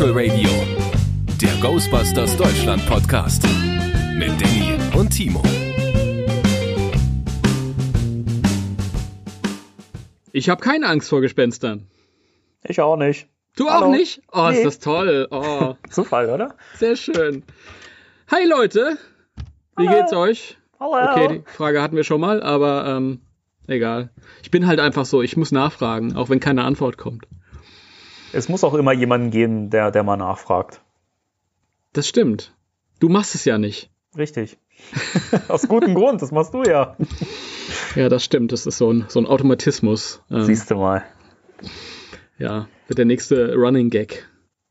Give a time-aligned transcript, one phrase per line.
[0.00, 0.48] Spectral Radio,
[1.42, 3.42] der Ghostbusters Deutschland Podcast
[4.16, 5.42] mit Danny und Timo.
[10.32, 11.86] Ich habe keine Angst vor Gespenstern.
[12.64, 13.28] Ich auch nicht.
[13.56, 13.88] Du Hallo.
[13.88, 14.22] auch nicht?
[14.32, 14.56] Oh, Nee.
[14.56, 15.28] ist das toll.
[15.30, 16.54] Oh, Zufall, oder?
[16.78, 17.42] sehr schön.
[18.30, 18.96] Hi Leute,
[19.76, 19.98] wie Hallo.
[20.00, 20.56] geht's euch?
[20.80, 21.10] Hallo.
[21.12, 23.20] Okay, die Frage hatten wir schon mal, aber ähm,
[23.66, 24.08] egal.
[24.42, 27.26] Ich bin halt einfach so, ich muss nachfragen, auch wenn keine Antwort kommt.
[28.32, 30.82] Es muss auch immer jemanden geben, der, der mal nachfragt.
[31.92, 32.54] Das stimmt.
[33.00, 33.90] Du machst es ja nicht.
[34.16, 34.58] Richtig.
[35.48, 36.96] Aus gutem Grund, das machst du ja.
[37.94, 38.52] Ja, das stimmt.
[38.52, 40.22] Das ist so ein, so ein Automatismus.
[40.30, 41.02] Ähm, Siehst du mal.
[42.38, 44.26] ja, wird der nächste Running Gag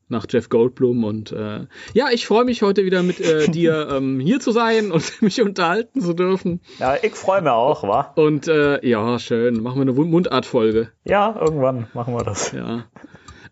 [0.08, 1.04] nach Jeff Goldblum.
[1.04, 4.90] Und äh, ja, ich freue mich heute wieder mit äh, dir ähm, hier zu sein
[4.92, 6.60] und mich unterhalten zu dürfen.
[6.78, 8.12] Ja, ich freue mich auch, wa?
[8.16, 9.62] Und äh, ja, schön.
[9.62, 10.90] Machen wir eine Mundart-Folge.
[11.04, 12.52] Ja, irgendwann machen wir das.
[12.52, 12.84] Ja.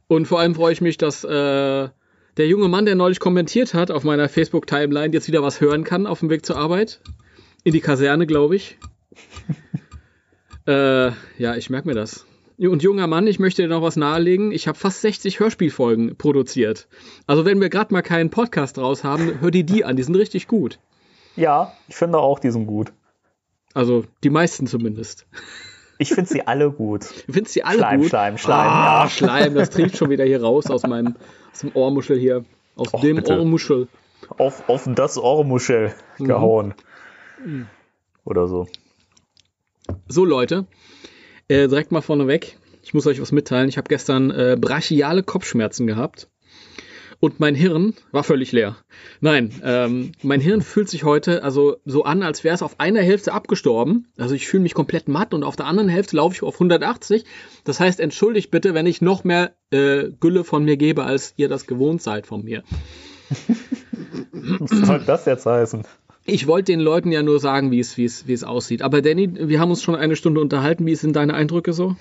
[0.08, 3.90] Und vor allem freue ich mich, dass äh, der junge Mann, der neulich kommentiert hat
[3.90, 7.00] auf meiner Facebook-Timeline, jetzt wieder was hören kann auf dem Weg zur Arbeit.
[7.62, 8.78] In die Kaserne, glaube ich.
[10.66, 12.24] äh, ja, ich merke mir das.
[12.56, 14.50] Und junger Mann, ich möchte dir noch was nahelegen.
[14.50, 16.88] Ich habe fast 60 Hörspielfolgen produziert.
[17.26, 19.96] Also wenn wir gerade mal keinen Podcast draus haben, hör dir die an.
[19.96, 20.80] Die sind richtig gut.
[21.36, 22.92] Ja, ich finde auch, die sind gut.
[23.74, 25.26] Also die meisten zumindest.
[25.98, 27.02] Ich finde sie alle gut.
[27.26, 28.08] Du findest die alle Schleim, gut?
[28.08, 29.10] Schleim, Schleim, Ah, ja.
[29.10, 31.16] Schleim, das trieft schon wieder hier raus aus meinem
[31.52, 32.44] aus dem Ohrmuschel hier.
[32.76, 33.36] Aus Och, dem bitte.
[33.38, 33.88] Ohrmuschel.
[34.36, 36.74] Auf, auf das Ohrmuschel gehauen.
[38.24, 38.68] Oder so.
[40.08, 40.66] So, Leute,
[41.48, 42.58] äh, direkt mal vorneweg.
[42.82, 43.68] Ich muss euch was mitteilen.
[43.68, 46.28] Ich habe gestern äh, brachiale Kopfschmerzen gehabt.
[47.20, 48.76] Und mein Hirn war völlig leer.
[49.20, 53.00] Nein, ähm, mein Hirn fühlt sich heute also so an, als wäre es auf einer
[53.02, 54.06] Hälfte abgestorben.
[54.16, 57.24] Also ich fühle mich komplett matt und auf der anderen Hälfte laufe ich auf 180.
[57.64, 61.48] Das heißt, entschuldigt bitte, wenn ich noch mehr äh, Gülle von mir gebe, als ihr
[61.48, 62.62] das gewohnt seid von mir.
[64.60, 65.82] Was soll das jetzt heißen?
[66.24, 68.82] Ich wollte den Leuten ja nur sagen, wie es, wie es, wie es aussieht.
[68.82, 70.86] Aber Danny, wir haben uns schon eine Stunde unterhalten.
[70.86, 71.96] Wie sind deine Eindrücke so?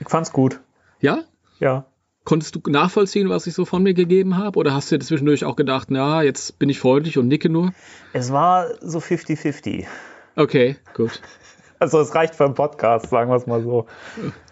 [0.00, 0.60] Ich fand's gut.
[1.00, 1.22] Ja?
[1.60, 1.86] Ja.
[2.26, 4.58] Konntest du nachvollziehen, was ich so von mir gegeben habe?
[4.58, 7.72] Oder hast du dir zwischendurch auch gedacht, na, jetzt bin ich freundlich und nicke nur?
[8.12, 9.86] Es war so 50-50.
[10.34, 11.22] Okay, gut.
[11.78, 13.84] Also es reicht für einen Podcast, sagen wir es mal so.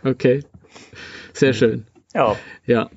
[0.05, 0.45] Okay.
[1.33, 1.87] Sehr schön.
[2.13, 2.37] Ja.
[2.67, 2.91] Ja.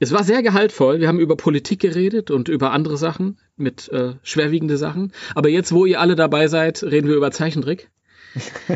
[0.00, 0.98] Es war sehr gehaltvoll.
[0.98, 5.12] Wir haben über Politik geredet und über andere Sachen, mit äh, schwerwiegende Sachen.
[5.36, 7.88] Aber jetzt, wo ihr alle dabei seid, reden wir über Zeichentrick.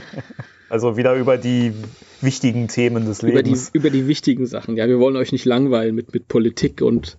[0.72, 1.74] Also wieder über die
[2.22, 3.68] wichtigen Themen des Über die, Lebens.
[3.74, 4.78] über die wichtigen Sachen.
[4.78, 7.18] Ja, wir wollen euch nicht langweilen mit, mit Politik und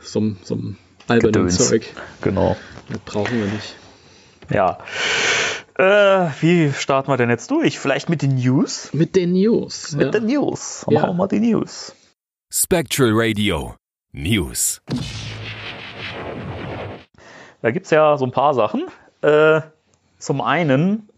[0.00, 1.68] so, einem- albernen Gedöns.
[1.68, 1.86] Zeug.
[2.22, 2.56] Genau.
[2.88, 3.76] Das brauchen wir nicht.
[4.50, 4.78] Ja.
[5.78, 7.78] Äh, wie starten wir denn jetzt durch?
[7.78, 8.92] Vielleicht mit den News?
[8.92, 9.92] Mit den News.
[9.92, 10.10] Mit ja.
[10.10, 10.84] den News.
[10.90, 11.02] Ja.
[11.02, 11.94] Machen wir mal die News.
[12.52, 13.76] Spectral Radio
[14.10, 14.82] News.
[17.62, 18.86] Da gibt es ja so ein paar Sachen.
[19.22, 19.60] Äh,
[20.18, 21.08] zum einen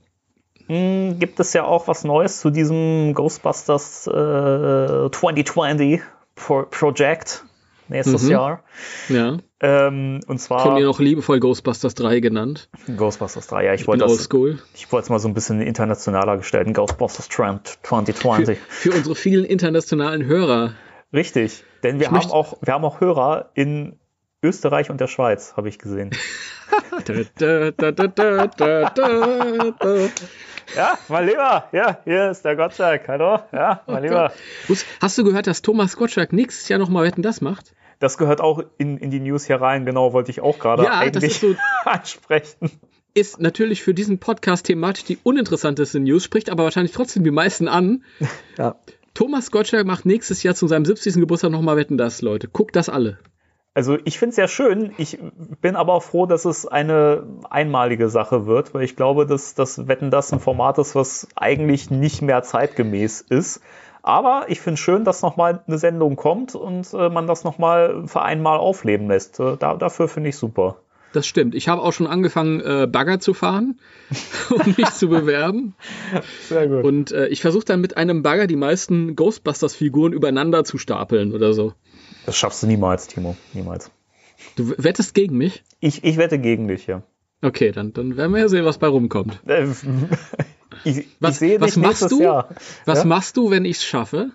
[0.68, 6.00] mh, gibt es ja auch was Neues zu diesem Ghostbusters äh, 2020
[6.36, 7.44] Pro Project
[7.88, 8.30] nächstes Mhm.
[8.30, 8.62] Jahr.
[9.08, 9.38] ja.
[9.60, 12.68] Ähm, und zwar Von ihr noch liebevoll Ghostbusters 3 genannt.
[12.96, 13.64] Ghostbusters 3.
[13.64, 14.28] Ja, ich Ich wollte das,
[14.74, 16.72] ich wollte es mal so ein bisschen internationaler gestalten.
[16.74, 18.56] Ghostbusters Trend 2020.
[18.68, 20.74] Für unsere vielen internationalen Hörer.
[21.12, 23.98] Richtig, denn wir Ich haben auch, wir haben auch Hörer in
[24.44, 26.10] Österreich und der Schweiz, habe ich gesehen.
[27.38, 28.90] Da, da, da,
[30.76, 33.08] Ja, mein Lieber, ja, hier ist der Gottschalk.
[33.08, 34.32] Hallo, ja, mein Lieber.
[35.00, 37.74] Hast du gehört, dass Thomas Gottschalk nächstes Jahr nochmal Wetten das macht?
[38.00, 41.04] Das gehört auch in, in die News hier rein, genau, wollte ich auch gerade Ja,
[41.08, 42.70] das eigentlich so- ansprechen.
[43.14, 47.66] Ist natürlich für diesen Podcast thematisch die uninteressanteste News, spricht aber wahrscheinlich trotzdem die meisten
[47.66, 48.04] an.
[48.56, 48.76] Ja.
[49.14, 51.14] Thomas Gottschalk macht nächstes Jahr zu seinem 70.
[51.14, 52.46] Geburtstag nochmal Wetten das, Leute.
[52.46, 53.18] Guckt das alle.
[53.78, 54.90] Also ich finde es sehr schön.
[54.98, 55.20] Ich
[55.60, 59.86] bin aber auch froh, dass es eine einmalige Sache wird, weil ich glaube, dass das
[59.86, 63.60] Wetten das ein Format ist, was eigentlich nicht mehr zeitgemäß ist.
[64.02, 68.22] Aber ich finde schön, dass nochmal eine Sendung kommt und äh, man das nochmal für
[68.22, 69.38] einmal aufleben lässt.
[69.38, 70.78] Äh, da, dafür finde ich super.
[71.12, 71.54] Das stimmt.
[71.54, 73.78] Ich habe auch schon angefangen, äh, Bagger zu fahren,
[74.50, 75.76] um mich zu bewerben.
[76.48, 76.82] Sehr gut.
[76.82, 81.52] Und äh, ich versuche dann mit einem Bagger die meisten Ghostbusters-Figuren übereinander zu stapeln oder
[81.52, 81.74] so.
[82.26, 83.36] Das schaffst du niemals, Timo.
[83.52, 83.90] Niemals.
[84.56, 85.64] Du wettest gegen mich?
[85.80, 87.02] Ich, ich wette gegen dich, ja.
[87.42, 89.40] Okay, dann, dann werden wir ja sehen, was bei rumkommt.
[90.84, 92.22] Ich, Was, ich sehe was dich machst du?
[92.22, 92.50] Jahr.
[92.84, 93.04] Was Ja?
[93.06, 94.30] machst du, wenn ich es schaffe?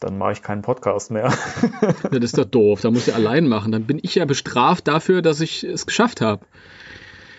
[0.00, 1.32] Dann mache ich keinen Podcast mehr.
[2.10, 2.80] Das ist doch doof.
[2.80, 3.72] Da muss ich allein machen.
[3.72, 6.44] Dann bin ich ja bestraft dafür, dass ich es geschafft habe.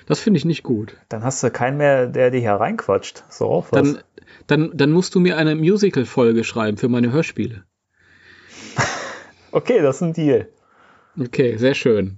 [0.07, 0.97] Das finde ich nicht gut.
[1.09, 3.23] Dann hast du keinen mehr, der dir hier reinquatscht.
[3.29, 3.81] So auch was.
[3.93, 4.03] Dann,
[4.47, 7.63] dann, dann musst du mir eine Musical-Folge schreiben für meine Hörspiele.
[9.51, 10.47] Okay, das ist ein Deal.
[11.19, 12.17] Okay, sehr schön.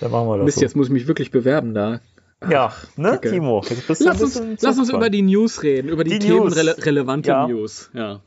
[0.00, 0.46] Dann machen wir das.
[0.46, 0.62] Mist, so.
[0.62, 2.00] jetzt muss ich mich wirklich bewerben da.
[2.50, 3.30] Ja, ne, Kacke.
[3.30, 3.62] Timo?
[4.00, 6.54] Lass uns, lass uns über die News reden, über die, Die News.
[6.54, 7.46] themenrelevante Ja.
[7.46, 7.90] News.
[7.94, 8.20] Ja.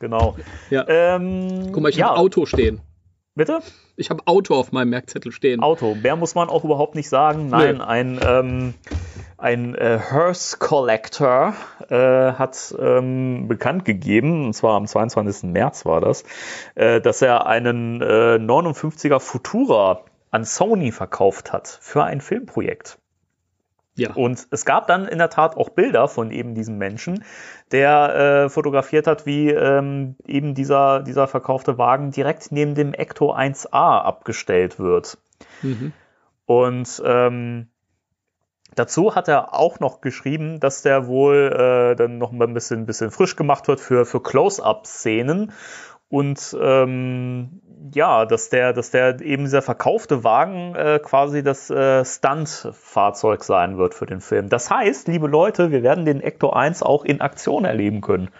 [0.00, 0.36] Genau.
[0.68, 0.84] ja.
[0.86, 2.80] Ähm, Guck mal, ich ja, habe Auto stehen.
[3.34, 3.60] Bitte?
[3.96, 5.60] Ich habe Auto auf meinem Merkzettel stehen.
[5.60, 5.94] Auto.
[5.94, 7.48] Mehr muss man auch überhaupt nicht sagen.
[7.48, 7.82] Nein, Nee.
[7.82, 8.74] ein, ähm,
[9.38, 11.54] ein äh, Hearse Collector
[11.88, 11.94] äh,
[12.32, 15.44] hat ähm, bekannt gegeben, und zwar am 22.
[15.44, 16.24] März war das,
[16.74, 22.98] äh, dass er einen äh, 59er Futura an Sony verkauft hat für ein Filmprojekt.
[23.94, 24.12] Ja.
[24.12, 27.24] Und es gab dann in der Tat auch Bilder von eben diesem Menschen,
[27.72, 33.34] der äh, fotografiert hat, wie ähm, eben dieser, dieser verkaufte Wagen direkt neben dem Ecto
[33.34, 35.18] 1A abgestellt wird.
[35.62, 35.92] Mhm.
[36.46, 37.68] Und ähm,
[38.78, 42.86] dazu hat er auch noch geschrieben, dass der wohl äh, dann noch mal ein bisschen,
[42.86, 45.52] bisschen frisch gemacht wird für, für Close-Up-Szenen.
[46.08, 47.60] Und ähm,
[47.94, 53.76] ja, dass der, dass der eben dieser verkaufte Wagen äh, quasi das äh, Stunt-Fahrzeug sein
[53.76, 54.48] wird für den Film.
[54.48, 58.30] Das heißt, liebe Leute, wir werden den Ecto 1 auch in Aktion erleben können.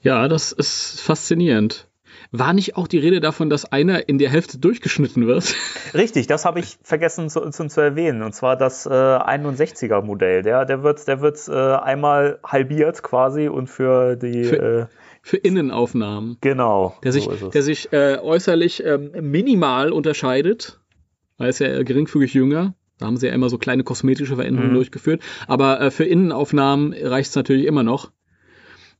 [0.00, 1.88] Ja, das ist faszinierend.
[2.36, 5.54] War nicht auch die Rede davon, dass einer in der Hälfte durchgeschnitten wird?
[5.94, 8.22] Richtig, das habe ich vergessen zu, zu, zu erwähnen.
[8.22, 10.42] Und zwar das äh, 61er Modell.
[10.42, 14.86] Der, der wird, der wird äh, einmal halbiert quasi und für die Für- äh,
[15.22, 16.36] Für Innenaufnahmen.
[16.40, 16.96] genau.
[17.04, 20.80] Der sich, so der sich äh, äußerlich ähm, minimal unterscheidet.
[21.38, 22.74] Er ist ja geringfügig jünger.
[22.98, 24.76] Da haben sie ja immer so kleine kosmetische Veränderungen Mhm.
[24.76, 25.22] durchgeführt.
[25.46, 28.10] Aber äh, für Innenaufnahmen reicht es natürlich immer noch.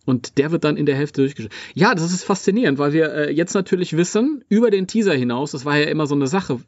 [0.05, 1.57] Und der wird dann in der Hälfte durchgeschnitten.
[1.75, 5.65] Ja, das ist faszinierend, weil wir äh, jetzt natürlich wissen, über den Teaser hinaus, das
[5.65, 6.61] war ja immer so eine Sache,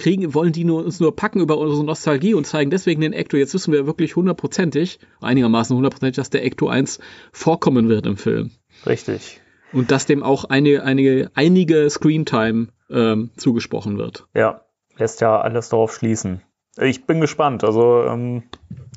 [0.00, 3.36] kriegen, wollen die nur, uns nur packen über unsere Nostalgie und zeigen deswegen den Ecto.
[3.36, 6.98] Jetzt wissen wir wirklich hundertprozentig, einigermaßen hundertprozentig, dass der Ecto 1
[7.32, 8.50] vorkommen wird im Film.
[8.86, 9.40] Richtig.
[9.72, 14.26] Und dass dem auch einige, einige, einige Screentime ähm, zugesprochen wird.
[14.34, 14.62] Ja,
[14.96, 16.42] lässt ja alles darauf schließen.
[16.78, 17.62] Ich bin gespannt.
[17.62, 18.44] Also ähm,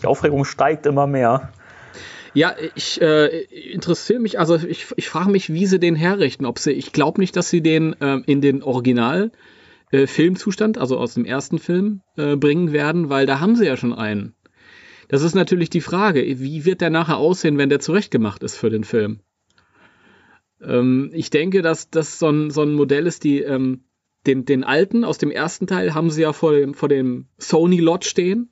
[0.01, 1.51] die Aufregung steigt immer mehr.
[2.33, 6.45] Ja, ich äh, interessiere mich, also ich, ich frage mich, wie sie den herrichten.
[6.45, 9.31] Ob sie, ich glaube nicht, dass sie den ähm, in den Original
[9.91, 13.77] äh, Filmzustand, also aus dem ersten Film, äh, bringen werden, weil da haben sie ja
[13.77, 14.35] schon einen.
[15.09, 18.71] Das ist natürlich die Frage, wie wird der nachher aussehen, wenn der zurechtgemacht ist für
[18.71, 19.19] den Film?
[20.59, 23.83] Ähm, ich denke, dass das so ein, so ein Modell ist, die ähm,
[24.25, 28.06] den, den alten aus dem ersten Teil haben sie ja vor dem, vor dem Sony-Lot
[28.06, 28.50] stehen.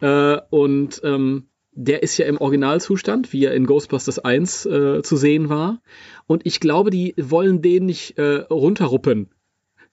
[0.00, 5.16] Äh, und ähm, der ist ja im Originalzustand, wie er in Ghostbusters 1 äh, zu
[5.16, 5.80] sehen war.
[6.26, 9.28] Und ich glaube, die wollen den nicht äh, runterruppen.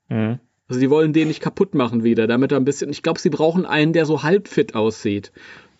[0.07, 0.39] Mhm.
[0.67, 2.89] Also die wollen den nicht kaputt machen wieder, damit er ein bisschen.
[2.89, 5.33] Ich glaube, sie brauchen einen, der so halb fit aussieht.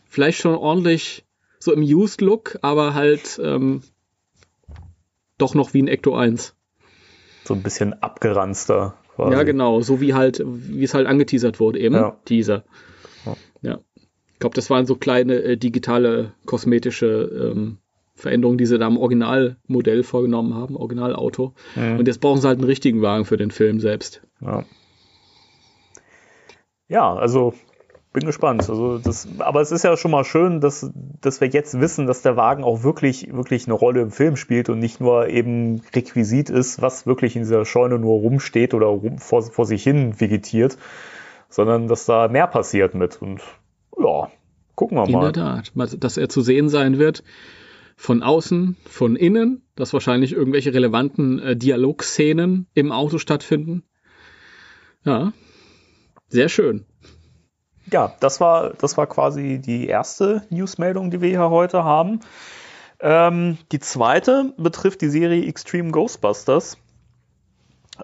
[0.05, 1.25] Vielleicht schon ordentlich
[1.57, 3.81] so im Used Look, aber halt ähm,
[5.37, 6.53] doch noch wie ein Ecto 1.
[7.45, 8.95] So ein bisschen abgeranzter.
[9.15, 9.33] Quasi.
[9.33, 11.95] Ja, genau, so wie halt, wie es halt angeteasert wurde, eben.
[11.95, 12.17] Ja.
[12.25, 12.65] Teaser.
[13.25, 13.35] Ja.
[13.61, 13.79] Ja.
[14.43, 17.77] Ich glaube, das waren so kleine äh, digitale, kosmetische ähm,
[18.13, 21.53] Veränderungen, die sie da im Originalmodell vorgenommen haben, Originalauto.
[21.75, 21.99] Mhm.
[21.99, 24.21] Und jetzt brauchen sie halt einen richtigen Wagen für den Film selbst.
[24.41, 24.65] Ja.
[26.89, 27.53] ja, also
[28.11, 28.69] bin gespannt.
[28.69, 30.91] Also das, aber es ist ja schon mal schön, dass,
[31.21, 34.67] dass wir jetzt wissen, dass der Wagen auch wirklich, wirklich eine Rolle im Film spielt
[34.67, 39.19] und nicht nur eben Requisit ist, was wirklich in dieser Scheune nur rumsteht oder rum,
[39.19, 40.77] vor, vor sich hin vegetiert,
[41.47, 43.21] sondern dass da mehr passiert mit.
[43.21, 43.41] Und
[44.03, 44.31] ja,
[44.75, 45.31] gucken wir In mal.
[45.31, 45.71] der Tat.
[46.03, 47.23] Dass er zu sehen sein wird.
[47.95, 53.83] Von außen, von innen, dass wahrscheinlich irgendwelche relevanten äh, Dialogszenen im Auto stattfinden.
[55.05, 55.31] Ja.
[56.27, 56.85] Sehr schön.
[57.91, 62.21] Ja, das war, das war quasi die erste Newsmeldung, die wir hier heute haben.
[62.99, 66.77] Ähm, die zweite betrifft die Serie Extreme Ghostbusters,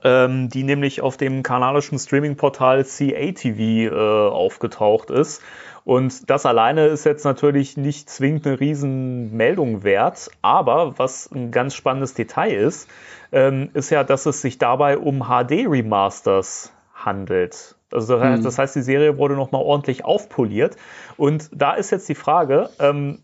[0.04, 5.42] ähm, die nämlich auf dem kanadischen Streaming-Portal CATV äh, aufgetaucht ist.
[5.84, 11.74] Und das alleine ist jetzt natürlich nicht zwingend eine Riesenmeldung wert, aber was ein ganz
[11.74, 12.90] spannendes Detail ist,
[13.32, 17.76] ähm, ist ja, dass es sich dabei um HD-Remasters handelt.
[17.92, 20.76] Also das heißt, das heißt, die Serie wurde nochmal ordentlich aufpoliert.
[21.18, 23.20] Und da ist jetzt die Frage, ähm,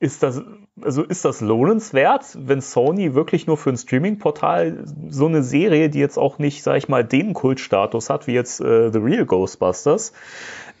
[0.00, 0.42] ist das,
[0.80, 5.98] also ist das lohnenswert, wenn Sony wirklich nur für ein Streaming-Portal so eine Serie, die
[5.98, 10.12] jetzt auch nicht, sag ich mal, den Kultstatus hat, wie jetzt äh, The Real Ghostbusters,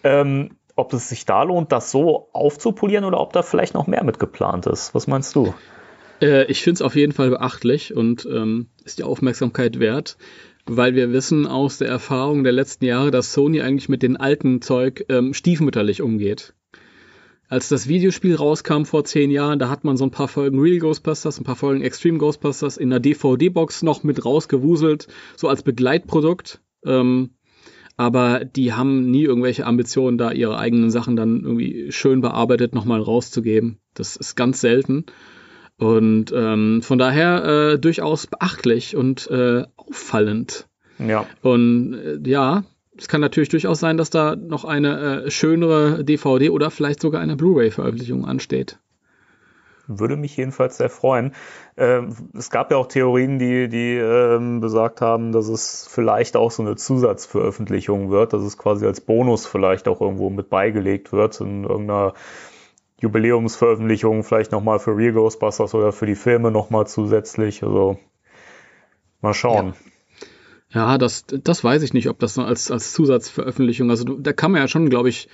[0.04, 4.04] ähm, ob es sich da lohnt, das so aufzupolieren oder ob da vielleicht noch mehr
[4.04, 4.94] mit geplant ist.
[4.94, 5.54] Was meinst du?
[6.20, 10.16] Äh, ich finde es auf jeden Fall beachtlich und ähm, ist die Aufmerksamkeit wert,
[10.66, 14.62] weil wir wissen aus der Erfahrung der letzten Jahre, dass Sony eigentlich mit dem alten
[14.62, 16.54] Zeug ähm, stiefmütterlich umgeht.
[17.48, 20.78] als das Videospiel rauskam vor zehn Jahren, da hat man so ein paar Folgen Real
[20.78, 26.60] Ghostbusters, ein paar Folgen Extreme Ghostbusters in der DVD-Box noch mit rausgewuselt, so als Begleitprodukt.
[26.84, 27.30] Ähm,
[27.98, 33.02] aber die haben nie irgendwelche Ambitionen, da ihre eigenen Sachen dann irgendwie schön bearbeitet nochmal
[33.02, 33.80] rauszugeben.
[33.92, 35.04] Das ist ganz selten.
[35.78, 40.68] Und ähm, von daher äh, durchaus beachtlich und äh, auffallend.
[41.00, 41.26] Ja.
[41.42, 42.64] Und äh, ja,
[42.96, 47.20] es kann natürlich durchaus sein, dass da noch eine äh, schönere DVD oder vielleicht sogar
[47.20, 48.78] eine Blu-ray-Veröffentlichung ansteht.
[49.88, 51.34] Würde mich jedenfalls sehr freuen.
[51.76, 56.50] Ähm, es gab ja auch Theorien, die, die ähm, besagt haben, dass es vielleicht auch
[56.50, 61.40] so eine Zusatzveröffentlichung wird, dass es quasi als Bonus vielleicht auch irgendwo mit beigelegt wird
[61.40, 62.12] in irgendeiner
[63.00, 67.62] Jubiläumsveröffentlichung, vielleicht nochmal für Real Ghostbusters oder für die Filme nochmal zusätzlich.
[67.62, 67.98] Also
[69.22, 69.68] mal schauen.
[69.68, 69.74] Ja.
[70.70, 74.60] Ja, das, das weiß ich nicht, ob das als, als Zusatzveröffentlichung, also da kann man
[74.60, 75.28] ja schon, glaube ich,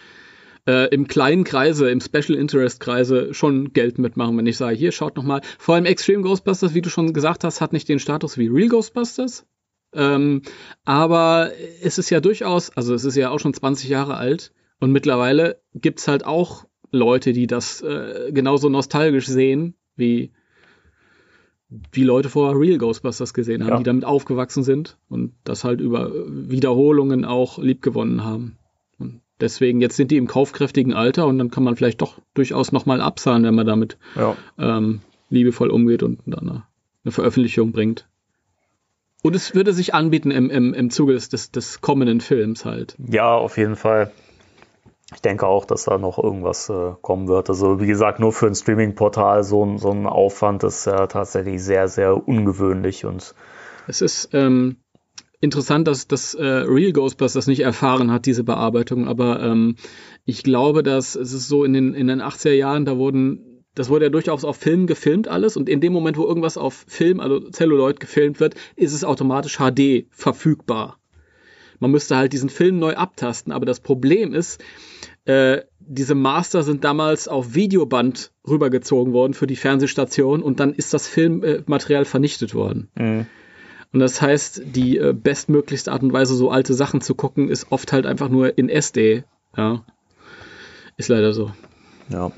[0.66, 4.92] äh, im kleinen Kreise, im Special Interest Kreise schon Geld mitmachen, wenn ich sage, hier
[4.92, 5.40] schaut nochmal.
[5.58, 8.68] Vor allem Extreme Ghostbusters, wie du schon gesagt hast, hat nicht den Status wie Real
[8.68, 9.46] Ghostbusters.
[9.92, 10.42] Ähm,
[10.84, 11.52] aber
[11.82, 15.60] es ist ja durchaus, also es ist ja auch schon 20 Jahre alt und mittlerweile
[15.74, 20.32] gibt's halt auch Leute, die das äh, genauso nostalgisch sehen wie
[21.92, 23.76] wie Leute vor Real Ghostbusters gesehen haben, Ja.
[23.78, 28.58] die damit aufgewachsen sind und das halt über Wiederholungen auch liebgewonnen haben.
[29.40, 33.00] Deswegen, jetzt sind die im kaufkräftigen Alter und dann kann man vielleicht doch durchaus nochmal
[33.00, 34.36] abzahlen, wenn man damit Ja.
[34.58, 36.62] ähm, liebevoll umgeht und dann eine,
[37.04, 38.06] eine Veröffentlichung bringt.
[39.22, 42.94] Und es würde sich anbieten im, im, im Zuge des, des, des kommenden Films halt.
[43.08, 44.12] Ja, auf jeden Fall.
[45.14, 47.48] Ich denke auch, dass da noch irgendwas äh, kommen wird.
[47.48, 51.62] Also wie gesagt, nur für ein Streaming-Portal so, ein- so ein Aufwand ist ja tatsächlich
[51.62, 53.34] sehr, sehr ungewöhnlich und
[53.86, 54.76] Es ist ähm,
[55.44, 59.76] interessant, dass das äh, Real Ghostbusters nicht erfahren hat, diese Bearbeitung, aber ähm,
[60.24, 63.88] ich glaube, dass es ist so in den, in den 80er Jahren, da wurden, das
[63.88, 67.20] wurde ja durchaus auf Film gefilmt alles und in dem Moment, wo irgendwas auf Film,
[67.20, 70.98] also Celluloid gefilmt wird, ist es automatisch HD verfügbar.
[71.80, 74.62] Man müsste halt diesen Film neu abtasten, aber das Problem ist,
[75.26, 80.94] äh, diese Master sind damals auf Videoband rübergezogen worden für die Fernsehstation und dann ist
[80.94, 82.88] das Filmmaterial vernichtet worden.
[82.96, 83.26] mh,
[83.94, 87.70] Und das heißt, die äh, bestmöglichste Art und Weise, so alte Sachen zu gucken, ist
[87.70, 89.22] oft halt einfach nur in SD.
[89.56, 89.84] Ja.
[90.96, 91.52] Ist leider so.
[92.08, 92.32] ja.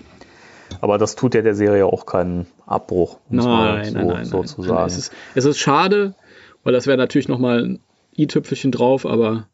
[0.83, 4.63] Aber das tut ja der Serie auch keinen Abbruch, Nein, so, nein, nein, so zu
[4.63, 4.87] sagen.
[4.87, 6.15] Es ist, es ist schade,
[6.63, 7.81] weil das wäre natürlich nochmal ein
[8.19, 9.49] i-Tüpfelchen drauf, aber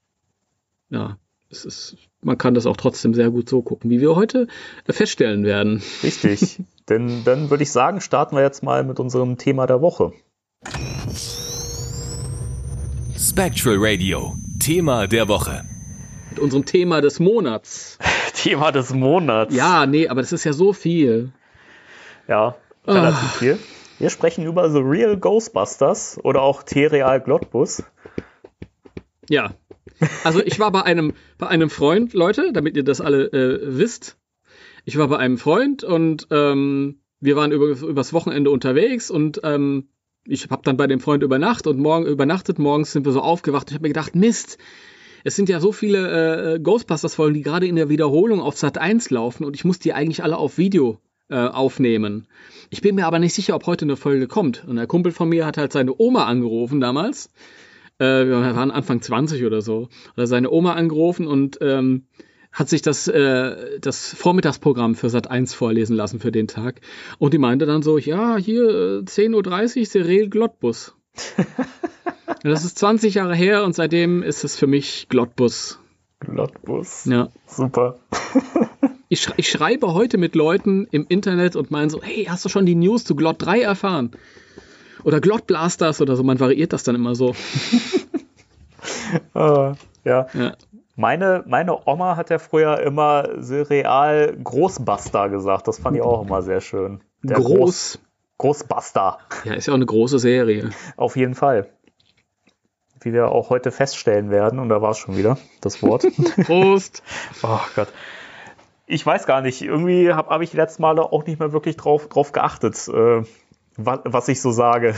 [0.91, 1.19] ja,
[1.51, 4.49] es ist, man kann das auch trotzdem sehr gut so gucken, wie wir heute
[4.89, 5.83] feststellen werden.
[6.03, 6.61] Richtig.
[6.89, 10.13] Denn dann würde ich sagen, starten wir jetzt mal mit unserem Thema der Woche.
[13.23, 15.65] Spectral Radio, Thema der Woche.
[16.31, 17.97] Mit unserem Thema des Monats.
[18.35, 19.55] Thema des Monats.
[19.55, 21.31] Ja, nee, aber das ist ja so viel.
[22.27, 23.59] Ja, relativ viel.
[24.01, 27.85] Wir sprechen über The Real Ghostbusters oder auch T-Real Glotbus.
[29.31, 29.55] Ja.
[30.25, 34.19] Also ich war bei einem, bei einem Freund, Leute, damit ihr das alle äh, wisst.
[34.85, 39.92] Ich war bei einem Freund und ähm, wir waren über, übers Wochenende unterwegs und ähm,
[40.27, 42.59] ich habe dann bei dem Freund übernachtet und morgen übernachtet.
[42.59, 43.71] Morgens sind wir so aufgewacht.
[43.71, 44.59] Ich habe mir gedacht, Mist,
[45.25, 49.11] es sind ja so viele äh, Ghostbusters-Folgen, die gerade in der Wiederholung auf Sat 1
[49.11, 50.99] laufen und ich muss die eigentlich alle auf Video
[51.29, 52.27] äh, aufnehmen.
[52.71, 54.65] Ich bin mir aber nicht sicher, ob heute eine Folge kommt.
[54.67, 57.31] Und der Kumpel von mir hat halt seine Oma angerufen damals.
[57.99, 59.89] Äh, wir waren Anfang 20 oder so.
[60.09, 62.07] Hat er seine Oma angerufen und ähm,
[62.53, 66.81] hat sich das, äh, das Vormittagsprogramm für Sat 1 vorlesen lassen für den Tag.
[67.19, 70.95] Und die meinte dann so, ja, hier äh, 10.30 Uhr Serial Glottbus.
[72.43, 75.79] das ist 20 Jahre her und seitdem ist es für mich Glottbus.
[76.21, 77.05] Glotbus.
[77.07, 77.29] Ja.
[77.47, 77.99] Super.
[79.09, 82.65] Ich, ich schreibe heute mit Leuten im Internet und meine so, hey, hast du schon
[82.65, 84.13] die News zu Glott 3 erfahren?
[85.05, 87.35] Oder Glott Blasters oder so, man variiert das dann immer so.
[89.35, 89.35] Äh,
[90.05, 90.27] ja.
[90.33, 90.57] Ja.
[90.95, 95.69] Meine, meine Oma hat ja früher immer Serial Großbuster gesagt.
[95.69, 97.01] Das fand ich auch immer sehr schön.
[97.23, 97.99] Der Groß.
[98.39, 99.19] Großbuster.
[99.45, 100.71] Ja, ist ja auch eine große Serie.
[100.97, 101.69] Auf jeden Fall.
[103.01, 106.07] Wie wir auch heute feststellen werden, und da war es schon wieder, das Wort.
[106.45, 107.03] Prost.
[107.43, 107.89] oh Gott.
[108.87, 111.77] Ich weiß gar nicht, irgendwie habe hab ich die letzten Male auch nicht mehr wirklich
[111.77, 113.23] drauf, drauf geachtet, äh,
[113.77, 114.95] was, was ich so sage.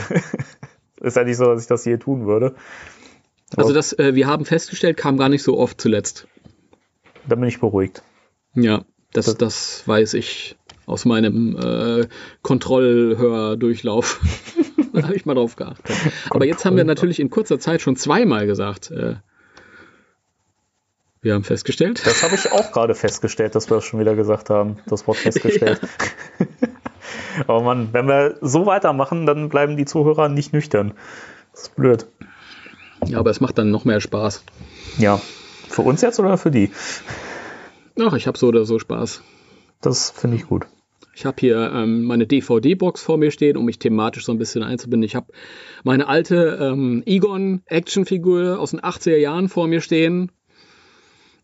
[0.99, 2.55] Ist ja nicht so, dass ich das je tun würde.
[3.55, 6.27] Also das, äh, wir haben festgestellt, kam gar nicht so oft zuletzt.
[7.27, 8.03] Da bin ich beruhigt.
[8.53, 8.83] Ja,
[9.13, 12.07] das, das weiß ich aus meinem äh,
[12.41, 14.21] Kontrollhördurchlauf.
[14.93, 15.95] da habe ich mal drauf geachtet.
[16.29, 19.15] Aber jetzt haben wir natürlich in kurzer Zeit schon zweimal gesagt, äh,
[21.21, 22.05] Wir haben festgestellt.
[22.05, 24.77] Das habe ich auch gerade festgestellt, dass wir das schon wieder gesagt haben.
[24.87, 25.81] Das Wort festgestellt.
[26.39, 26.47] Ja.
[27.47, 30.93] Aber man, wenn wir so weitermachen, dann bleiben die Zuhörer nicht nüchtern.
[31.51, 32.07] Das ist blöd.
[33.07, 34.43] Ja, aber es macht dann noch mehr Spaß.
[34.97, 35.21] Ja.
[35.67, 36.71] Für uns jetzt oder für die?
[37.99, 39.21] Ach, ich habe so oder so Spaß.
[39.81, 40.65] Das finde ich gut.
[41.13, 44.63] Ich habe hier ähm, meine DVD-Box vor mir stehen, um mich thematisch so ein bisschen
[44.63, 45.05] einzubinden.
[45.05, 45.31] Ich habe
[45.83, 50.31] meine alte ähm, Egon-Actionfigur aus den 80er Jahren vor mir stehen.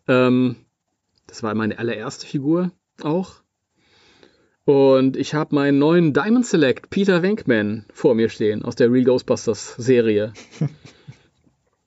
[0.10, 0.58] Ähm,
[1.28, 3.42] das war meine allererste Figur auch.
[4.66, 9.06] Und ich habe meinen neuen Diamond Select Peter Venkman vor mir stehen aus der Real
[9.06, 10.34] Ghostbusters Serie.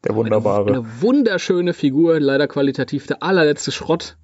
[0.05, 0.69] Der wunderbare.
[0.69, 4.17] Eine, eine, wunderschöne Figur, leider qualitativ der allerletzte Schrott.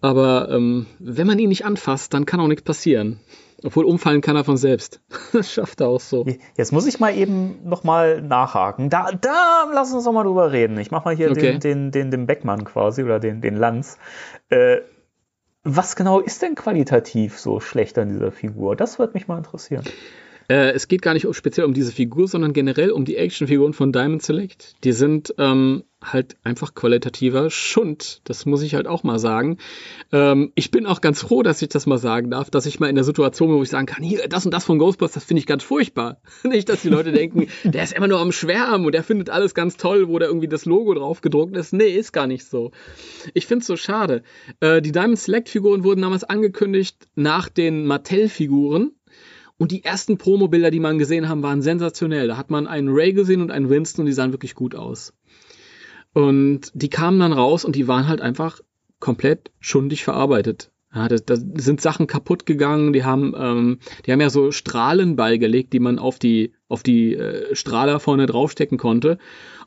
[0.00, 3.20] Aber ähm, wenn man ihn nicht anfasst, dann kann auch nichts passieren.
[3.64, 5.00] Obwohl umfallen kann er von selbst.
[5.32, 6.26] Das schafft er auch so.
[6.56, 8.90] Jetzt muss ich mal eben nochmal nachhaken.
[8.90, 10.76] Da, da, lass uns doch mal drüber reden.
[10.78, 11.52] Ich mach mal hier okay.
[11.52, 13.98] den, den, den, den Beckmann quasi oder den, den Lanz.
[14.50, 14.78] Äh,
[15.64, 18.74] was genau ist denn qualitativ so schlecht an dieser Figur?
[18.74, 19.84] Das würde mich mal interessieren.
[20.48, 23.92] Äh, es geht gar nicht speziell um diese Figur, sondern generell um die Actionfiguren von
[23.92, 24.74] Diamond Select.
[24.84, 28.20] Die sind ähm, halt einfach qualitativer Schund.
[28.24, 29.58] Das muss ich halt auch mal sagen.
[30.12, 32.88] Ähm, ich bin auch ganz froh, dass ich das mal sagen darf, dass ich mal
[32.88, 35.24] in der Situation bin, wo ich sagen kann, hier, das und das von Ghostbusters, das
[35.24, 36.20] finde ich ganz furchtbar.
[36.42, 39.54] Nicht, dass die Leute denken, der ist immer nur am Schwärmen und der findet alles
[39.54, 41.72] ganz toll, wo da irgendwie das Logo drauf gedruckt ist.
[41.72, 42.72] Nee, ist gar nicht so.
[43.34, 44.22] Ich finde es so schade.
[44.60, 48.92] Äh, die Diamond Select Figuren wurden damals angekündigt nach den Mattel-Figuren.
[49.62, 52.26] Und die ersten Promo-Bilder, die man gesehen haben, waren sensationell.
[52.26, 55.14] Da hat man einen Ray gesehen und einen Winston und die sahen wirklich gut aus.
[56.12, 58.58] Und die kamen dann raus und die waren halt einfach
[58.98, 60.72] komplett schundig verarbeitet.
[60.92, 65.14] Ja, da, da sind Sachen kaputt gegangen, die haben, ähm, die haben ja so Strahlen
[65.14, 69.16] beigelegt, die man auf die, auf die äh, Strahler vorne draufstecken konnte.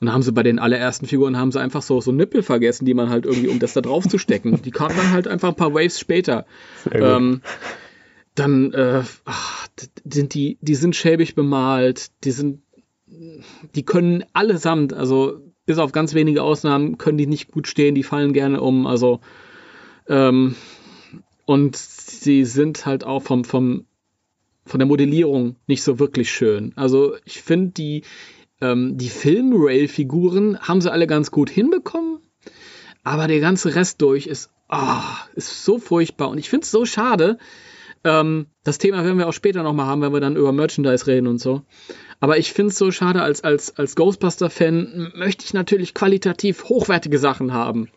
[0.02, 2.84] Und da haben sie bei den allerersten Figuren haben sie einfach so, so Nippel vergessen,
[2.84, 4.62] die man halt irgendwie, um das da drauf zu stecken.
[4.62, 6.46] Die kamen dann halt einfach ein paar Waves später.
[6.92, 7.40] Ähm,
[8.36, 9.68] dann äh, ach,
[10.04, 12.62] sind die, die sind schäbig bemalt, die sind,
[13.08, 18.04] die können allesamt, also bis auf ganz wenige Ausnahmen können die nicht gut stehen, die
[18.04, 18.88] fallen gerne um.
[18.88, 19.22] Also
[20.08, 20.56] ähm,
[21.46, 23.86] und sie sind halt auch vom, vom,
[24.66, 26.74] von der Modellierung nicht so wirklich schön.
[26.76, 28.04] Also ich finde, die,
[28.62, 32.20] ähm, die Film-Rail-Figuren haben sie alle ganz gut hinbekommen,
[33.04, 35.02] aber der ganze Rest durch ist, oh,
[35.36, 36.30] ist so furchtbar.
[36.30, 37.38] Und ich finde es so schade.
[38.06, 41.28] Ähm, das Thema werden wir auch später nochmal haben, wenn wir dann über Merchandise reden
[41.28, 41.64] und so.
[42.20, 47.18] Aber ich finde es so schade, als, als, als Ghostbuster-Fan möchte ich natürlich qualitativ hochwertige
[47.18, 47.90] Sachen haben.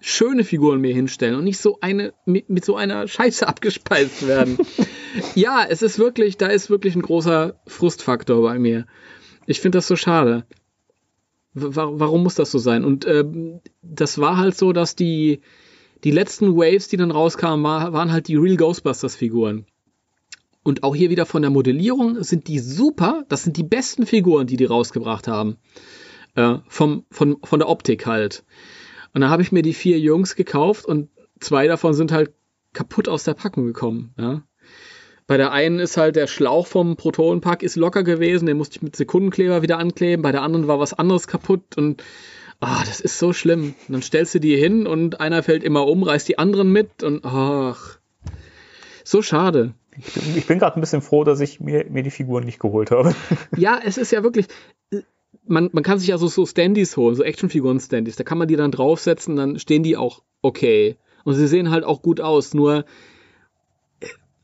[0.00, 4.58] Schöne Figuren mir hinstellen und nicht so eine mit, mit so einer Scheiße abgespeist werden.
[5.34, 8.86] ja, es ist wirklich, da ist wirklich ein großer Frustfaktor bei mir.
[9.46, 10.44] Ich finde das so schade.
[11.54, 12.84] warum muss das so sein?
[12.84, 15.40] Und ähm, das war halt so, dass die,
[16.04, 19.66] die letzten Waves, die dann rauskamen, war, waren halt die Real Ghostbusters-Figuren.
[20.62, 23.24] Und auch hier wieder von der Modellierung sind die super.
[23.28, 25.58] Das sind die besten Figuren, die die rausgebracht haben.
[26.34, 28.44] Äh, vom, von, von der Optik halt.
[29.14, 31.08] Und da habe ich mir die vier Jungs gekauft und
[31.40, 32.32] zwei davon sind halt
[32.72, 34.12] kaputt aus der Packung gekommen.
[34.18, 34.42] Ja.
[35.26, 38.82] Bei der einen ist halt der Schlauch vom Protonenpack ist locker gewesen, den musste ich
[38.82, 40.22] mit Sekundenkleber wieder ankleben.
[40.22, 42.02] Bei der anderen war was anderes kaputt und
[42.60, 43.74] ah, das ist so schlimm.
[43.88, 47.02] Und dann stellst du die hin und einer fällt immer um, reißt die anderen mit
[47.02, 47.98] und ach,
[49.04, 49.74] so schade.
[49.98, 52.58] Ich bin, ich bin gerade ein bisschen froh, dass ich mir, mir die Figuren nicht
[52.58, 53.14] geholt habe.
[53.56, 54.46] Ja, es ist ja wirklich.
[55.48, 58.16] Man, man kann sich ja so, so Standys holen, so Actionfiguren-Standys.
[58.16, 60.96] Da kann man die dann draufsetzen, dann stehen die auch okay.
[61.24, 62.52] Und sie sehen halt auch gut aus.
[62.52, 62.84] Nur,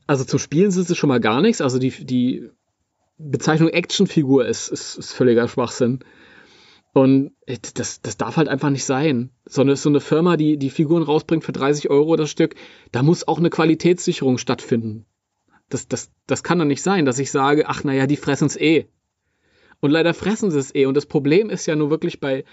[0.07, 1.61] also zum Spielen sind sie schon mal gar nichts.
[1.61, 2.49] Also die, die
[3.17, 5.99] Bezeichnung Actionfigur ist, ist, ist völliger Schwachsinn.
[6.93, 7.31] Und
[7.73, 9.31] das, das darf halt einfach nicht sein.
[9.45, 12.55] So eine, so eine Firma, die die Figuren rausbringt für 30 Euro das Stück,
[12.91, 15.05] da muss auch eine Qualitätssicherung stattfinden.
[15.69, 18.55] Das, das, das kann doch nicht sein, dass ich sage, ach naja, die fressen es
[18.55, 18.85] eh.
[19.79, 20.85] Und leider fressen sie es eh.
[20.85, 22.45] Und das Problem ist ja nur wirklich bei,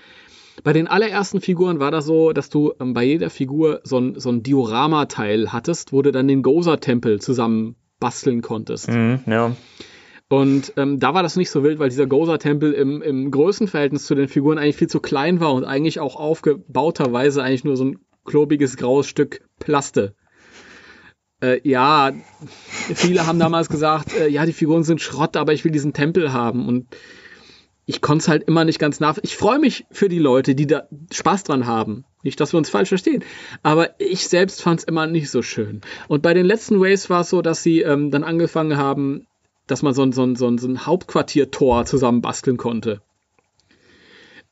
[0.65, 4.19] bei den allerersten Figuren war das so, dass du ähm, bei jeder Figur so ein,
[4.19, 8.89] so ein Diorama-Teil hattest, wo du dann den Gozer-Tempel zusammen basteln konntest.
[8.89, 9.55] Mhm, ja.
[10.31, 14.15] Und ähm, da war das nicht so wild, weil dieser Gozer-Tempel im, im Größenverhältnis zu
[14.15, 17.99] den Figuren eigentlich viel zu klein war und eigentlich auch aufgebauterweise eigentlich nur so ein
[18.25, 20.15] klobiges graues Stück Plaste
[21.43, 22.13] äh, ja,
[22.95, 26.33] viele haben damals gesagt, äh, ja, die Figuren sind Schrott, aber ich will diesen Tempel
[26.33, 26.69] haben.
[26.69, 26.87] Und
[27.87, 29.19] ich konnte es halt immer nicht ganz nach.
[29.23, 32.05] Ich freue mich für die Leute, die da Spaß dran haben.
[32.23, 33.25] Nicht, dass wir uns falsch verstehen.
[33.63, 35.81] Aber ich selbst fand es immer nicht so schön.
[36.07, 39.27] Und bei den letzten Waves war es so, dass sie ähm, dann angefangen haben,
[39.71, 43.01] dass man so ein, so ein, so ein, so ein Hauptquartiertor zusammen basteln konnte.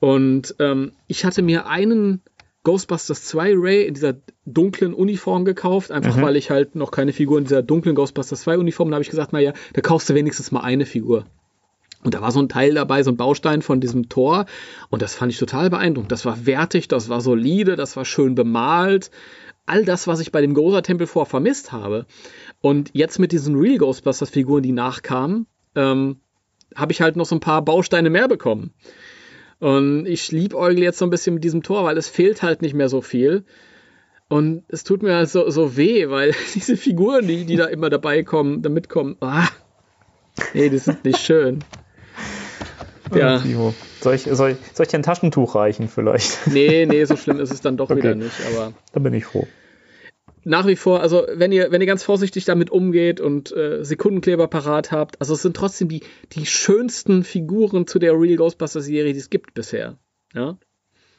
[0.00, 2.22] Und ähm, ich hatte mir einen
[2.64, 6.22] Ghostbusters 2 Ray in dieser dunklen Uniform gekauft, einfach Mhm.
[6.22, 9.10] weil ich halt noch keine Figur in dieser dunklen Ghostbusters 2 Uniform, da habe ich
[9.10, 11.24] gesagt, naja, da kaufst du wenigstens mal eine Figur.
[12.04, 14.46] Und da war so ein Teil dabei, so ein Baustein von diesem Tor.
[14.88, 16.12] Und das fand ich total beeindruckend.
[16.12, 19.10] Das war wertig, das war solide, das war schön bemalt.
[19.68, 22.06] All das, was ich bei dem Großer Tempel vor vermisst habe.
[22.60, 26.20] Und jetzt mit diesen Real Ghostbusters Figuren, die nachkamen, ähm,
[26.74, 28.72] habe ich halt noch so ein paar Bausteine mehr bekommen.
[29.60, 32.74] Und ich liebäugle jetzt so ein bisschen mit diesem Tor, weil es fehlt halt nicht
[32.74, 33.44] mehr so viel.
[34.28, 37.90] Und es tut mir halt so, so weh, weil diese Figuren, die, die da immer
[37.90, 39.48] dabei kommen, da mitkommen, ah,
[40.54, 41.64] nee, die sind nicht schön.
[43.14, 43.42] Ja.
[44.00, 46.46] Soll ich, soll, ich, soll ich dir ein Taschentuch reichen vielleicht?
[46.52, 47.98] nee, nee, so schlimm ist es dann doch Okay.
[47.98, 48.34] wieder nicht.
[48.54, 49.46] Aber da bin ich froh.
[50.44, 54.48] nach wie vor, also wenn ihr, wenn ihr ganz vorsichtig damit umgeht und äh, Sekundenkleber
[54.48, 59.12] parat habt, also es sind trotzdem die, die schönsten Figuren zu der Real Ghostbusters Serie,
[59.12, 59.98] die es gibt bisher.
[60.34, 60.58] Ja.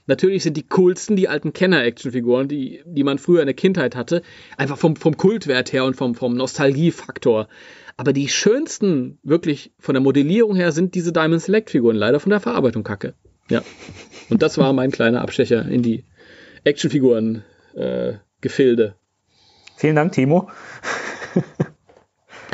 [0.08, 4.24] Natürlich sind die coolsten die alten Kenner-Action-Figuren, die, die man früher in der Kindheit hatte,
[4.58, 7.48] einfach vom, vom Kultwert her und vom, vom Nostalgiefaktor.
[8.00, 12.40] Aber die schönsten, wirklich von der Modellierung her, sind diese Diamond Select-Figuren, leider von der
[12.40, 13.14] Verarbeitung kacke.
[13.50, 13.62] Ja.
[14.30, 16.06] Und das war mein kleiner Abstecher in die
[16.64, 18.96] Actionfiguren-Gefilde.
[19.76, 20.50] Vielen Dank, Timo.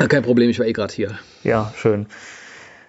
[0.08, 1.16] Kein Problem, ich war eh gerade hier.
[1.44, 2.08] Ja, schön.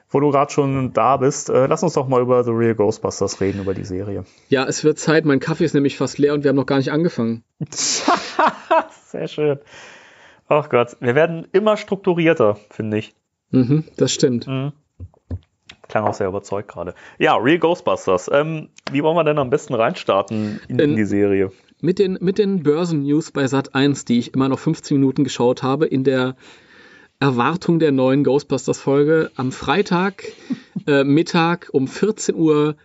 [0.09, 3.39] Wo du gerade schon da bist, äh, lass uns doch mal über The Real Ghostbusters
[3.39, 4.25] reden, über die Serie.
[4.49, 6.77] Ja, es wird Zeit, mein Kaffee ist nämlich fast leer und wir haben noch gar
[6.77, 7.43] nicht angefangen.
[9.11, 9.59] Sehr schön.
[10.47, 13.13] Ach Gott, wir werden immer strukturierter, finde ich.
[13.51, 14.45] Mhm, das stimmt.
[15.87, 16.93] Klang auch sehr überzeugt gerade.
[17.17, 18.29] Ja, Real Ghostbusters.
[18.31, 21.51] Ähm, wie wollen wir denn am besten reinstarten in, in die Serie?
[21.79, 25.63] Mit den, mit den Börsen-News bei Sat 1, die ich immer noch 15 Minuten geschaut
[25.63, 26.35] habe, in der
[27.19, 30.23] Erwartung der neuen Ghostbusters-Folge am Freitag
[30.87, 32.75] äh, Mittag um 14 Uhr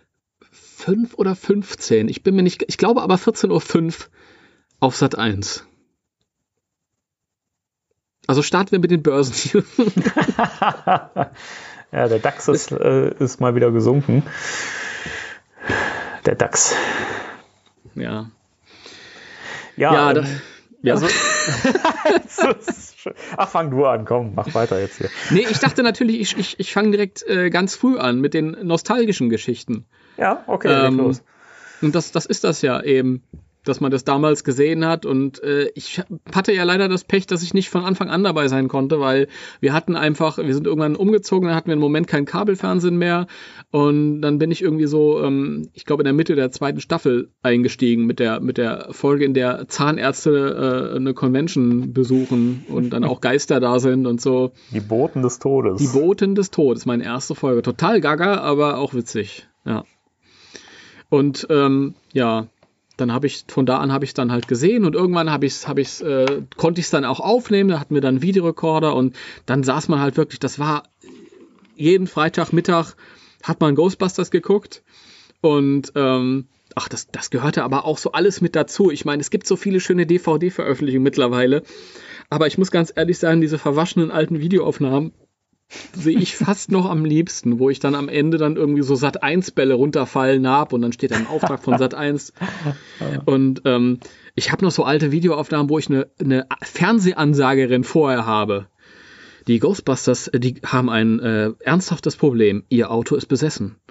[0.51, 2.07] 5 oder 15.
[2.07, 4.09] Ich bin mir nicht, ich glaube aber 14 Uhr 5
[4.79, 5.65] auf Sat 1.
[8.27, 9.65] Also starten wir mit den Börsen-News.
[11.93, 14.23] Ja, der DAX ist, äh, ist mal wieder gesunken.
[16.25, 16.73] Der DAX.
[17.93, 18.31] ja.
[19.75, 20.23] Ja, Ja, ähm, da,
[20.81, 20.95] ja.
[22.03, 22.53] Also.
[23.37, 25.09] Ach, fang du an, komm, mach weiter jetzt hier.
[25.29, 28.57] Nee, ich dachte natürlich, ich, ich, ich fange direkt äh, ganz früh an mit den
[28.63, 29.85] nostalgischen Geschichten.
[30.17, 31.21] Ja, okay, Ähm, los.
[31.81, 33.21] Und das, das ist das ja eben,
[33.63, 35.05] dass man das damals gesehen hat.
[35.05, 36.01] Und äh, ich
[36.33, 39.27] hatte ja leider das Pech, dass ich nicht von Anfang an dabei sein konnte, weil
[39.59, 43.27] wir hatten einfach, wir sind irgendwann umgezogen, dann hatten wir im Moment kein Kabelfernsehen mehr.
[43.71, 47.29] Und dann bin ich irgendwie so, ähm, ich glaube, in der Mitte der zweiten Staffel
[47.41, 53.03] eingestiegen mit der, mit der Folge, in der Zahnärzte äh, eine Convention besuchen und dann
[53.03, 54.51] auch Geister da sind und so.
[54.71, 55.79] Die Boten des Todes.
[55.79, 57.61] Die Boten des Todes, meine erste Folge.
[57.61, 59.47] Total gaga, aber auch witzig.
[59.65, 59.85] Ja.
[61.09, 62.47] Und ähm, ja,
[62.97, 65.45] dann habe ich, von da an habe ich es dann halt gesehen und irgendwann habe
[65.45, 68.21] ich habe ich's, äh, konnte ich es dann auch aufnehmen, da hatten wir dann einen
[68.21, 70.83] Videorekorder und dann saß man halt wirklich, das war
[71.75, 72.95] jeden Freitagmittag
[73.41, 74.83] hat man Ghostbusters geguckt
[75.41, 78.89] und ähm, ach, das, das gehörte aber auch so alles mit dazu.
[78.89, 81.63] Ich meine, es gibt so viele schöne DVD-Veröffentlichungen mittlerweile,
[82.29, 85.13] aber ich muss ganz ehrlich sagen, diese verwaschenen alten Videoaufnahmen
[85.93, 89.23] sehe ich fast noch am liebsten, wo ich dann am Ende dann irgendwie so Sat
[89.23, 92.33] 1 Bälle runterfallen habe und dann steht da ein Auftrag von Sat 1
[93.25, 93.99] und ähm,
[94.35, 98.67] ich habe noch so alte Videoaufnahmen, wo ich eine, eine Fernsehansagerin vorher habe.
[99.47, 102.63] Die Ghostbusters, äh, die haben ein äh, ernsthaftes Problem.
[102.69, 103.77] Ihr Auto ist besessen.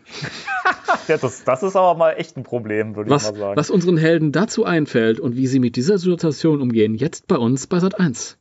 [1.08, 3.56] Ja, das, das ist aber mal echt ein Problem, würde ich mal sagen.
[3.56, 7.66] was unseren Helden dazu einfällt und wie sie mit dieser Situation umgehen, jetzt bei uns
[7.66, 8.38] bei Sat 1.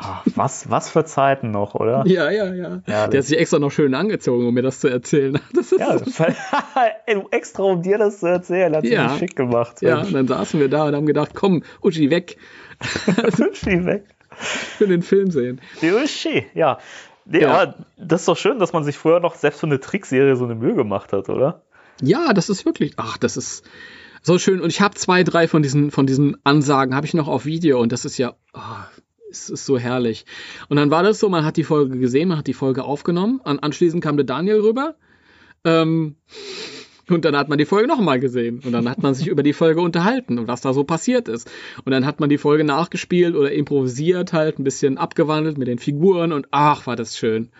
[0.00, 2.04] Ah, was, was für Zeiten noch, oder?
[2.06, 2.80] Ja, ja, ja.
[2.86, 3.10] Herrlich.
[3.10, 5.40] Der hat sich extra noch schön angezogen, um mir das zu erzählen.
[5.52, 5.96] Das ist Ja,
[7.06, 9.08] ey, du extra um dir das zu erzählen, hat Ja.
[9.08, 9.82] sich schick gemacht.
[9.82, 12.36] Ja, und dann saßen wir da und haben gedacht, komm, Uschi, weg,
[13.38, 14.04] Uschi weg.
[14.30, 15.60] für den Film sehen.
[15.82, 16.78] Die Uschi, ja.
[17.24, 17.50] Nee, Ja.
[17.60, 20.44] aber das ist doch schön, dass man sich früher noch selbst für eine Trickserie so
[20.44, 21.62] eine Mühe gemacht hat, oder?
[22.00, 23.64] Ja, das ist wirklich, ach, das ist
[24.22, 24.60] so schön.
[24.60, 27.80] Und ich habe zwei, drei von diesen, von diesen Ansagen, habe ich noch auf Video
[27.80, 28.86] und das ist ja, ah,
[29.30, 30.24] es ist so herrlich.
[30.68, 33.40] Und dann war das so, man hat die Folge gesehen, man hat die Folge aufgenommen,
[33.44, 34.94] an, anschließend kam der Daniel rüber
[35.64, 36.16] ähm,
[37.08, 39.52] und dann hat man die Folge nochmal gesehen und dann hat man sich über die
[39.52, 41.50] Folge unterhalten und was da so passiert ist.
[41.84, 45.78] Und dann hat man die Folge nachgespielt oder improvisiert halt, ein bisschen abgewandelt mit den
[45.78, 47.50] Figuren und ach, war das schön.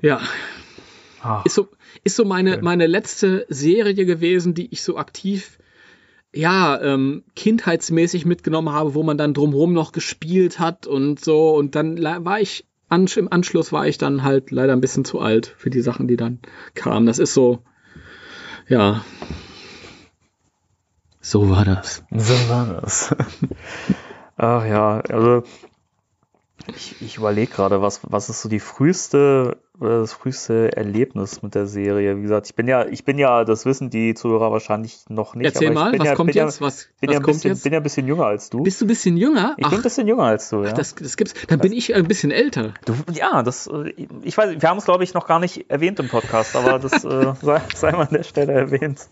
[0.00, 0.20] Ja,
[1.24, 1.68] Ah, ist so,
[2.04, 2.64] ist so meine, Schön.
[2.64, 5.58] meine letzte Serie gewesen, die ich so aktiv,
[6.34, 11.54] ja, ähm, kindheitsmäßig mitgenommen habe, wo man dann drumherum noch gespielt hat und so.
[11.54, 15.20] Und dann war ich, an, im Anschluss war ich dann halt leider ein bisschen zu
[15.20, 16.40] alt für die Sachen, die dann
[16.74, 17.06] kamen.
[17.06, 17.60] Das ist so,
[18.68, 19.04] ja.
[21.20, 22.02] So war das.
[22.10, 23.14] So war das.
[24.36, 25.44] Ach ja, also
[26.74, 31.66] ich, ich überlege gerade, was, was ist so die früheste, das früheste Erlebnis mit der
[31.66, 32.16] Serie?
[32.16, 35.46] Wie gesagt, ich bin ja, ich bin ja, das wissen die Zuhörer wahrscheinlich noch nicht.
[35.46, 36.60] Erzähl mal, was ja, kommt bin jetzt?
[36.60, 37.62] Ja, was bin, was ja ein kommt bisschen, jetzt?
[37.64, 38.62] bin ja ein bisschen jünger als du.
[38.62, 39.54] Bist du ein bisschen jünger?
[39.58, 40.72] ich bin ein bisschen jünger als du, ja.
[40.72, 41.34] das, das gibt's.
[41.48, 42.74] Dann bin ich ein bisschen älter.
[42.84, 45.98] Du, ja, das, äh, ich weiß, wir haben es glaube ich noch gar nicht erwähnt
[45.98, 49.08] im Podcast, aber das äh, sei, sei mal an der Stelle erwähnt.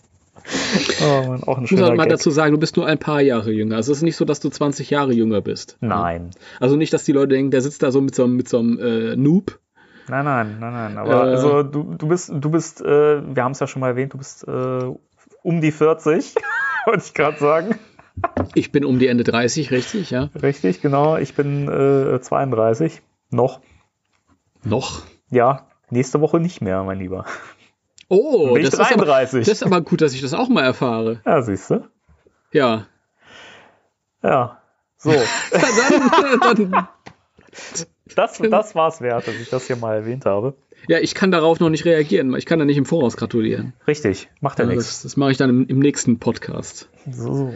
[1.02, 2.12] Oh Mann, auch ein Ich muss halt mal Gag.
[2.12, 3.76] dazu sagen, du bist nur ein paar Jahre jünger.
[3.76, 5.76] Also es ist nicht so, dass du 20 Jahre jünger bist.
[5.80, 8.48] Nein, Also nicht, dass die Leute denken, der sitzt da so mit so einem, mit
[8.48, 9.58] so einem äh, Noob.
[10.08, 10.98] Nein, nein, nein, nein.
[10.98, 11.30] Aber Äh.
[11.30, 14.18] also du, du bist, du bist, äh, wir haben es ja schon mal erwähnt, du
[14.18, 14.94] bist äh,
[15.42, 16.34] um die 40,
[16.86, 17.78] wollte ich gerade sagen.
[18.54, 20.28] Ich bin um die Ende 30, richtig, ja.
[20.40, 21.16] Richtig, genau.
[21.16, 23.00] Ich bin äh, 32.
[23.30, 23.60] Noch.
[24.64, 25.02] Noch.
[25.30, 27.24] Ja, nächste Woche nicht mehr, mein Lieber.
[28.08, 29.46] Oh, das ist, aber, 33.
[29.46, 31.20] das ist aber gut, dass ich das auch mal erfahre.
[31.24, 31.88] Ja, siehst du.
[32.52, 32.86] Ja.
[34.22, 34.58] Ja.
[34.98, 35.10] So,
[35.50, 36.88] dann, dann,
[38.14, 40.54] das, das war's wert, dass ich das hier mal erwähnt habe.
[40.88, 42.34] ja, ich kann darauf noch nicht reagieren.
[42.36, 43.72] Ich kann da nicht im Voraus gratulieren.
[43.86, 44.86] Richtig, macht ja Ja, nichts.
[44.86, 46.88] das, das mache ich dann im, im nächsten Podcast.
[47.10, 47.54] So, so.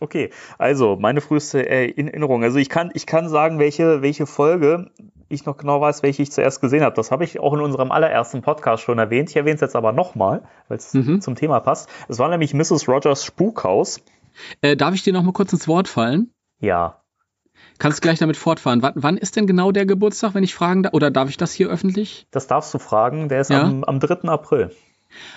[0.00, 2.42] Okay, also meine früheste Erinnerung.
[2.44, 4.90] Also ich kann, ich kann sagen, welche, welche Folge
[5.28, 6.94] ich noch genau weiß, welche ich zuerst gesehen habe.
[6.94, 9.30] Das habe ich auch in unserem allerersten Podcast schon erwähnt.
[9.30, 11.20] Ich erwähne es jetzt aber nochmal, weil es Mhm.
[11.20, 11.88] zum Thema passt.
[12.08, 12.86] Es war nämlich Mrs.
[12.88, 14.00] Rogers Spukhaus.
[14.60, 16.30] Äh, darf ich dir noch mal kurz ins Wort fallen?
[16.60, 17.00] Ja,
[17.78, 18.82] Kannst gleich damit fortfahren.
[18.82, 20.94] Wann, wann ist denn genau der Geburtstag, wenn ich fragen darf?
[20.94, 22.26] Oder darf ich das hier öffentlich?
[22.30, 23.28] das darfst du fragen.
[23.28, 23.62] Der ist Ja?
[23.62, 24.28] am, am 3.
[24.28, 24.70] April.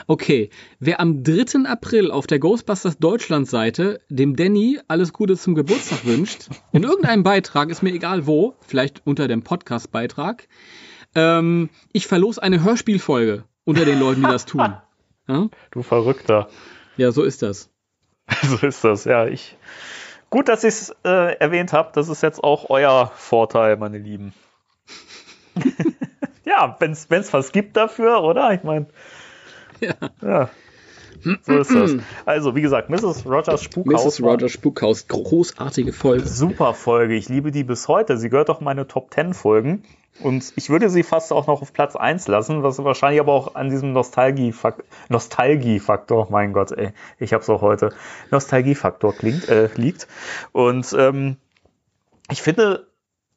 [0.08, 0.50] Okay.
[0.80, 1.66] Wer am 3.
[1.70, 7.70] April auf der Ghostbusters Deutschland-Seite dem Danny alles Gute zum Geburtstag wünscht, in irgendeinem Beitrag,
[7.70, 10.48] ist mir egal wo, vielleicht unter dem Podcast-Beitrag,
[11.16, 14.74] ähm, ich verlose eine Hörspielfolge unter den Leuten, die das tun.
[15.28, 16.50] Ja, Du Verrückter.
[16.98, 17.70] ja so ist das.
[18.44, 19.28] So ist das, ja.
[19.28, 19.56] Ich.
[20.30, 21.92] Gut, dass ich es äh, erwähnt habe.
[21.94, 24.34] Das ist jetzt auch euer Vorteil, meine Lieben.
[26.46, 28.54] ja, wenn es was gibt dafür, oder?
[28.54, 28.88] Ich meine.
[29.80, 29.94] Ja.
[30.22, 30.50] Ja.
[31.22, 31.96] So ist das.
[32.26, 33.26] Also, wie gesagt, Mrs.
[33.26, 34.06] Rogers Spukhaus.
[34.06, 34.24] Mrs.
[34.24, 36.28] Rogers Spukhaus, großartige Folge.
[36.28, 37.16] Super Folge.
[37.16, 38.18] Ich liebe die bis heute.
[38.18, 39.84] Sie gehört auch in meine Top 10 Folgen.
[40.22, 43.56] Und ich würde sie fast auch noch auf Platz 1 lassen, was wahrscheinlich aber auch
[43.56, 47.94] an diesem Nostalgie-Faktor, Nostalgie-Faktor, mein Gott, ey, ich hab's auch heute,
[48.30, 50.08] Nostalgie-Faktor klingt, äh, liegt.
[50.52, 51.38] Und ähm,
[52.30, 52.88] ich finde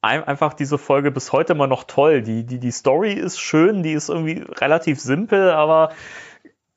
[0.00, 2.22] ein, einfach diese Folge bis heute immer noch toll.
[2.22, 5.92] Die, die, die Story ist schön, die ist irgendwie relativ simpel, aber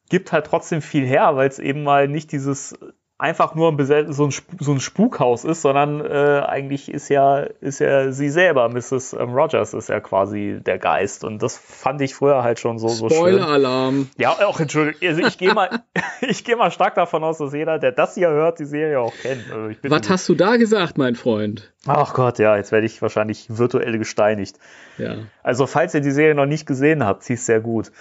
[0.09, 2.75] gibt halt trotzdem viel her, weil es eben mal nicht dieses
[3.17, 7.79] einfach nur ein so ein, so ein Spukhaus ist, sondern äh, eigentlich ist ja, ist
[7.79, 9.13] ja sie selber, Mrs.
[9.13, 12.89] ähm, Rogers ist ja quasi der Geist und das fand ich früher halt schon so,
[12.89, 13.17] so schön.
[13.17, 14.09] Spoiler-Alarm.
[14.17, 15.69] Ja, auch Entschuldigung, also ich gehe mal,
[16.21, 19.13] ich gehe mal stark davon aus, dass jeder, der das hier hört, die Serie auch
[19.21, 19.49] kennt.
[19.49, 21.71] Also Was hast du da gesagt, mein Freund?
[21.87, 24.57] Ach Gott, ja, jetzt werde ich wahrscheinlich virtuell gesteinigt.
[24.97, 25.17] Ja.
[25.43, 27.91] Also, falls ihr die Serie noch nicht gesehen habt, sie ist sehr gut.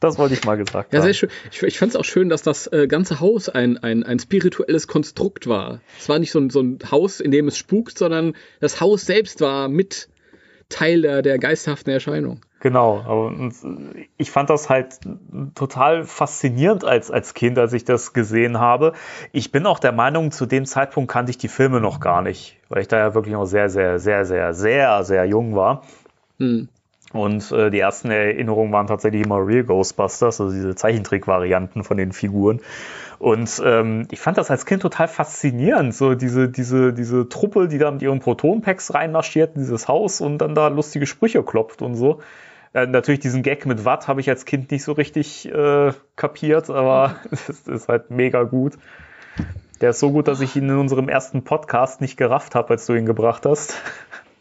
[0.00, 1.04] Das wollte ich mal gesagt Ja, haben.
[1.04, 1.30] sehr schön.
[1.52, 4.88] Ich, ich fand es auch schön, dass das äh, ganze Haus ein, ein, ein spirituelles
[4.88, 5.80] Konstrukt war.
[5.96, 9.06] Es war nicht so ein, so ein Haus, in dem es spukt, sondern das Haus
[9.06, 10.08] selbst war mit
[10.68, 12.40] Teil der, der geisterhaften Erscheinung.
[12.58, 13.54] Genau, aber und
[14.16, 14.98] ich fand das halt
[15.54, 18.94] total faszinierend als, als Kind, als ich das gesehen habe.
[19.30, 22.56] Ich bin auch der Meinung, zu dem Zeitpunkt kannte ich die Filme noch gar nicht,
[22.68, 25.82] weil ich da ja wirklich noch sehr, sehr, sehr, sehr, sehr, sehr jung war.
[26.40, 26.68] Hm.
[27.12, 32.12] Und äh, die ersten Erinnerungen waren tatsächlich immer Real Ghostbusters, also diese Zeichentrick-Varianten von den
[32.12, 32.60] Figuren.
[33.18, 37.78] Und ähm, ich fand das als Kind total faszinierend, so diese, diese, diese Truppe, die
[37.78, 41.94] da mit ihren Protonpacks reinmarschiert in dieses Haus und dann da lustige Sprüche klopft und
[41.94, 42.20] so.
[42.74, 46.70] Äh, natürlich diesen Gag mit Watt habe ich als Kind nicht so richtig äh, kapiert,
[46.70, 48.74] aber es ist halt mega gut.
[49.80, 52.86] Der ist so gut, dass ich ihn in unserem ersten Podcast nicht gerafft habe, als
[52.86, 53.74] du ihn gebracht hast.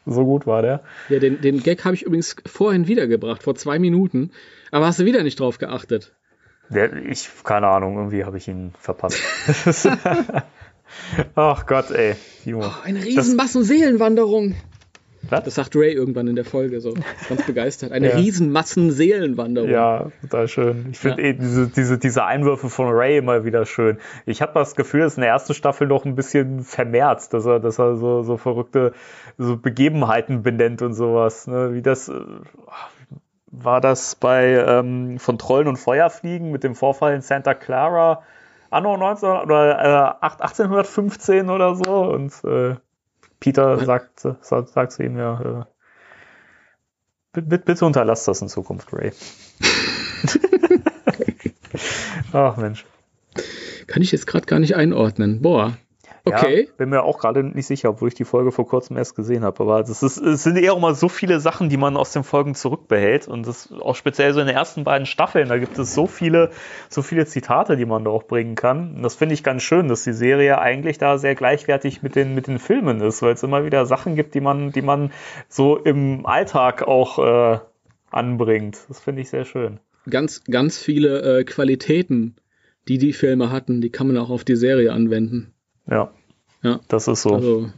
[0.06, 0.84] So gut war der.
[1.10, 4.32] Ja, den, den Gag habe ich übrigens vorhin wiedergebracht, vor zwei Minuten.
[4.72, 6.16] Aber hast du wieder nicht drauf geachtet?
[6.70, 9.22] Der, ich, keine Ahnung, irgendwie habe ich ihn verpasst.
[11.36, 12.68] Ach Gott, ey, Junge.
[12.68, 14.56] Oh, eine riesen Massenseelenwanderung.
[15.30, 15.44] Was?
[15.44, 16.94] Das sagt Ray irgendwann in der Folge so.
[17.30, 17.92] Ganz begeistert.
[17.92, 18.16] Eine Ja.
[18.18, 19.70] riesen Massenseelenwanderung.
[19.70, 20.88] Ja, total schön.
[20.92, 21.30] Ich finde Ja.
[21.30, 23.98] eh diese, diese, diese Einwürfe von Ray immer wieder schön.
[24.26, 27.60] Ich habe das Gefühl, dass in der ersten Staffel noch ein bisschen vermehrt, dass er,
[27.60, 28.94] dass er so, so verrückte
[29.38, 31.48] so Begebenheiten benennt und sowas.
[31.48, 31.74] Ne?
[31.74, 32.14] Wie das äh,
[33.52, 38.24] war das bei ähm, von Trollen und Feuerfliegen mit dem Vorfall in Santa Clara
[38.70, 42.76] anno 19 oder äh, 1815 oder so und äh,
[43.42, 45.66] Peter sagt, sagt, sagt zu ihm ja, äh,
[47.34, 49.12] bitte, bitte unterlass das in Zukunft, Ray.
[52.32, 52.86] Ach Mensch.
[53.88, 55.42] Kann ich jetzt gerade gar nicht einordnen.
[55.42, 55.76] Boah.
[56.24, 56.66] Okay.
[56.68, 59.44] Ja, bin mir auch gerade nicht sicher, obwohl ich die Folge vor kurzem erst gesehen
[59.44, 59.64] habe.
[59.64, 62.54] Aber das ist, es sind eher immer so viele Sachen, die man aus den Folgen
[62.54, 63.28] zurückbehält.
[63.28, 66.52] Und das auch speziell so in den ersten beiden Staffeln, da gibt es so viele,
[66.90, 68.96] so viele Zitate, die man da auch bringen kann.
[68.96, 72.36] Und das finde ich ganz schön, dass die Serie eigentlich da sehr gleichwertig mit den,
[72.36, 75.12] mit den Filmen ist, weil es immer wieder Sachen gibt, die man, die man
[75.50, 77.60] so im Alltag auch äh,
[78.12, 78.78] anbringt.
[78.88, 79.80] Das finde ich sehr schön.
[80.10, 82.36] Ganz, ganz viele äh, Qualitäten,
[82.88, 85.54] die die Filme hatten, die kann man auch auf die Serie anwenden.
[85.90, 86.12] Ja.
[86.64, 86.80] Ja.
[86.88, 87.36] Das ist so.
[87.36, 87.70] Also,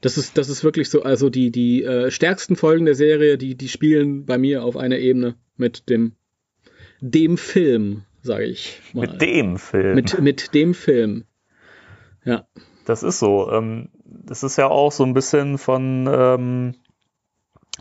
[0.00, 3.56] das ist, das ist wirklich so, also die, die äh, stärksten Folgen der Serie, die,
[3.56, 6.12] die spielen bei mir auf einer Ebene mit dem,
[7.00, 9.08] dem Film, sage ich mal.
[9.08, 9.94] Mit dem Film.
[9.94, 11.24] Mit, mit dem Film.
[12.24, 12.46] Ja.
[12.84, 13.50] Das ist so.
[13.50, 16.74] Ähm, das ist ja auch so ein bisschen von, ähm,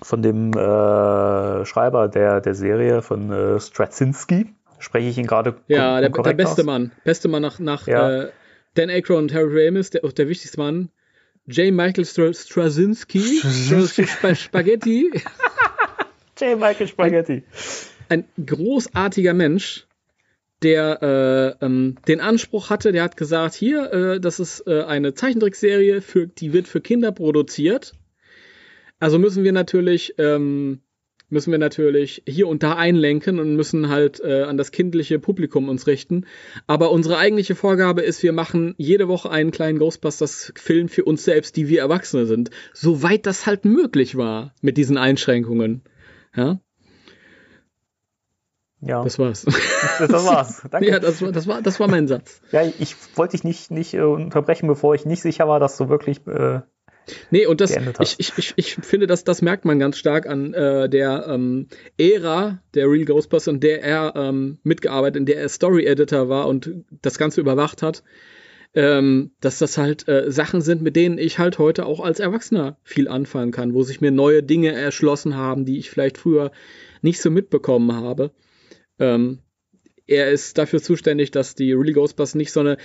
[0.01, 4.47] von dem äh, Schreiber der, der Serie, von äh, Straczynski.
[4.79, 6.65] Spreche ich ihn gerade Ja, der, der beste aus?
[6.65, 6.91] Mann.
[7.03, 8.23] Beste Mann nach, nach ja.
[8.23, 8.31] äh,
[8.75, 10.89] Dan Aykroyd und Harry Ramis, der, der wichtigste Mann.
[11.47, 11.71] J.
[11.73, 13.41] Michael Str Straczynski,
[14.35, 15.11] Spaghetti.
[16.39, 16.59] J.
[16.59, 17.43] Michael Spaghetti.
[18.09, 19.87] Ein, ein großartiger Mensch,
[20.63, 25.13] der äh, ähm, den Anspruch hatte, der hat gesagt, hier, äh, das ist äh, eine
[25.13, 27.93] Zeichentrickserie, für, die wird für Kinder produziert.
[28.99, 30.81] Also müssen wir natürlich ähm,
[31.29, 35.69] müssen wir natürlich hier und da einlenken und müssen halt äh, an das kindliche Publikum
[35.69, 36.25] uns richten.
[36.67, 41.55] Aber unsere eigentliche Vorgabe ist, wir machen jede Woche einen kleinen Ghostbusters-Film für uns selbst,
[41.55, 42.51] die wir Erwachsene sind.
[42.73, 45.83] Soweit das halt möglich war mit diesen Einschränkungen.
[46.35, 46.59] Ja.
[48.81, 49.03] Ja.
[49.03, 49.45] Das war's.
[49.45, 50.61] Das, war's.
[50.71, 50.89] Danke.
[50.89, 52.41] Ja, das war, das, war, das war mein Satz.
[52.51, 55.89] Ja, ich wollte dich nicht, nicht äh, unterbrechen, bevor ich nicht sicher war, dass du
[55.89, 56.61] wirklich äh,
[57.31, 60.53] Nee, und das, ich, ich, ich, ich finde, dass das merkt man ganz stark an
[60.53, 65.49] äh, der ähm, Ära der Real Ghostbusters, in der er ähm, mitgearbeitet, in der er
[65.49, 68.03] Story Editor war und das Ganze überwacht hat,
[68.73, 72.77] ähm, dass das halt äh, Sachen sind, mit denen ich halt heute auch als Erwachsener
[72.83, 76.51] viel anfangen kann, wo sich mir neue Dinge erschlossen haben, die ich vielleicht früher
[77.01, 78.31] nicht so mitbekommen habe.
[78.99, 79.39] Ähm,
[80.07, 82.77] er ist dafür zuständig, dass die Real Ghostbusters nicht so eine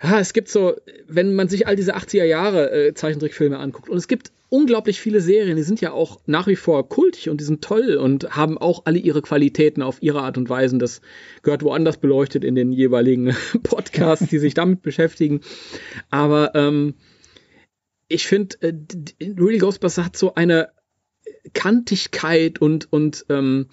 [0.00, 0.74] ah, es gibt so,
[1.06, 5.20] wenn man sich all diese 80er Jahre äh, Zeichentrickfilme anguckt und es gibt unglaublich viele
[5.20, 8.56] Serien, die sind ja auch nach wie vor kultig und die sind toll und haben
[8.56, 10.78] auch alle ihre Qualitäten auf ihre Art und Weise.
[10.78, 11.00] Das
[11.42, 15.40] gehört woanders beleuchtet in den jeweiligen Podcasts, die sich damit beschäftigen.
[16.08, 16.94] Aber ähm,
[18.06, 18.74] ich finde, äh,
[19.20, 20.68] Really Ghostbusters hat so eine
[21.52, 23.66] Kantigkeit und, und ähm,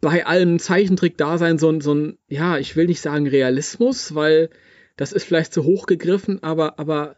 [0.00, 4.48] bei allem Zeichentrick-Dasein so so ein, ja, ich will nicht sagen Realismus, weil
[4.96, 7.16] das ist vielleicht zu hoch gegriffen, aber, aber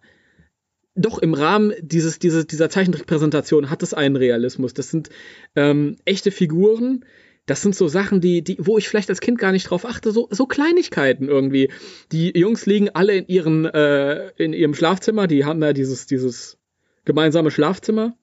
[0.95, 4.75] doch im Rahmen dieses, dieses, dieser Zeichentrickpräsentation hat es einen Realismus.
[4.75, 5.11] Das sind
[5.55, 7.05] ähm, echte Figuren.
[7.47, 10.11] Das sind so Sachen, die, die, wo ich vielleicht als Kind gar nicht drauf achte,
[10.11, 11.71] so, so Kleinigkeiten irgendwie.
[12.12, 16.59] Die Jungs liegen alle in ihren, äh, in ihrem Schlafzimmer, die haben ja dieses, dieses
[17.07, 18.19] gemeinsame Schlafzimmer.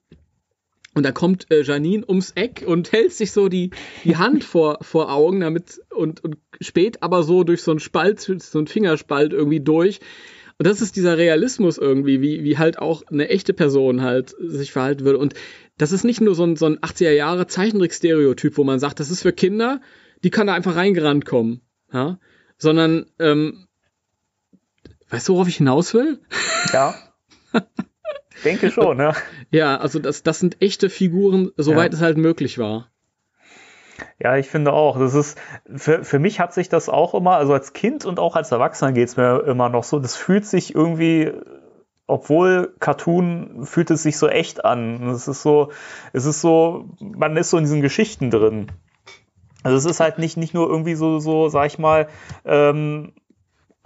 [0.96, 3.68] Und da kommt äh, Janine ums Eck und hält sich so die,
[4.04, 8.18] die Hand vor, vor Augen damit und, und spät aber so durch so einen Spalt,
[8.18, 10.00] so einen Fingerspalt irgendwie durch.
[10.56, 14.72] Und das ist dieser Realismus irgendwie, wie, wie halt auch eine echte Person halt sich
[14.72, 15.18] verhalten würde.
[15.18, 15.34] Und
[15.76, 19.10] das ist nicht nur so ein, so ein 80er Jahre Zeichentrick-Stereotyp, wo man sagt, das
[19.10, 19.82] ist für Kinder,
[20.24, 21.60] die kann da einfach reingerannt kommen.
[21.92, 22.18] Ja?
[22.56, 23.66] Sondern, ähm,
[25.10, 26.20] weißt du, worauf ich hinaus will?
[26.72, 26.94] Ja.
[28.46, 29.12] denke schon, ne?
[29.50, 31.98] Ja, also das, das sind echte Figuren, soweit ja.
[31.98, 32.90] es halt möglich war.
[34.18, 34.98] Ja, ich finde auch.
[34.98, 35.38] Das ist,
[35.74, 38.92] für, für mich hat sich das auch immer, also als Kind und auch als Erwachsener
[38.92, 41.32] geht es mir immer noch so, das fühlt sich irgendwie,
[42.06, 45.08] obwohl Cartoon, fühlt es sich so echt an.
[45.08, 45.70] Es ist so,
[46.12, 48.68] es ist so, man ist so in diesen Geschichten drin.
[49.62, 52.08] Also es ist halt nicht, nicht nur irgendwie so, so, sag ich mal,
[52.44, 53.12] ähm,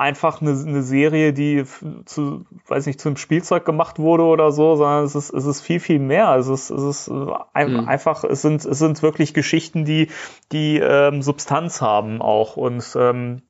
[0.01, 1.65] einfach eine, eine Serie, die
[2.07, 5.79] zu, weiß nicht, zum Spielzeug gemacht wurde oder so, sondern es ist, es ist viel,
[5.79, 6.35] viel mehr.
[6.37, 7.11] Es ist, es ist
[7.53, 7.89] ein, mhm.
[7.89, 10.09] einfach, es sind, es sind wirklich Geschichten, die,
[10.53, 13.43] die ähm, Substanz haben auch und ähm,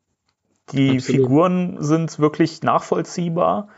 [0.73, 1.05] die Absolut.
[1.05, 3.69] Figuren sind wirklich nachvollziehbar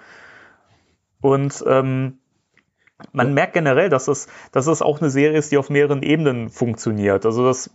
[1.20, 2.18] und ähm,
[3.12, 6.48] man merkt generell, dass es, dass es auch eine Serie ist, die auf mehreren Ebenen
[6.48, 7.26] funktioniert.
[7.26, 7.70] Also das,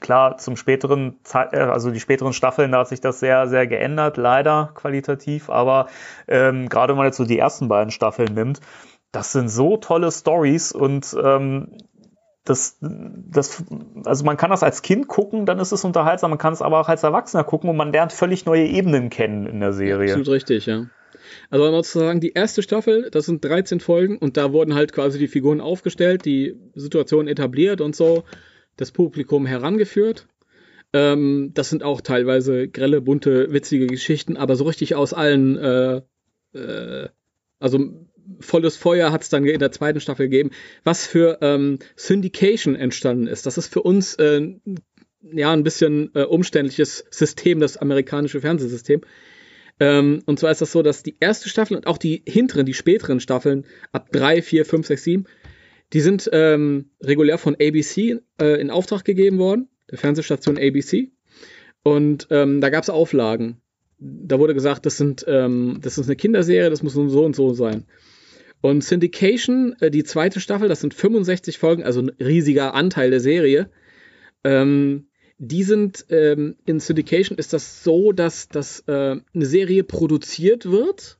[0.00, 4.16] klar, zum späteren, äh, also die späteren Staffeln, da hat sich das sehr, sehr geändert,
[4.16, 5.86] leider qualitativ, aber
[6.28, 8.60] ähm, gerade wenn man jetzt so die ersten beiden Staffeln nimmt,
[9.12, 11.78] das sind so tolle Stories und ähm,
[12.44, 13.64] das, das,
[14.04, 16.80] also man kann das als Kind gucken, dann ist es unterhaltsam, man kann es aber
[16.80, 20.10] auch als Erwachsener gucken und man lernt völlig neue Ebenen kennen in der Serie.
[20.10, 20.86] Absolut richtig, ja.
[21.50, 24.92] Also man muss sagen, die erste Staffel, das sind 13 Folgen und da wurden halt
[24.92, 28.24] quasi die Figuren aufgestellt, die Situation etabliert und so,
[28.76, 30.26] das Publikum herangeführt.
[30.92, 36.02] Ähm, das sind auch teilweise grelle, bunte, witzige Geschichten, aber so richtig aus allen, äh,
[36.54, 37.08] äh,
[37.58, 38.06] also
[38.40, 40.50] volles Feuer hat es dann in der zweiten Staffel gegeben,
[40.84, 43.46] was für ähm, Syndication entstanden ist.
[43.46, 44.56] Das ist für uns äh,
[45.22, 49.02] ja ein bisschen äh, umständliches System, das amerikanische Fernsehsystem.
[49.78, 52.74] Ähm, und zwar ist das so, dass die erste Staffel und auch die hinteren, die
[52.74, 55.24] späteren Staffeln ab 3, 4, 5, 6, 7,
[55.92, 61.10] die sind ähm, regulär von ABC äh, in Auftrag gegeben worden, der Fernsehstation ABC.
[61.82, 63.60] Und ähm, da gab es Auflagen.
[63.98, 67.54] Da wurde gesagt, das, sind, ähm, das ist eine Kinderserie, das muss so und so
[67.54, 67.84] sein.
[68.60, 73.20] Und Syndication, äh, die zweite Staffel, das sind 65 Folgen, also ein riesiger Anteil der
[73.20, 73.70] Serie.
[74.42, 75.06] Ähm,
[75.38, 81.18] die sind ähm, in Syndication ist das so, dass, dass äh, eine Serie produziert wird.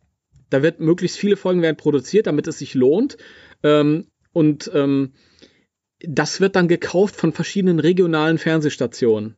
[0.49, 3.19] Da wird möglichst viele Folgen werden produziert, damit es sich lohnt.
[3.62, 5.12] Ähm, und ähm,
[6.01, 9.37] das wird dann gekauft von verschiedenen regionalen Fernsehstationen.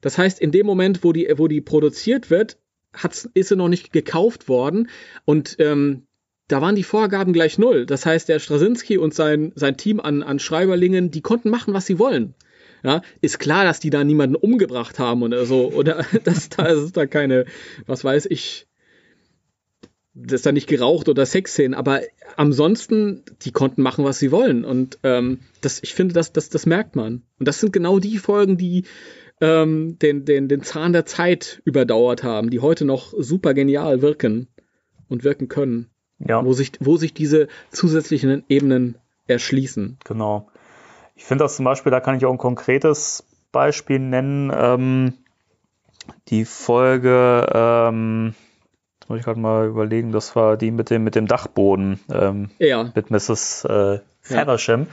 [0.00, 2.58] Das heißt, in dem Moment, wo die, wo die produziert wird,
[2.92, 4.88] hat's, ist sie noch nicht gekauft worden.
[5.24, 6.06] Und ähm,
[6.48, 7.86] da waren die Vorgaben gleich null.
[7.86, 11.86] Das heißt, der Straczynski und sein, sein Team an, an Schreiberlingen, die konnten machen, was
[11.86, 12.34] sie wollen.
[12.82, 16.92] Ja, ist klar, dass die da niemanden umgebracht haben oder so, oder dass da, dass
[16.92, 17.46] da keine,
[17.86, 18.66] was weiß ich,
[20.14, 22.00] dass da nicht geraucht oder Sexszenen, aber
[22.36, 24.64] ansonsten, die konnten machen, was sie wollen.
[24.64, 27.22] Und ähm, das, ich finde, das, das, das merkt man.
[27.38, 28.84] Und das sind genau die Folgen, die
[29.40, 34.48] ähm, den, den, den Zahn der Zeit überdauert haben, die heute noch super genial wirken
[35.08, 35.90] und wirken können.
[36.18, 36.42] Ja.
[36.44, 38.96] Wo sich, wo sich diese zusätzlichen Ebenen
[39.26, 39.98] erschließen.
[40.04, 40.48] Genau.
[41.16, 44.52] Ich finde das zum Beispiel, da kann ich auch ein konkretes Beispiel nennen.
[44.54, 45.14] Ähm,
[46.28, 48.34] die Folge, ähm,
[49.00, 52.50] jetzt muss ich gerade mal überlegen, das war die mit dem, mit dem Dachboden ähm,
[52.58, 52.92] ja.
[52.94, 53.64] mit Mrs.
[53.64, 54.82] Äh, Faversham.
[54.82, 54.86] Ja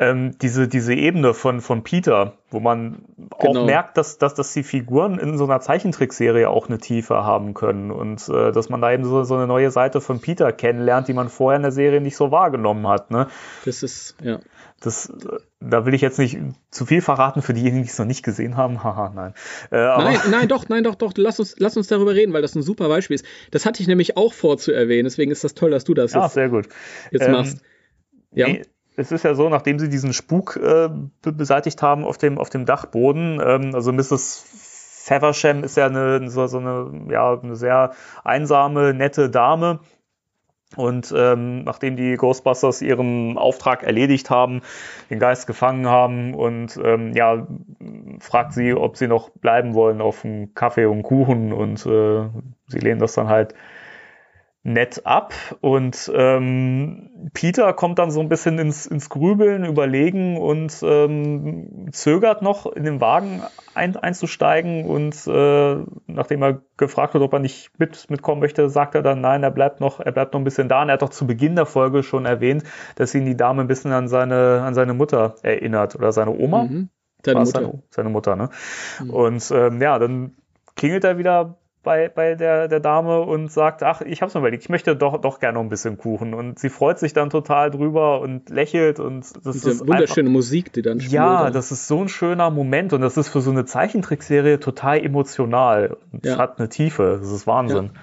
[0.00, 3.04] ähm, diese, diese Ebene von, von Peter, wo man
[3.38, 3.60] genau.
[3.60, 7.54] auch merkt, dass, dass, dass die Figuren in so einer Zeichentrickserie auch eine Tiefe haben
[7.54, 11.06] können und äh, dass man da eben so, so eine neue Seite von Peter kennenlernt,
[11.06, 13.12] die man vorher in der Serie nicht so wahrgenommen hat.
[13.12, 13.28] Ne?
[13.64, 14.40] Das ist, ja.
[14.84, 15.10] Das,
[15.60, 16.38] da will ich jetzt nicht
[16.70, 18.82] zu viel verraten für diejenigen, die es noch nicht gesehen haben.
[18.84, 19.34] Haha, nein.
[19.70, 21.12] Äh, nein, nein, doch, nein, doch, doch.
[21.16, 23.24] Lass uns, lass uns darüber reden, weil das ein super Beispiel ist.
[23.50, 25.04] Das hatte ich nämlich auch vor zu erwähnen.
[25.04, 26.68] Deswegen ist das toll, dass du das ja, jetzt, sehr gut.
[27.10, 27.58] jetzt ähm, machst.
[28.32, 28.48] Ja.
[28.48, 28.62] Nee,
[28.96, 30.88] es ist ja so, nachdem sie diesen Spuk äh,
[31.22, 34.44] beseitigt haben auf dem, auf dem Dachboden, ähm, also Mrs.
[35.04, 39.80] Feversham ist ja eine, so, so eine, ja, eine sehr einsame, nette Dame.
[40.76, 44.62] Und ähm, nachdem die Ghostbusters ihren Auftrag erledigt haben,
[45.10, 47.46] den Geist gefangen haben und ähm, ja,
[48.20, 52.28] fragt sie, ob sie noch bleiben wollen auf einen Kaffee und Kuchen und äh,
[52.68, 53.54] sie lehnen das dann halt
[54.66, 60.74] nett ab und ähm, Peter kommt dann so ein bisschen ins, ins Grübeln, Überlegen und
[60.82, 63.42] ähm, zögert noch in den Wagen
[63.74, 68.94] ein, einzusteigen und äh, nachdem er gefragt wird, ob er nicht mit, mitkommen möchte, sagt
[68.94, 71.02] er dann, nein, er bleibt noch, er bleibt noch ein bisschen da und er hat
[71.02, 72.64] doch zu Beginn der Folge schon erwähnt,
[72.96, 76.64] dass ihn die Dame ein bisschen an seine, an seine Mutter erinnert oder seine Oma.
[76.64, 76.88] Mhm.
[77.22, 77.52] Seine Mutter.
[77.52, 78.48] Seine, seine, Mutter, ne?
[79.02, 79.10] Mhm.
[79.10, 80.36] Und ähm, ja, dann
[80.74, 84.64] klingelt er wieder bei, bei der, der Dame und sagt, ach, ich hab's mir überlegt,
[84.64, 86.34] ich möchte doch, doch gerne noch ein bisschen Kuchen.
[86.34, 90.38] Und sie freut sich dann total drüber und lächelt und das Diese ist wunderschöne einfach,
[90.38, 91.12] Musik, die dann spielt.
[91.12, 94.98] Ja, das ist so ein schöner Moment und das ist für so eine Zeichentrickserie total
[95.04, 95.96] emotional.
[96.10, 96.38] Und ja.
[96.38, 97.90] hat eine Tiefe, das ist Wahnsinn.
[97.94, 98.00] Ja.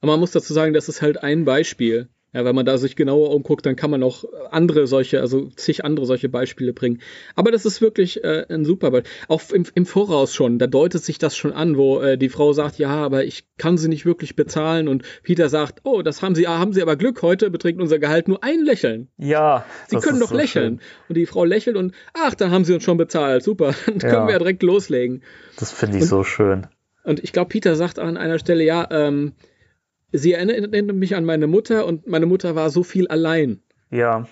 [0.00, 2.08] Aber man muss dazu sagen, das ist halt ein Beispiel.
[2.38, 4.22] Ja, wenn man da sich genauer umguckt, dann kann man auch
[4.52, 7.00] andere solche, also zig andere solche Beispiele bringen.
[7.34, 9.10] Aber das ist wirklich äh, ein super Beispiel.
[9.26, 12.52] Auch im, im Voraus schon, da deutet sich das schon an, wo äh, die Frau
[12.52, 16.36] sagt, ja, aber ich kann sie nicht wirklich bezahlen und Peter sagt, oh, das haben
[16.36, 19.08] sie, ah, haben sie aber Glück, heute beträgt unser Gehalt nur ein Lächeln.
[19.16, 19.66] Ja.
[19.88, 20.78] Sie können doch so lächeln.
[20.78, 21.08] Schön.
[21.08, 24.10] Und die Frau lächelt und, ach, dann haben sie uns schon bezahlt, super, dann ja.
[24.10, 25.24] können wir ja direkt loslegen.
[25.56, 26.68] Das finde ich und, so schön.
[27.02, 29.32] Und ich glaube, Peter sagt an einer Stelle, ja, ähm,
[30.12, 33.60] sie erinnert mich an meine Mutter und meine Mutter war so viel allein.
[33.90, 34.26] Ja.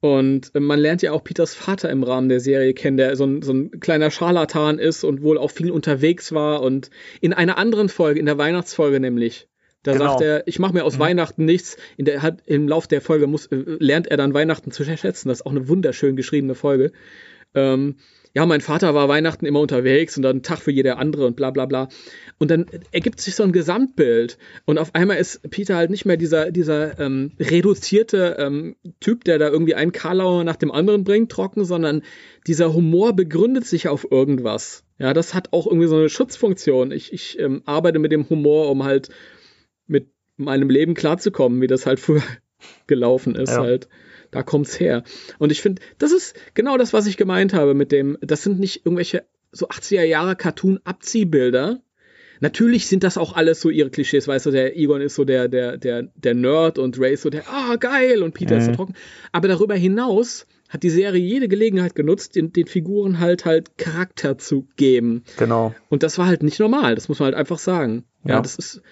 [0.00, 3.40] Und man lernt ja auch Peters Vater im Rahmen der Serie kennen, der so ein,
[3.40, 6.60] so ein kleiner Scharlatan ist und wohl auch viel unterwegs war.
[6.60, 6.90] Und
[7.22, 9.48] in einer anderen Folge, in der Weihnachtsfolge nämlich,
[9.82, 10.10] da genau.
[10.10, 11.00] sagt er, ich mache mir aus mhm.
[11.00, 11.78] Weihnachten nichts.
[11.96, 15.28] In der, hat, Im Lauf der Folge muss, äh, lernt er dann Weihnachten zu schätzen.
[15.28, 16.92] Das ist auch eine wunderschön geschriebene Folge.
[17.54, 17.96] Ähm,
[18.34, 21.52] ja, mein Vater war Weihnachten immer unterwegs und dann Tag für jeder andere und bla
[21.52, 21.88] bla bla.
[22.38, 24.38] Und dann ergibt sich so ein Gesamtbild.
[24.64, 29.38] Und auf einmal ist Peter halt nicht mehr dieser, dieser ähm, reduzierte ähm, Typ, der
[29.38, 32.02] da irgendwie einen Karlauer nach dem anderen bringt, trocken, sondern
[32.48, 34.82] dieser Humor begründet sich auf irgendwas.
[34.98, 36.90] Ja, das hat auch irgendwie so eine Schutzfunktion.
[36.90, 39.10] Ich, ich ähm, arbeite mit dem Humor, um halt
[39.86, 42.22] mit meinem Leben klarzukommen, wie das halt früher
[42.86, 43.60] gelaufen ist Ja.
[43.62, 43.88] halt.
[44.30, 45.04] Da kommt's her.
[45.38, 48.58] Und ich finde, das ist genau das, was ich gemeint habe mit dem, das sind
[48.58, 51.80] nicht irgendwelche so 80er Jahre Cartoon-Abziehbilder.
[52.40, 55.46] Natürlich sind das auch alles so ihre Klischees, weißt du, der Egon ist so der,
[55.48, 58.70] der, der, der Nerd und Ray ist so der, ah, geil, und Peter ist so
[58.72, 58.76] Mhm.
[58.76, 58.94] trocken.
[59.30, 64.36] Aber darüber hinaus hat die Serie jede Gelegenheit genutzt, den, den Figuren halt halt Charakter
[64.36, 65.22] zu geben.
[65.36, 65.74] Genau.
[65.88, 68.04] Und das war halt nicht normal, das muss man halt einfach sagen.
[68.24, 68.40] Ja, Ja.
[68.40, 68.82] das ist,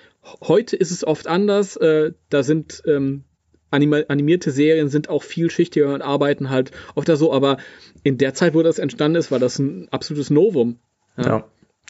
[0.40, 3.24] heute ist es oft anders, äh, da sind, ähm,
[3.72, 7.56] anima animierte Serien sind auch vielschichtiger und arbeiten halt oft da so, aber
[8.02, 10.78] in der Zeit, wo das entstanden ist, war das ein absolutes Novum.
[11.16, 11.44] Ja.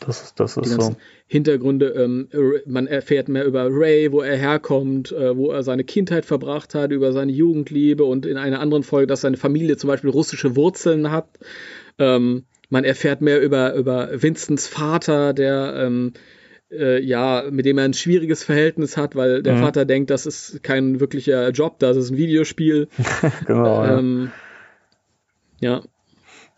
[0.06, 0.96] Das ist, das ist so.
[1.26, 2.28] Hintergründe, ähm,
[2.66, 6.90] man erfährt mehr über Ray, wo er herkommt, äh, wo er seine Kindheit verbracht hat,
[6.90, 11.10] über seine Jugendliebe und in einer anderen Folge, dass seine Familie zum Beispiel russische Wurzeln
[11.10, 11.28] hat.
[11.98, 16.14] Ähm, man erfährt mehr über, über Vincents Vater, der ähm,
[16.72, 19.60] äh, ja, mit dem er ein schwieriges Verhältnis hat, weil der Mhm.
[19.60, 22.88] Vater denkt, das ist kein wirklicher Job, das ist ein Videospiel.
[23.46, 23.84] Genau.
[23.84, 23.98] ja.
[23.98, 24.32] ähm,
[25.60, 25.82] ja,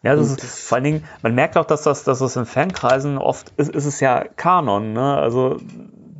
[0.02, 2.46] Ja, das Und ist vor allen Dingen, man merkt auch, dass das, dass das in
[2.46, 5.16] Fankreisen oft ist, ist es ja Kanon, ne?
[5.16, 5.58] Also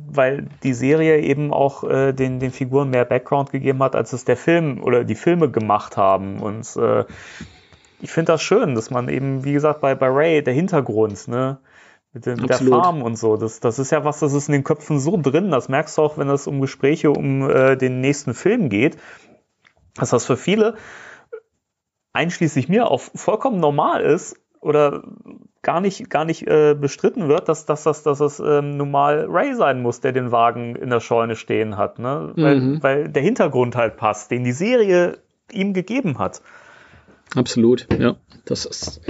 [0.07, 4.23] weil die Serie eben auch äh, den, den Figuren mehr Background gegeben hat, als es
[4.23, 6.39] der Film oder die Filme gemacht haben.
[6.39, 7.03] Und äh,
[8.01, 11.57] ich finde das schön, dass man eben, wie gesagt, bei, bei Ray, der Hintergrund, ne?
[12.15, 12.57] Mit, dem, der.
[12.57, 13.35] Farm und so.
[13.35, 15.51] Das, das ist ja was, das ist in den Köpfen so drin.
[15.51, 18.95] Das merkst du auch, wenn es um Gespräche um äh, den nächsten Film geht,
[19.95, 20.75] dass das für viele
[22.13, 25.03] einschließlich mir auch vollkommen normal ist oder
[25.61, 29.53] gar nicht, gar nicht äh, bestritten wird, dass, dass, dass, dass es ähm, normal Ray
[29.53, 31.99] sein muss, der den Wagen in der Scheune stehen hat.
[31.99, 32.31] Ne?
[32.37, 32.81] Weil, Mhm.
[32.81, 35.17] weil der Hintergrund halt passt, den die Serie
[35.51, 36.41] ihm gegeben hat.
[37.35, 38.15] Absolut, ja.
[38.45, 39.01] Das ist.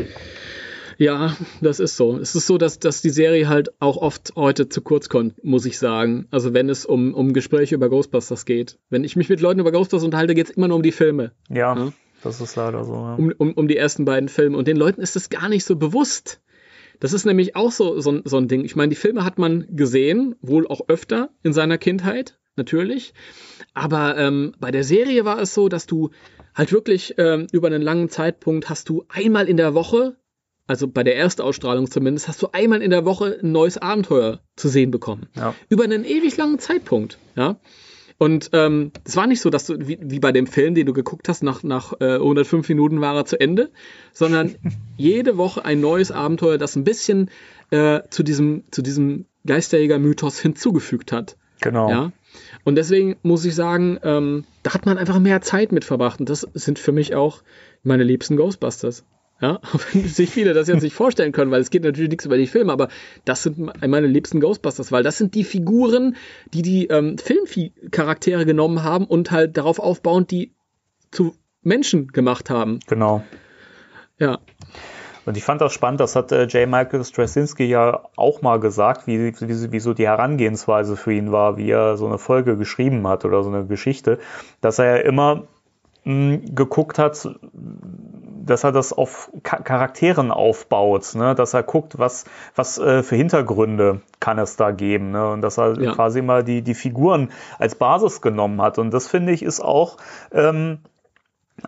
[0.97, 2.17] Ja, das ist so.
[2.17, 5.65] Es ist so, dass, dass die Serie halt auch oft heute zu kurz kommt, muss
[5.65, 6.27] ich sagen.
[6.31, 8.77] Also wenn es um, um Gespräche über Ghostbusters geht.
[8.89, 11.31] Wenn ich mich mit Leuten über Ghostbusters unterhalte, geht es immer nur um die Filme.
[11.49, 11.93] Ja, Ja.
[12.23, 12.93] das ist leider so.
[12.93, 13.15] Ja.
[13.15, 14.57] Um, um, um die ersten beiden Filme.
[14.57, 16.39] Und den Leuten ist das gar nicht so bewusst.
[17.01, 18.63] Das ist nämlich auch so, so, ein- so ein Ding.
[18.63, 23.13] Ich meine, die Filme hat man gesehen, wohl auch öfter in seiner Kindheit, natürlich.
[23.73, 26.11] Aber ähm, bei der Serie war es so, dass du
[26.53, 30.15] halt wirklich ähm, über einen langen Zeitpunkt hast du einmal in der Woche,
[30.67, 34.67] also bei der Erstausstrahlung zumindest, hast du einmal in der Woche ein neues Abenteuer zu
[34.67, 35.27] sehen bekommen.
[35.35, 35.53] Ja.
[35.69, 37.57] Über einen ewig langen Zeitpunkt, ja.
[38.17, 40.93] Und ähm, es war nicht so, dass du, wie, wie bei dem Film, den du
[40.93, 43.71] geguckt hast, nach, nach äh, 105 Minuten war er zu Ende,
[44.13, 44.55] sondern
[44.97, 47.29] jede Woche ein neues Abenteuer, das ein bisschen
[47.71, 51.35] äh, zu diesem, zu diesem Geisterjäger-Mythos hinzugefügt hat.
[51.61, 51.89] Genau.
[51.89, 52.11] Ja.
[52.63, 56.19] Und deswegen muss ich sagen, ähm, da hat man einfach mehr Zeit mit verbracht.
[56.19, 57.43] Und das sind für mich auch
[57.83, 59.03] meine liebsten Ghostbusters.
[59.41, 59.59] Ja,
[59.93, 62.47] wenn sich viele das jetzt nicht vorstellen können, weil es geht natürlich nichts über die
[62.47, 62.87] Filme, aber
[63.25, 66.15] das sind meine liebsten Ghostbusters, weil das sind die Figuren,
[66.53, 70.53] die die ähm, Filmcharaktere genommen haben und halt darauf aufbauend die
[71.11, 72.79] zu Menschen gemacht haben.
[72.87, 73.23] Genau.
[74.19, 74.39] Ja,
[75.25, 76.69] Und ich fand das spannend, das hat äh, J.
[76.69, 81.57] Michael Straczynski ja auch mal gesagt, wie, wie, wie so die Herangehensweise für ihn war,
[81.57, 84.19] wie er so eine Folge geschrieben hat oder so eine Geschichte,
[84.61, 85.47] dass er ja immer
[86.03, 87.27] mh, geguckt hat,
[88.45, 91.35] dass er das auf Charakteren aufbaut, ne?
[91.35, 92.25] dass er guckt, was,
[92.55, 95.31] was äh, für Hintergründe kann es da geben ne?
[95.31, 95.93] und dass er Ja.
[95.93, 98.77] quasi immer die, die Figuren als Basis genommen hat.
[98.77, 99.97] Und das finde ich ist auch
[100.31, 100.79] ähm,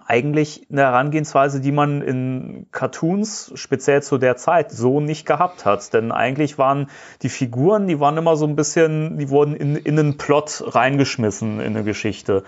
[0.06, 5.94] eigentlich eine Herangehensweise, die man in Cartoons speziell zu der Zeit so nicht gehabt hat.
[5.94, 6.90] Denn eigentlich waren
[7.22, 11.60] die Figuren, die waren immer so ein bisschen, die wurden in, in einen Plot reingeschmissen
[11.60, 12.44] in eine Geschichte.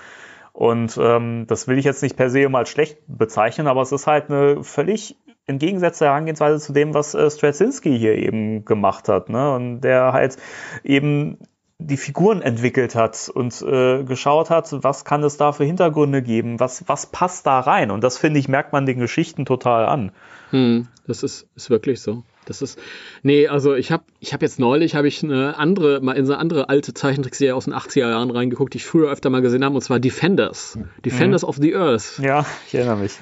[0.59, 4.07] Und ähm, das will ich jetzt nicht per se mal schlecht bezeichnen, aber es ist
[4.07, 9.29] halt eine völlig entgegengesetzte Herangehensweise zu dem, was äh, Straczynski hier eben gemacht hat.
[9.29, 9.55] Ne?
[9.55, 10.35] Und der halt
[10.83, 11.37] eben
[11.77, 16.59] die Figuren entwickelt hat und äh, geschaut hat, was kann es da für Hintergründe geben,
[16.59, 17.89] was, was passt da rein.
[17.89, 20.11] Und das, finde ich, merkt man den Geschichten total an.
[20.49, 22.23] Hm, das ist, ist wirklich so.
[22.49, 22.79] Das ist,
[23.23, 26.33] nee, also ich habe ich hab jetzt neulich, habe ich eine andere, mal in so
[26.33, 29.63] eine andere alte Zeichentrickserie aus den 80er Jahren reingeguckt, die ich früher öfter mal gesehen
[29.63, 30.77] habe, und zwar Defenders.
[31.05, 32.19] Defenders of the Earth.
[32.21, 33.13] Ja, ich erinnere mich.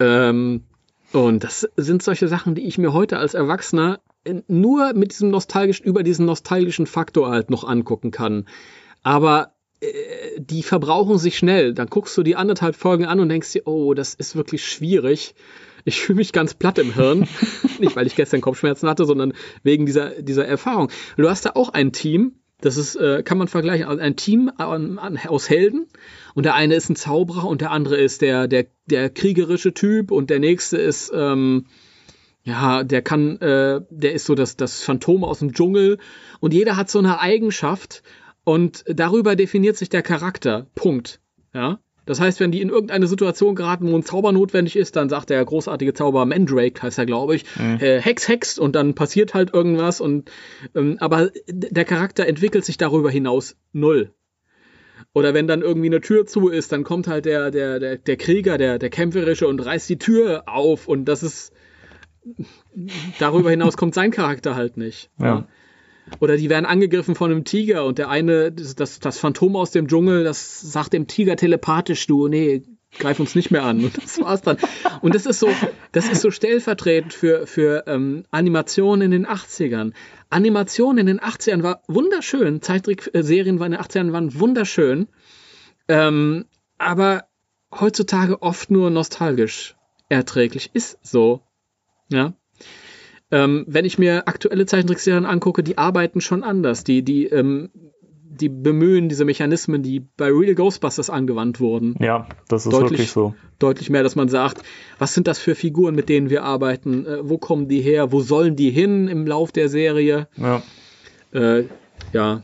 [0.00, 0.62] Ähm,
[1.12, 4.00] und das sind solche Sachen, die ich mir heute als Erwachsener
[4.48, 8.46] nur mit diesem nostalgischen, über diesen nostalgischen Faktor halt noch angucken kann.
[9.02, 9.88] Aber äh,
[10.38, 11.74] die verbrauchen sich schnell.
[11.74, 15.34] Dann guckst du die anderthalb Folgen an und denkst dir, oh, das ist wirklich schwierig.
[15.84, 17.28] Ich fühle mich ganz platt im Hirn.
[17.78, 20.90] Nicht, weil ich gestern Kopfschmerzen hatte, sondern wegen dieser, dieser Erfahrung.
[21.16, 24.50] Du hast da auch ein Team, das ist, äh, kann man vergleichen, also ein Team
[24.56, 25.88] an, an, aus Helden.
[26.34, 30.12] Und der eine ist ein Zauberer und der andere ist der, der, der kriegerische Typ
[30.12, 31.66] und der nächste ist, ähm,
[32.44, 35.98] ja, der kann, äh, der ist so das, das Phantom aus dem Dschungel.
[36.40, 38.02] Und jeder hat so eine Eigenschaft
[38.44, 40.66] und darüber definiert sich der Charakter.
[40.74, 41.20] Punkt.
[41.52, 41.80] Ja.
[42.04, 45.30] Das heißt, wenn die in irgendeine Situation geraten, wo ein Zauber notwendig ist, dann sagt
[45.30, 47.78] der großartige Zauber Mandrake, heißt er, glaube ich, mhm.
[47.80, 50.30] äh, Hex, Hex und dann passiert halt irgendwas und
[50.74, 54.12] ähm, aber der Charakter entwickelt sich darüber hinaus null.
[55.14, 58.16] Oder wenn dann irgendwie eine Tür zu ist, dann kommt halt der, der, der, der
[58.16, 61.52] Krieger, der, der Kämpferische und reißt die Tür auf und das ist
[63.18, 65.10] darüber hinaus kommt sein Charakter halt nicht.
[65.20, 65.46] Ja.
[66.20, 69.88] Oder die werden angegriffen von einem Tiger und der eine, das, das Phantom aus dem
[69.88, 72.62] Dschungel, das sagt dem Tiger telepathisch, du, nee,
[72.98, 73.84] greif uns nicht mehr an.
[73.84, 74.58] Und das war's dann.
[75.00, 75.48] Und das ist so,
[75.92, 79.92] das ist so stellvertretend für, für ähm, Animationen in den 80ern.
[80.30, 82.62] Animation in den 80ern war wunderschön.
[82.62, 85.08] Zeittrickserien in den 80ern waren wunderschön.
[85.88, 86.46] Ähm,
[86.78, 87.24] aber
[87.72, 89.76] heutzutage oft nur nostalgisch
[90.08, 90.70] erträglich.
[90.74, 91.40] Ist so.
[92.08, 92.34] Ja.
[93.32, 96.84] Ähm, wenn ich mir aktuelle Zeichentrickserien angucke, die arbeiten schon anders.
[96.84, 101.96] Die, die, ähm, die bemühen diese Mechanismen, die bei Real Ghostbusters angewandt wurden.
[101.98, 103.34] Ja, das ist deutlich, wirklich so.
[103.58, 104.62] Deutlich mehr, dass man sagt,
[104.98, 107.06] was sind das für Figuren, mit denen wir arbeiten?
[107.06, 108.12] Äh, wo kommen die her?
[108.12, 110.28] Wo sollen die hin im Lauf der Serie?
[110.36, 110.62] Ja.
[111.32, 111.64] Äh,
[112.12, 112.42] ja,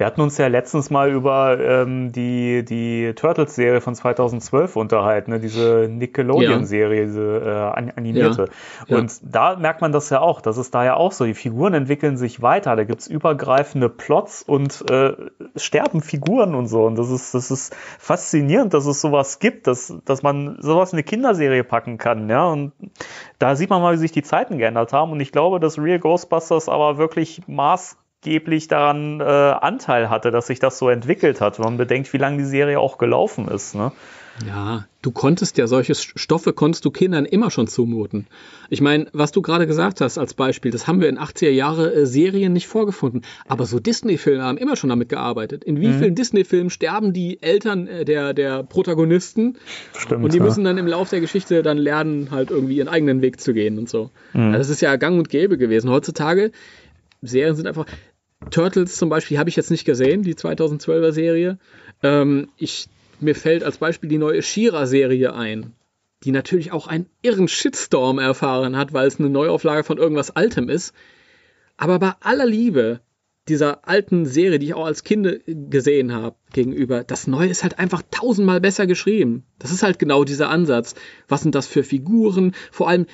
[0.00, 5.40] wir hatten uns ja letztens mal über ähm, die, die Turtles-Serie von 2012 unterhalten, ne?
[5.40, 8.48] diese Nickelodeon-Serie, diese äh, animierte.
[8.88, 8.96] Ja.
[8.96, 9.28] Und ja.
[9.30, 11.26] da merkt man das ja auch, das ist da ja auch so.
[11.26, 15.12] Die Figuren entwickeln sich weiter, da gibt's übergreifende Plots und äh,
[15.54, 16.86] sterben Figuren und so.
[16.86, 20.96] Und das ist, das ist faszinierend, dass es sowas gibt, dass, dass man sowas in
[20.96, 22.30] eine Kinderserie packen kann.
[22.30, 22.46] Ja?
[22.46, 22.72] Und
[23.38, 25.12] da sieht man mal, wie sich die Zeiten geändert haben.
[25.12, 30.46] Und ich glaube, dass Real Ghostbusters aber wirklich maß maßgeblich daran äh, Anteil hatte, dass
[30.46, 31.58] sich das so entwickelt hat.
[31.58, 33.74] Wenn man bedenkt, wie lange die Serie auch gelaufen ist.
[33.74, 33.92] Ne?
[34.46, 38.26] Ja, du konntest ja solche Stoffe konntest du Kindern immer schon zumuten.
[38.70, 41.92] Ich meine, was du gerade gesagt hast als Beispiel, das haben wir in 80er Jahre
[41.92, 43.22] äh, Serien nicht vorgefunden.
[43.48, 45.64] Aber so Disney-Filme haben immer schon damit gearbeitet.
[45.64, 45.98] In wie mhm.
[45.98, 49.56] vielen Disney-Filmen sterben die Eltern äh, der, der Protagonisten?
[49.96, 50.24] Stimmt.
[50.24, 50.44] Und die ja.
[50.44, 53.78] müssen dann im Laufe der Geschichte dann lernen, halt irgendwie ihren eigenen Weg zu gehen
[53.78, 54.10] und so.
[54.32, 54.52] Mhm.
[54.52, 55.90] Also das ist ja gang und gäbe gewesen.
[55.90, 56.52] Heutzutage
[57.22, 57.86] Serien sind einfach,
[58.50, 61.58] Turtles zum Beispiel habe ich jetzt nicht gesehen, die 2012er Serie.
[62.02, 62.88] Ähm, ich,
[63.20, 65.74] mir fällt als Beispiel die neue Shira-Serie ein,
[66.24, 70.68] die natürlich auch einen irren Shitstorm erfahren hat, weil es eine Neuauflage von irgendwas Altem
[70.68, 70.94] ist.
[71.76, 73.00] Aber bei aller Liebe
[73.48, 77.78] dieser alten Serie, die ich auch als Kind gesehen habe, gegenüber, das Neue ist halt
[77.78, 79.44] einfach tausendmal besser geschrieben.
[79.58, 80.94] Das ist halt genau dieser Ansatz.
[81.28, 82.54] Was sind das für Figuren?
[82.70, 83.06] Vor allem,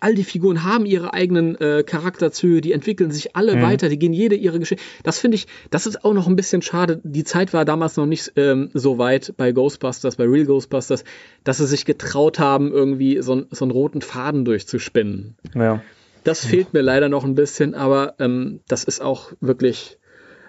[0.00, 3.62] all die Figuren haben ihre eigenen äh, Charakterzüge, die entwickeln sich alle mhm.
[3.62, 4.84] weiter, die gehen jede ihre Geschichte.
[5.02, 7.00] Das finde ich, das ist auch noch ein bisschen schade.
[7.04, 11.04] Die Zeit war damals noch nicht ähm, so weit bei Ghostbusters, bei Real Ghostbusters,
[11.44, 15.36] dass sie sich getraut haben, irgendwie so, so einen roten Faden durchzuspinnen.
[15.54, 15.82] Ja.
[16.24, 19.98] Das fehlt mir leider noch ein bisschen, aber ähm, das ist auch wirklich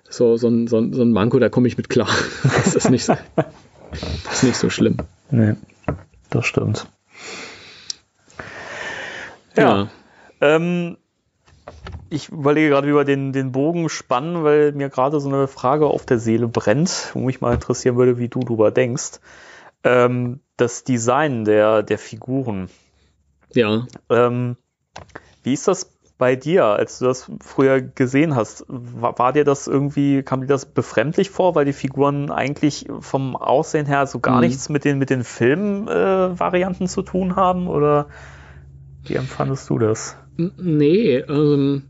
[0.10, 2.10] so, so, ein, so, ein, so ein Manko, da komme ich mit klar.
[2.44, 3.14] das ist nicht so,
[4.24, 4.98] das ist nicht so schlimm.
[5.32, 5.56] Nee,
[6.30, 6.88] das stimmt.
[9.58, 9.88] Ja.
[10.42, 10.98] Ähm,
[12.10, 15.88] ich überlege gerade, wie wir den, den Bogen spannen, weil mir gerade so eine Frage
[15.88, 19.20] auf der Seele brennt, wo mich mal interessieren würde, wie du darüber denkst.
[19.84, 22.70] Ähm, das Design der, der Figuren.
[23.54, 23.86] Ja.
[24.10, 24.58] Ähm,
[25.44, 28.66] wie ist das bei dir, als du das früher gesehen hast?
[28.68, 33.36] War, war, dir das irgendwie, kam dir das befremdlich vor, weil die Figuren eigentlich vom
[33.36, 34.42] Aussehen her so gar mhm.
[34.42, 37.68] nichts mit den, mit den Filmvarianten äh, zu tun haben?
[37.68, 38.08] Oder
[39.06, 40.18] wie empfandest du das?
[40.38, 41.84] Nee, ähm,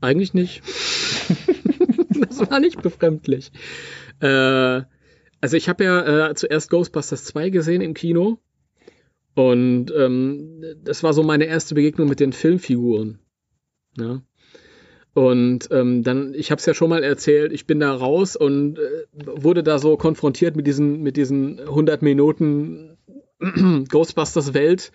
[0.00, 0.62] eigentlich nicht.
[2.28, 3.52] das war nicht befremdlich.
[4.20, 4.82] Äh,
[5.40, 8.38] also ich habe ja äh, zuerst Ghostbusters 2 gesehen im Kino.
[9.34, 13.18] Und ähm, das war so meine erste Begegnung mit den Filmfiguren.
[13.98, 14.22] Ja.
[15.14, 18.78] Und ähm, dann, ich habe es ja schon mal erzählt, ich bin da raus und
[18.78, 18.82] äh,
[19.14, 22.96] wurde da so konfrontiert mit diesen, mit diesen 100 Minuten
[23.88, 24.92] Ghostbusters Welt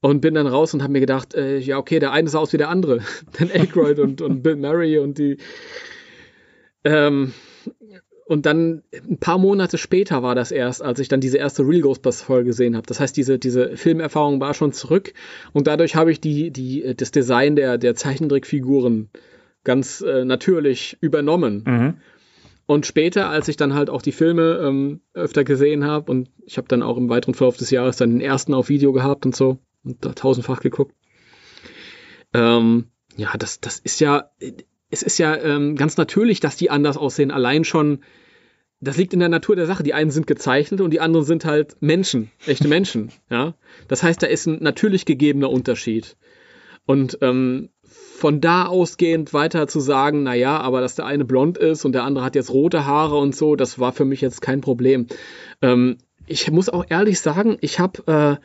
[0.00, 2.52] und bin dann raus und habe mir gedacht, äh, ja, okay, der eine sah aus
[2.52, 3.00] wie der andere.
[3.38, 5.38] Dan Aykroyd und, und Bill Murray und die.
[6.84, 7.32] Ähm,
[8.26, 11.80] und dann ein paar Monate später war das erst, als ich dann diese erste Real
[11.80, 12.86] Ghostbusters-Folge gesehen habe.
[12.86, 15.14] Das heißt, diese, diese Filmerfahrung war schon zurück
[15.54, 19.08] und dadurch habe ich die, die, das Design der, der Zeichentrickfiguren
[19.64, 21.64] ganz äh, natürlich übernommen.
[21.66, 21.94] Mhm.
[22.68, 26.58] Und später, als ich dann halt auch die Filme ähm, öfter gesehen habe und ich
[26.58, 29.34] habe dann auch im weiteren Verlauf des Jahres dann den ersten auf Video gehabt und
[29.34, 30.94] so, und da tausendfach geguckt.
[32.34, 34.30] Ähm, ja, das, das ist ja,
[34.90, 37.30] es ist ja ähm, ganz natürlich, dass die anders aussehen.
[37.30, 38.00] Allein schon,
[38.80, 39.82] das liegt in der Natur der Sache.
[39.82, 43.12] Die einen sind gezeichnet und die anderen sind halt Menschen, echte Menschen.
[43.30, 43.54] ja,
[43.88, 46.18] das heißt, da ist ein natürlich gegebener Unterschied.
[46.84, 47.70] Und ähm,
[48.18, 51.92] von da ausgehend weiter zu sagen, na ja, aber dass der eine blond ist und
[51.92, 55.06] der andere hat jetzt rote Haare und so, das war für mich jetzt kein Problem.
[55.62, 58.44] Ähm, ich muss auch ehrlich sagen, ich habe äh,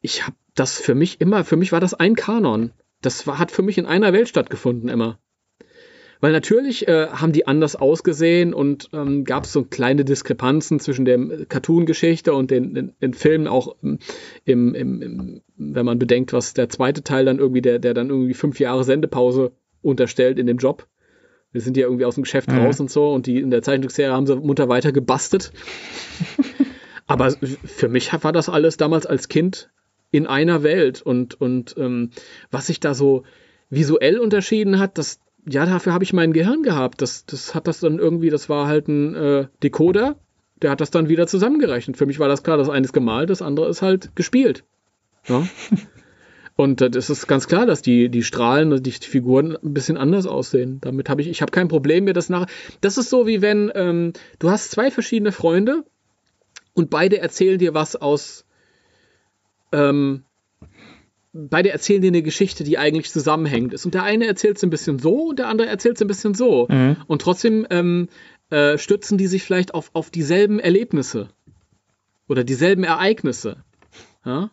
[0.00, 2.72] ich habe das für mich immer, für mich war das ein Kanon.
[3.02, 5.18] Das war, hat für mich in einer Welt stattgefunden immer.
[6.20, 11.04] Weil natürlich äh, haben die anders ausgesehen und ähm, gab es so kleine Diskrepanzen zwischen
[11.04, 13.98] der Cartoon-Geschichte und den, den, den Filmen, auch im,
[14.44, 18.34] im, im, wenn man bedenkt, was der zweite Teil dann irgendwie, der, der dann irgendwie
[18.34, 19.52] fünf Jahre Sendepause
[19.82, 20.86] unterstellt in dem Job.
[21.52, 22.58] Wir sind ja irgendwie aus dem Geschäft mhm.
[22.58, 25.52] raus und so und die in der Zeichentrickserie haben sie munter weiter gebastelt.
[27.06, 29.70] Aber für mich war das alles damals als Kind
[30.10, 32.10] in einer Welt und, und ähm,
[32.50, 33.24] was sich da so
[33.70, 37.02] visuell unterschieden hat, das, ja, dafür habe ich mein Gehirn gehabt.
[37.02, 40.16] Das, das hat das dann irgendwie, das war halt ein äh, Decoder,
[40.62, 41.96] der hat das dann wieder zusammengerechnet.
[41.96, 44.64] Für mich war das klar, das eine ist gemalt, das andere ist halt gespielt.
[45.26, 45.46] Ja?
[46.56, 49.96] Und äh, das ist ganz klar, dass die, die Strahlen, die, die Figuren ein bisschen
[49.96, 50.80] anders aussehen.
[50.80, 52.46] Damit habe ich, ich habe kein Problem, mir das nach.
[52.80, 55.84] Das ist so wie wenn ähm, du hast zwei verschiedene Freunde
[56.74, 58.44] und beide erzählen dir was aus
[59.70, 60.24] ähm,
[61.32, 63.84] beide erzählen dir eine Geschichte, die eigentlich zusammenhängend ist.
[63.84, 66.34] Und der eine erzählt es ein bisschen so und der andere erzählt es ein bisschen
[66.34, 66.66] so.
[66.68, 66.96] Mhm.
[67.06, 68.08] Und trotzdem ähm,
[68.50, 71.28] äh, stützen die sich vielleicht auf, auf dieselben Erlebnisse
[72.28, 73.62] oder dieselben Ereignisse.
[74.24, 74.50] Ja?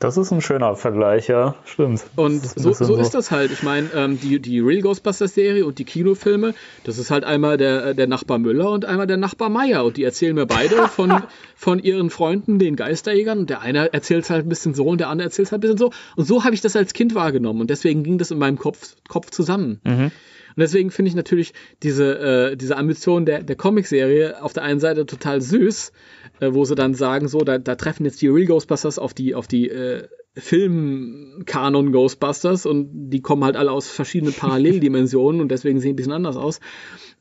[0.00, 2.04] Das ist ein schöner Vergleich, ja, stimmt.
[2.16, 3.52] Und so, so, so, ist das halt.
[3.52, 7.94] Ich meine, ähm, die, die Real Ghostbusters-Serie und die Kinofilme, das ist halt einmal der,
[7.94, 9.84] der Nachbar Müller und einmal der Nachbar Meier.
[9.84, 11.22] Und die erzählen mir beide von,
[11.54, 13.38] von ihren Freunden, den Geisterjägern.
[13.38, 15.60] Und der eine erzählt es halt ein bisschen so und der andere erzählt es halt
[15.60, 15.90] ein bisschen so.
[16.16, 17.60] Und so habe ich das als Kind wahrgenommen.
[17.60, 19.80] Und deswegen ging das in meinem Kopf, Kopf zusammen.
[19.84, 20.10] Mhm.
[20.56, 21.52] Und deswegen finde ich natürlich
[21.82, 22.18] diese,
[22.52, 25.92] äh, diese Ambition der, der Comicserie auf der einen Seite total süß,
[26.40, 29.34] äh, wo sie dann sagen, so, da, da treffen jetzt die Real Ghostbusters auf die,
[29.34, 35.80] auf die äh, Film-Kanon Ghostbusters und die kommen halt alle aus verschiedenen Paralleldimensionen und deswegen
[35.80, 36.60] sehen ein bisschen anders aus.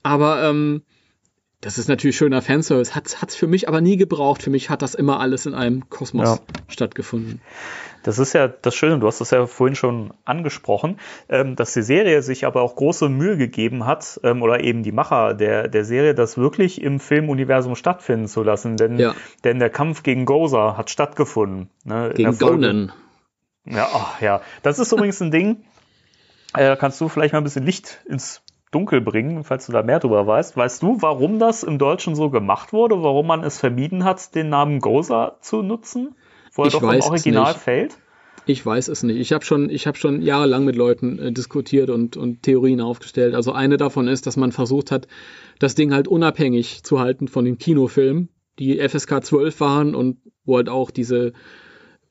[0.04, 0.84] Aber ähm,
[1.64, 2.94] das ist natürlich schöner Fanservice.
[2.94, 4.44] Hat es für mich aber nie gebraucht.
[4.44, 6.40] Für mich hat das immer alles in einem Kosmos ja.
[6.68, 7.40] stattgefunden.
[8.04, 11.00] Das ist ja das Schöne, du hast das ja vorhin schon angesprochen,
[11.30, 14.92] ähm, dass die Serie sich aber auch große Mühe gegeben hat, ähm, oder eben die
[14.92, 18.76] Macher der, der Serie, das wirklich im Filmuniversum stattfinden zu lassen.
[18.76, 19.16] Denn, ja.
[19.46, 21.70] denn der Kampf gegen Gozer hat stattgefunden.
[21.86, 22.92] Ne, gegen Gonen.
[23.66, 25.64] Ja, ach, ja, das ist übrigens ein Ding.
[26.56, 28.43] Äh, kannst du vielleicht mal ein bisschen Licht ins
[28.74, 30.58] Dunkel bringen, falls du da mehr drüber weißt.
[30.58, 33.02] Weißt du, warum das im Deutschen so gemacht wurde?
[33.04, 36.16] Warum man es vermieden hat, den Namen Gozer zu nutzen?
[36.54, 37.98] wo er ich doch im Original fällt?
[38.46, 39.18] Ich weiß es nicht.
[39.18, 43.36] Ich habe schon, ich hab schon jahrelang mit Leuten äh, diskutiert und, und Theorien aufgestellt.
[43.36, 45.08] Also eine davon ist, dass man versucht hat,
[45.60, 50.58] das Ding halt unabhängig zu halten von den Kinofilmen, die FSK 12 waren und wo
[50.58, 51.32] halt auch diese,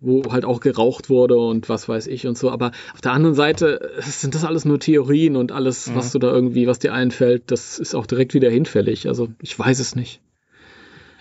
[0.02, 2.50] wo halt auch geraucht wurde und was weiß ich und so.
[2.50, 5.96] Aber auf der anderen Seite sind das alles nur Theorien und alles, mhm.
[5.96, 9.08] was du da irgendwie, was dir einfällt, das ist auch direkt wieder hinfällig.
[9.08, 10.20] Also ich weiß es nicht.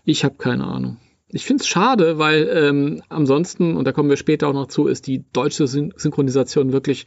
[0.03, 0.97] Ich habe keine Ahnung.
[1.29, 4.87] Ich finde es schade, weil ähm, ansonsten, und da kommen wir später auch noch zu,
[4.87, 7.05] ist die deutsche Syn Synchronisation wirklich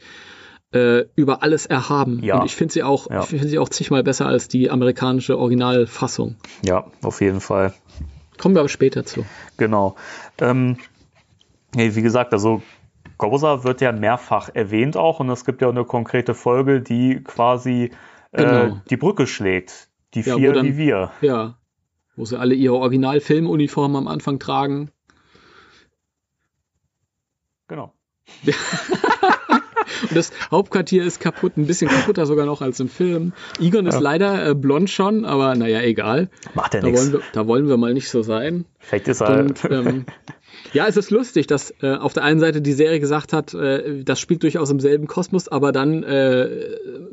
[0.73, 2.23] äh, über alles erhaben.
[2.23, 2.39] Ja.
[2.39, 3.21] Und ich finde sie auch, ja.
[3.21, 6.37] ich finde sie auch zigmal besser als die amerikanische Originalfassung.
[6.63, 7.73] Ja, auf jeden Fall.
[8.37, 9.25] Kommen wir aber später zu.
[9.57, 9.95] Genau.
[10.39, 10.77] Ähm,
[11.75, 12.61] wie gesagt, also
[13.17, 17.21] Goza wird ja mehrfach erwähnt auch und es gibt ja auch eine konkrete Folge, die
[17.23, 17.91] quasi
[18.31, 18.81] äh, genau.
[18.89, 19.89] die Brücke schlägt.
[20.13, 21.11] Die vier ja, dann, wie wir.
[21.21, 21.57] Ja,
[22.15, 24.91] wo sie alle ihre Original-Filmuniformen am Anfang tragen.
[27.67, 27.93] Genau.
[30.01, 33.33] Und das Hauptquartier ist kaputt, ein bisschen kaputter sogar noch als im Film.
[33.59, 36.29] Egon ist leider äh, blond schon, aber naja, egal.
[36.53, 37.11] Macht ja nichts.
[37.33, 38.65] Da wollen wir mal nicht so sein.
[38.79, 39.39] Vielleicht ist er.
[39.39, 40.05] Und, ähm,
[40.75, 44.03] ja, es ist lustig, dass äh, auf der einen Seite die Serie gesagt hat, äh,
[44.03, 46.49] das spielt durchaus im selben Kosmos, aber dann äh,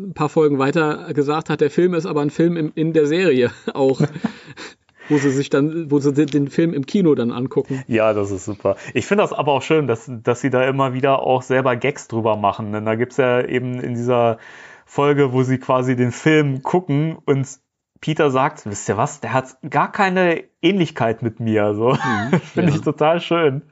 [0.00, 3.06] ein paar Folgen weiter gesagt hat, der Film ist aber ein Film im, in der
[3.06, 4.00] Serie auch
[5.08, 7.84] wo sie sich dann, wo sie den Film im Kino dann angucken.
[7.86, 8.76] Ja, das ist super.
[8.94, 12.08] Ich finde das aber auch schön, dass, dass sie da immer wieder auch selber Gags
[12.08, 12.72] drüber machen.
[12.72, 14.38] Denn da gibt es ja eben in dieser
[14.86, 17.46] Folge, wo sie quasi den Film gucken und
[18.02, 21.74] Peter sagt, wisst ihr was, der hat gar keine Ähnlichkeit mit mir.
[21.74, 21.92] So.
[21.92, 22.76] Mhm, finde ja.
[22.76, 23.62] ich total schön.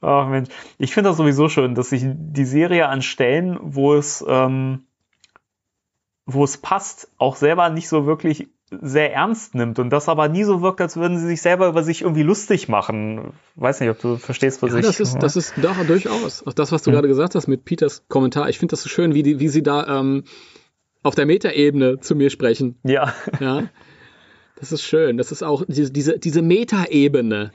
[0.00, 4.24] Ach Mensch, ich finde das sowieso schön, dass sich die Serie an Stellen, wo es,
[4.28, 4.84] ähm,
[6.26, 10.44] wo es passt, auch selber nicht so wirklich sehr ernst nimmt und das aber nie
[10.44, 13.32] so wirkt, als würden sie sich selber über sich irgendwie lustig machen.
[13.56, 14.86] Weiß nicht, ob du verstehst, was ja, ich.
[14.86, 16.46] Das ist, das ist doch durchaus.
[16.46, 16.96] Auch das, was du mhm.
[16.96, 18.50] gerade gesagt hast mit Peters Kommentar.
[18.50, 20.24] Ich finde das so schön, wie, die, wie sie da ähm,
[21.02, 22.76] auf der Metaebene zu mir sprechen.
[22.84, 23.14] Ja.
[23.40, 23.68] Ja.
[24.56, 25.16] Das ist schön.
[25.18, 27.52] Das ist auch diese, diese, diese Metaebene,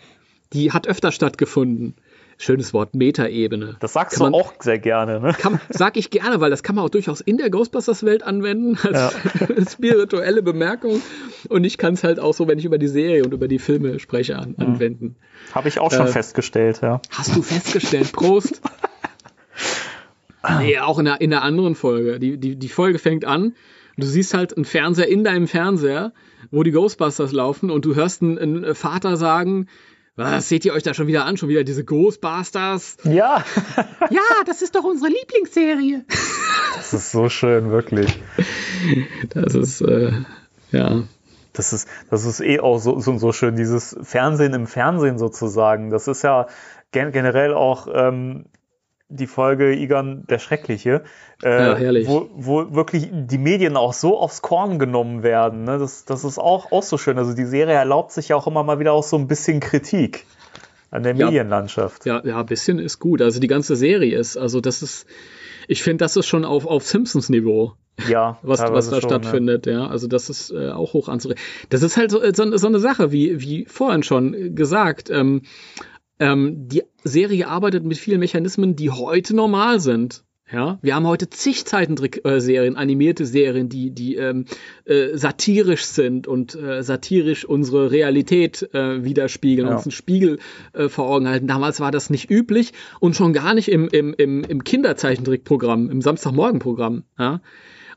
[0.54, 1.96] die hat öfter stattgefunden.
[2.38, 3.76] schönes Wort, Metaebene.
[3.80, 5.34] Das sagst Kann du man- auch sehr gerne, ne?
[5.38, 8.78] Kann, sag ich gerne, weil das kann man auch durchaus in der Ghostbusters-Welt anwenden,
[9.56, 11.02] als spirituelle Bemerkung.
[11.50, 13.60] Und ich kann es halt auch so, wenn ich über die Serie und über die
[13.60, 15.16] Filme spreche, an, anwenden.
[15.54, 17.02] Habe ich auch schon Äh, festgestellt, ja.
[17.12, 18.62] Hast du festgestellt, Prost?
[20.60, 22.20] nee, auch in der, in der anderen Folge.
[22.20, 23.56] Die, die, die Folge fängt an,
[23.98, 26.14] du siehst halt einen Fernseher in deinem Fernseher,
[26.52, 29.68] wo die Ghostbusters laufen und du hörst einen, einen Vater sagen,
[30.16, 31.38] was seht ihr euch da schon wieder an?
[31.38, 32.98] Schon wieder diese Ghostbusters?
[33.04, 33.44] Ja,
[34.10, 36.06] Ja, das ist doch unsere Lieblingsserie.
[36.76, 38.20] das ist so schön, wirklich.
[39.30, 40.12] Das ist, äh,
[40.72, 41.04] ja.
[41.54, 45.92] Das ist, das ist eh auch so, so, so schön, dieses Fernsehen im Fernsehen sozusagen.
[45.92, 46.48] Das ist ja
[46.92, 48.46] gen generell auch ähm,
[49.16, 51.04] die Folge Igan der Schreckliche,
[51.44, 52.08] äh, Ja, herrlich.
[52.08, 55.64] Wo, wo wirklich die Medien auch so aufs Korn genommen werden.
[55.64, 55.78] Ne?
[55.78, 57.18] Das, das ist auch, auch so schön.
[57.18, 60.26] Also die Serie erlaubt sich ja auch immer mal wieder auch so ein bisschen Kritik
[60.92, 61.26] an der Ja.
[61.26, 62.06] Medienlandschaft.
[62.06, 63.22] Ja, ja, ein bisschen ist gut.
[63.22, 65.08] Also die ganze Serie ist, also das ist,
[65.68, 67.74] ich finde, das ist schon auf, auf Simpsons-Niveau,
[68.08, 69.88] Ja, was, was da schon, stattfindet, ja.
[69.88, 71.44] Also das ist äh, auch hoch anzurechnen.
[71.70, 75.10] Das ist halt so, so, so eine Sache, wie, wie vorhin schon gesagt.
[75.10, 75.42] Ähm,
[76.24, 80.24] ähm, die Serie arbeitet mit vielen Mechanismen, die heute normal sind.
[80.52, 84.46] Ja, wir haben heute zig Zeichentrick-Serien, animierte Serien, die, die ähm,
[84.86, 89.76] äh, satirisch sind und äh, satirisch unsere Realität äh, widerspiegeln, Ja.
[89.76, 90.40] uns einen Spiegel
[90.74, 91.48] äh, vor Augen halten.
[91.48, 96.02] Damals war das nicht üblich und schon gar nicht im, im, im, im Kinderzeichentrickprogramm, im
[96.02, 97.04] Samstagmorgenprogramm.
[97.18, 97.42] Ja?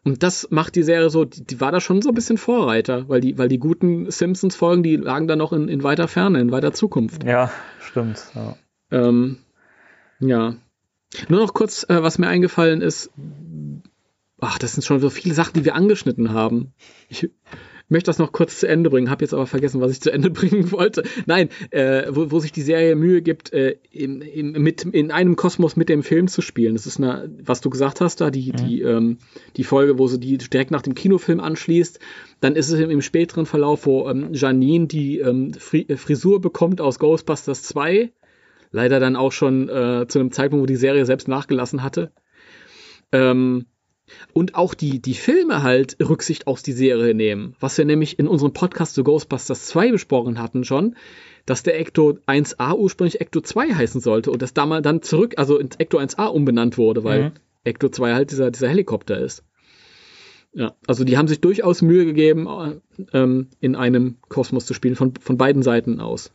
[0.04, 3.08] Und das macht die Serie so, die, die war da schon so ein bisschen Vorreiter,
[3.08, 6.52] weil die, weil die guten Simpsons-Folgen, die lagen da noch in, in weiter Ferne, in
[6.52, 7.24] weiter Zukunft.
[7.24, 7.50] Ja,
[7.96, 8.22] stimmt.
[8.34, 8.56] Ja.
[8.90, 9.38] Ähm,
[10.20, 10.56] ja.
[11.28, 13.10] Nur noch kurz, äh, was mir eingefallen ist.
[14.38, 16.74] Ach, das sind schon so viele Sachen, die wir angeschnitten haben.
[17.08, 17.30] Ich
[17.88, 20.30] möchte das noch kurz zu Ende bringen, habe jetzt aber vergessen, was ich zu Ende
[20.36, 21.02] bringen wollte.
[21.26, 25.36] Nein, äh, wo, wo sich die Serie Mühe gibt, äh, im, im, mit, in einem
[25.36, 26.74] Kosmos mit dem Film zu spielen.
[26.74, 29.18] Das ist eine, was du gesagt hast da, die, die, ähm,
[29.56, 32.00] die Folge, wo sie die direkt nach dem Kinofilm anschließt.
[32.40, 36.40] Dann ist es im, im späteren Verlauf, wo ähm, Janine die ähm, Fri äh, Frisur
[36.40, 38.12] bekommt aus Ghostbusters 2
[38.72, 42.12] leider dann auch schon äh, zu einem Zeitpunkt, wo die Serie selbst nachgelassen hatte.
[43.12, 43.66] Ähm,
[44.32, 47.54] und auch die, die Filme halt Rücksicht auf die Serie nehmen.
[47.60, 50.96] Was wir nämlich in unserem Podcast zu Ghostbusters 2 besprochen hatten schon,
[51.44, 55.58] dass der Ecto 1A ursprünglich Ecto 2 heißen sollte und das damals dann zurück, also
[55.58, 57.32] ins Ecto 1A umbenannt wurde, weil Mhm.
[57.64, 59.42] Ecto 2 halt dieser, dieser Helikopter ist.
[60.52, 64.96] Ja, also die haben sich durchaus Mühe gegeben, äh, ähm, in einem Kosmos zu spielen,
[64.96, 66.32] von, von beiden Seiten aus.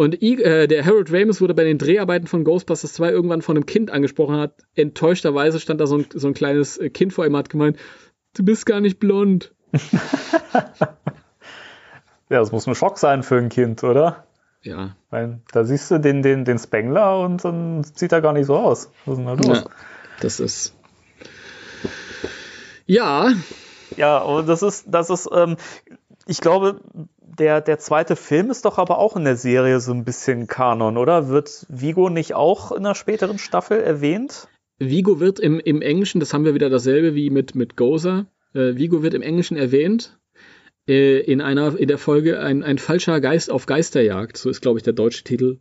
[0.00, 3.58] Und I, äh, der Harold Ramis wurde bei den Dreharbeiten von Ghostbusters 2 irgendwann von
[3.58, 7.26] einem Kind angesprochen, hat enttäuschterweise stand da so ein, so ein kleines äh, Kind vor
[7.26, 7.76] ihm, hat gemeint,
[8.32, 9.52] du bist gar nicht blond.
[9.92, 10.88] ja,
[12.30, 14.24] das muss ein Schock sein für ein Kind, oder?
[14.62, 18.46] Ja, Weil da siehst du den, den, den Spengler und dann sieht er gar nicht
[18.46, 18.90] so aus.
[19.04, 19.64] Was ist denn da los?
[19.64, 19.70] ja
[20.20, 20.74] das ist.
[22.86, 23.34] Ja,
[23.98, 25.56] Ja, aber das ist, das ist, ähm,
[26.30, 26.80] ich glaube,
[27.18, 30.96] der, der zweite Film ist doch aber auch in der Serie so ein bisschen Kanon,
[30.96, 31.28] oder?
[31.28, 34.46] Wird Vigo nicht auch in einer späteren Staffel erwähnt?
[34.78, 38.76] Vigo wird im, im Englischen, das haben wir wieder dasselbe wie mit, mit Gozer, äh,
[38.76, 40.20] Vigo wird im Englischen erwähnt,
[40.88, 44.78] äh, in einer, in der Folge ein, ein falscher Geist auf Geisterjagd, so ist, glaube
[44.78, 45.58] ich, der deutsche Titel,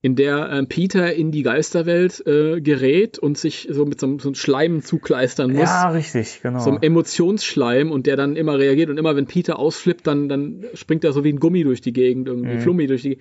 [0.00, 4.18] in der äh, Peter in die Geisterwelt äh, gerät und sich so mit so, einem-
[4.20, 5.62] so einem Schleim zukleistern muss.
[5.68, 6.60] Ja, richtig, genau.
[6.60, 10.64] So einem Emotionsschleim und der dann immer reagiert und immer wenn Peter ausflippt, dann, dann
[10.74, 12.60] springt er so wie ein Gummi durch die Gegend, irgendwie Mhm.
[12.60, 13.18] Flummi durch die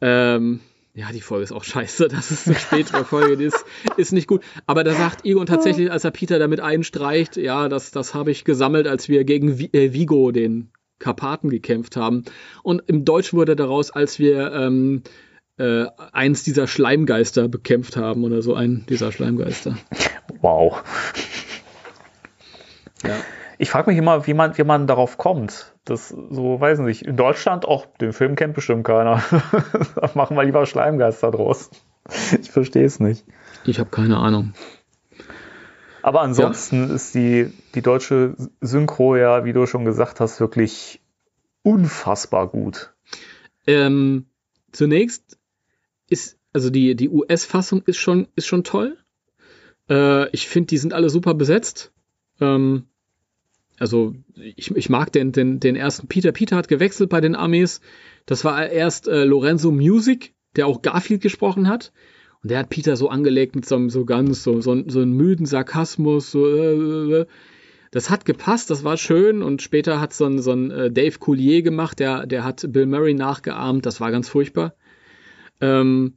[0.00, 0.60] ähm,
[0.94, 2.08] ja, die Folge ist auch scheiße.
[2.08, 3.64] Das ist eine spätere Folge, die ist,
[3.96, 4.42] ist nicht gut.
[4.66, 8.44] Aber da sagt Egon tatsächlich, als er Peter damit einstreicht, ja, das, das habe ich
[8.44, 12.24] gesammelt, als wir gegen äh, Vigo, den Karpaten, gekämpft haben.
[12.62, 15.02] Und im Deutschen wurde daraus, als wir ähm,
[15.58, 19.76] äh, eins dieser Schleimgeister bekämpft haben oder so einen dieser Schleimgeister.
[20.40, 20.82] wow.
[23.04, 23.16] Ja.
[23.58, 25.72] Ich frage mich immer, wie man, wie man darauf kommt.
[25.84, 27.02] Das so, weiß nicht.
[27.02, 29.22] In Deutschland auch, den Film kennt bestimmt keiner.
[29.94, 31.70] da machen wir lieber Schleimgeister draus.
[32.40, 33.24] Ich verstehe es nicht.
[33.64, 34.54] Ich habe keine Ahnung.
[36.02, 41.00] Aber ansonsten ist die, die deutsche Synchro ja, wie du schon gesagt hast, wirklich
[41.62, 42.92] unfassbar gut.
[43.68, 44.26] Ähm,
[44.72, 45.38] zunächst
[46.12, 48.96] ist, also die, die US-Fassung ist schon, ist schon toll.
[49.88, 51.92] Äh, ich finde, die sind alle super besetzt.
[52.40, 52.84] Ähm,
[53.78, 56.30] also ich, ich mag den, den, den ersten Peter.
[56.32, 57.80] Peter hat gewechselt bei den Amis.
[58.26, 61.92] Das war erst äh, Lorenzo Music, der auch Garfield gesprochen hat.
[62.42, 65.12] Und der hat Peter so angelegt mit so einem so ganz, so, so, so einen
[65.12, 67.26] müden Sarkasmus, so, äh, äh,
[67.92, 71.18] das hat gepasst, das war schön und später hat so ein, so ein äh, Dave
[71.18, 74.74] Coulier gemacht, der, der hat Bill Murray nachgeahmt, das war ganz furchtbar.
[75.62, 76.14] Ähm,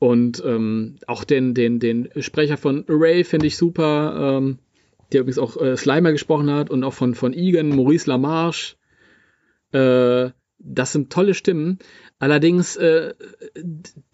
[0.00, 4.58] Und ähm, auch den, den, den Sprecher von Ray finde ich super, ähm,
[5.12, 8.76] der übrigens auch äh, Slimer gesprochen hat und auch von, von Egan, Maurice Lamarche.
[9.72, 11.78] Äh, das sind tolle Stimmen.
[12.18, 13.12] Allerdings, äh,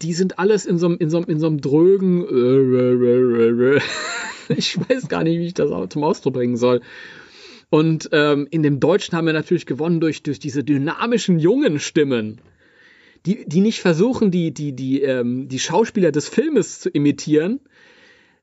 [0.02, 2.24] die sind alles in so einem in in drögen.
[2.24, 3.80] Äh,
[4.56, 6.80] ich weiß gar nicht, wie ich das zum Ausdruck bringen soll.
[7.70, 12.40] Und ähm, in dem Deutschen haben wir natürlich gewonnen durch, durch diese dynamischen jungen Stimmen
[13.26, 17.60] die, die nicht versuchen, die, die, die, ähm, die Schauspieler des Filmes zu imitieren,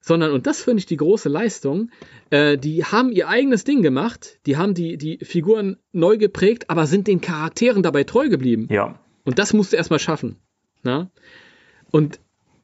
[0.01, 1.89] sondern, und das finde ich die große Leistung,
[2.29, 6.85] äh, die haben ihr eigenes Ding gemacht, die haben die, die Figuren neu geprägt, aber
[6.85, 8.67] sind den Charakteren dabei treu geblieben.
[8.69, 8.99] Ja.
[9.23, 10.41] Und das musst du erstmal schaffen.
[10.83, 11.09] Na?
[11.89, 12.19] Und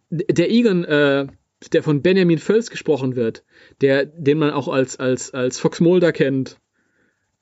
[0.09, 1.27] der Egan, äh,
[1.71, 3.45] der von Benjamin Völz gesprochen wird,
[3.79, 6.57] der, den man auch als, als, als Fox Mulder kennt,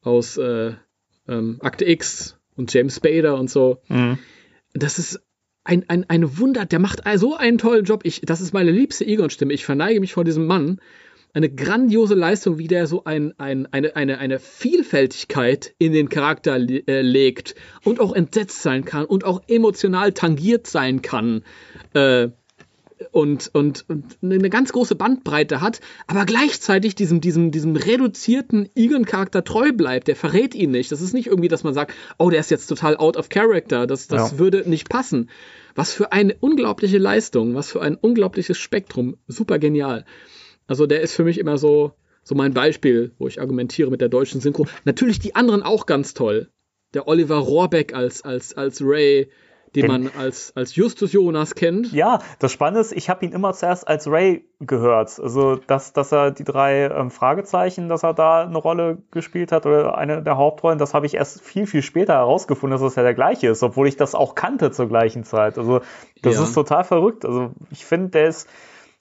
[0.01, 0.73] aus äh,
[1.27, 3.81] ähm, Akte X und James Spader und so.
[3.87, 4.19] Mhm
[4.79, 5.21] das ist
[5.63, 8.01] ein, ein, ein Wunder, der macht so einen tollen Job.
[8.03, 9.53] Ich, das ist meine liebste Egon-Stimme.
[9.53, 10.79] Ich verneige mich vor diesem Mann.
[11.33, 16.57] Eine grandiose Leistung, wie der so ein, ein, eine, eine, eine Vielfältigkeit in den Charakter
[16.57, 21.43] le äh, legt und auch entsetzt sein kann und auch emotional tangiert sein kann.
[21.93, 22.29] Äh,
[23.11, 29.43] und, und, und eine ganz große Bandbreite hat, aber gleichzeitig diesem, diesem, diesem reduzierten Egan-Charakter
[29.43, 30.07] treu bleibt.
[30.07, 30.91] Der verrät ihn nicht.
[30.91, 33.87] Das ist nicht irgendwie, dass man sagt, oh, der ist jetzt total out of character.
[33.87, 34.39] Das, das ja.
[34.39, 35.29] würde nicht passen.
[35.75, 39.17] Was für eine unglaubliche Leistung, was für ein unglaubliches Spektrum.
[39.27, 40.05] Super genial.
[40.65, 41.93] Also der ist für mich immer so,
[42.23, 44.65] so mein Beispiel, wo ich argumentiere mit der deutschen Synchro.
[44.85, 46.49] Natürlich die anderen auch ganz toll.
[46.93, 49.29] Der Oliver Rohrbeck als, als, als Ray,
[49.81, 51.91] den man als, als Justus Jonas kennt.
[51.91, 55.19] Ja, das Spannende ist, ich habe ihn immer zuerst als Ray gehört.
[55.19, 59.65] Also, dass, dass er die drei ähm, Fragezeichen, dass er da eine Rolle gespielt hat
[59.65, 63.03] oder eine der Hauptrollen, das habe ich erst viel, viel später herausgefunden, dass das ja
[63.03, 65.57] der gleiche ist, obwohl ich das auch kannte zur gleichen Zeit.
[65.57, 65.81] Also,
[66.21, 66.43] das ja.
[66.43, 67.25] ist total verrückt.
[67.25, 68.49] Also, ich finde, der ist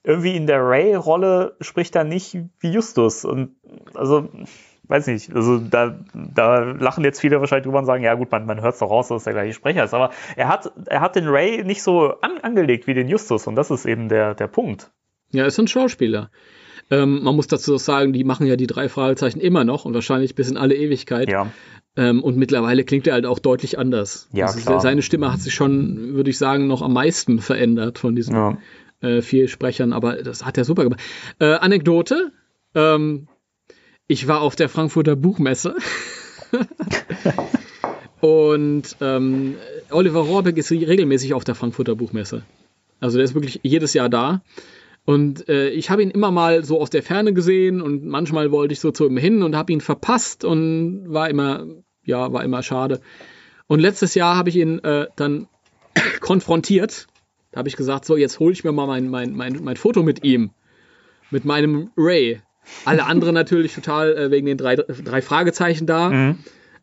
[0.06, 3.24] irgendwie in der Ray-Rolle spricht er nicht wie Justus.
[3.24, 3.56] Und
[3.94, 4.28] also
[4.88, 8.46] weiß nicht, also da, da lachen jetzt viele wahrscheinlich drüber und sagen, ja gut, man,
[8.46, 9.94] man hört es doch raus, dass es der gleiche Sprecher ist.
[9.94, 13.56] Aber er hat, er hat den Ray nicht so an, angelegt wie den Justus und
[13.56, 14.90] das ist eben der, der Punkt.
[15.32, 16.30] Ja, er ist ein Schauspieler.
[16.90, 20.34] Ähm, man muss dazu sagen, die machen ja die drei Fragezeichen immer noch und wahrscheinlich
[20.34, 21.28] bis in alle Ewigkeit.
[21.28, 21.50] Ja.
[21.96, 24.28] Ähm, und mittlerweile klingt er halt auch deutlich anders.
[24.32, 24.80] Ja, also klar.
[24.80, 28.58] Seine Stimme hat sich schon, würde ich sagen, noch am meisten verändert von diesen ja.
[29.00, 31.00] äh, vier Sprechern, aber das hat er super gemacht.
[31.40, 32.32] Äh, Anekdote,
[32.74, 33.28] ähm,
[34.08, 35.76] ich war auf der Frankfurter Buchmesse.
[38.20, 39.56] und ähm,
[39.90, 42.42] Oliver Rohrbeck ist regelmäßig auf der Frankfurter Buchmesse.
[43.00, 44.42] Also der ist wirklich jedes Jahr da.
[45.04, 48.72] Und äh, ich habe ihn immer mal so aus der Ferne gesehen und manchmal wollte
[48.72, 51.64] ich so zu ihm hin und habe ihn verpasst und war immer,
[52.04, 53.00] ja, war immer schade.
[53.68, 55.46] Und letztes Jahr habe ich ihn äh, dann
[56.20, 57.06] konfrontiert.
[57.52, 60.02] Da habe ich gesagt, so, jetzt hole ich mir mal mein, mein, mein, mein Foto
[60.02, 60.50] mit ihm.
[61.30, 62.40] Mit meinem Ray.
[62.84, 66.10] Alle anderen natürlich total äh, wegen den drei, drei Fragezeichen da.
[66.10, 66.38] Mhm.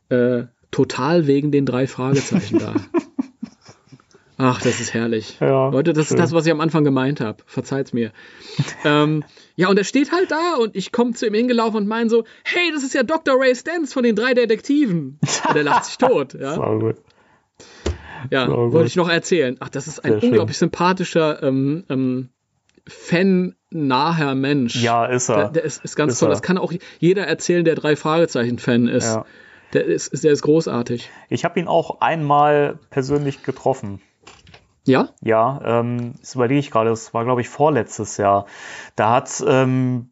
[0.09, 2.75] Äh, total wegen den drei Fragezeichen da.
[4.37, 5.37] Ach, das ist herrlich.
[5.39, 6.17] Ja, Leute, das schön.
[6.17, 7.43] ist das, was ich am Anfang gemeint habe.
[7.45, 8.11] Verzeiht's mir.
[8.83, 9.23] ähm,
[9.55, 12.25] ja, und er steht halt da und ich komme zu ihm hingelaufen und meine so,
[12.43, 13.39] hey, das ist ja Dr.
[13.39, 15.19] Ray Stantz von den drei Detektiven.
[15.47, 16.33] Und er lacht sich tot.
[16.39, 16.95] Ja, das gut.
[18.31, 19.57] Ja, wollte ich noch erzählen.
[19.59, 20.67] Ach, das ist ein Sehr unglaublich schön.
[20.67, 22.29] sympathischer ähm, ähm,
[23.73, 24.81] Fan-naher Mensch.
[24.81, 25.35] Ja, ist er.
[25.35, 26.29] Der, der ist, ist, ganz ist toll.
[26.29, 26.31] Er.
[26.31, 29.05] Das kann auch jeder erzählen, der drei Fragezeichen-Fan ist.
[29.05, 29.25] Ja.
[29.73, 30.23] Der ist.
[30.23, 31.09] Der ist großartig.
[31.29, 34.01] Ich habe ihn auch einmal persönlich getroffen.
[34.85, 35.09] Ja?
[35.21, 38.45] Ja, ähm, das überlege ich gerade, das war, glaube ich, vorletztes Jahr.
[38.95, 40.09] Da hat ähm,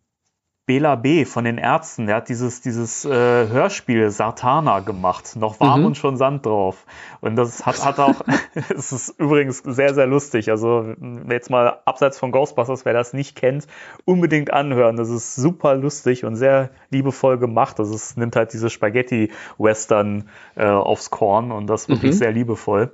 [0.67, 1.25] Bela B.
[1.25, 5.35] von den Ärzten, der hat dieses, dieses äh, Hörspiel Sartana gemacht.
[5.35, 5.85] Noch warm mhm.
[5.87, 6.85] und schon Sand drauf.
[7.19, 8.21] Und das hat, hat auch,
[8.69, 10.49] es ist übrigens sehr, sehr lustig.
[10.49, 10.93] Also
[11.29, 13.67] jetzt mal abseits von Ghostbusters, wer das nicht kennt,
[14.05, 14.97] unbedingt anhören.
[14.97, 17.79] Das ist super lustig und sehr liebevoll gemacht.
[17.79, 22.17] Also es nimmt halt diese Spaghetti-Western äh, aufs Korn und das wirklich mhm.
[22.17, 22.91] sehr liebevoll.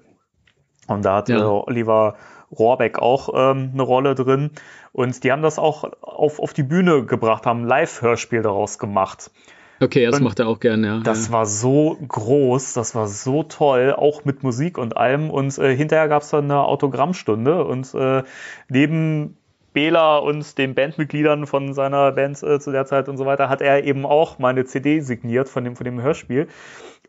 [0.88, 1.40] Und da hat ja.
[1.40, 2.16] äh, Oliver
[2.52, 4.52] Rohrbeck auch ähm, eine Rolle drin.
[4.98, 9.30] Und die haben das auch auf, auf die Bühne gebracht, haben ein Live-Hörspiel daraus gemacht.
[9.80, 11.00] Okay, das und macht er auch gerne, ja.
[11.04, 11.34] Das ja.
[11.34, 15.30] war so groß, das war so toll, auch mit Musik und allem.
[15.30, 18.24] Und äh, hinterher gab es dann eine Autogrammstunde und äh,
[18.70, 19.38] neben
[19.72, 23.62] Bela und den Bandmitgliedern von seiner Band äh, zu der Zeit und so weiter hat
[23.62, 26.48] er eben auch meine CD signiert von dem, von dem Hörspiel.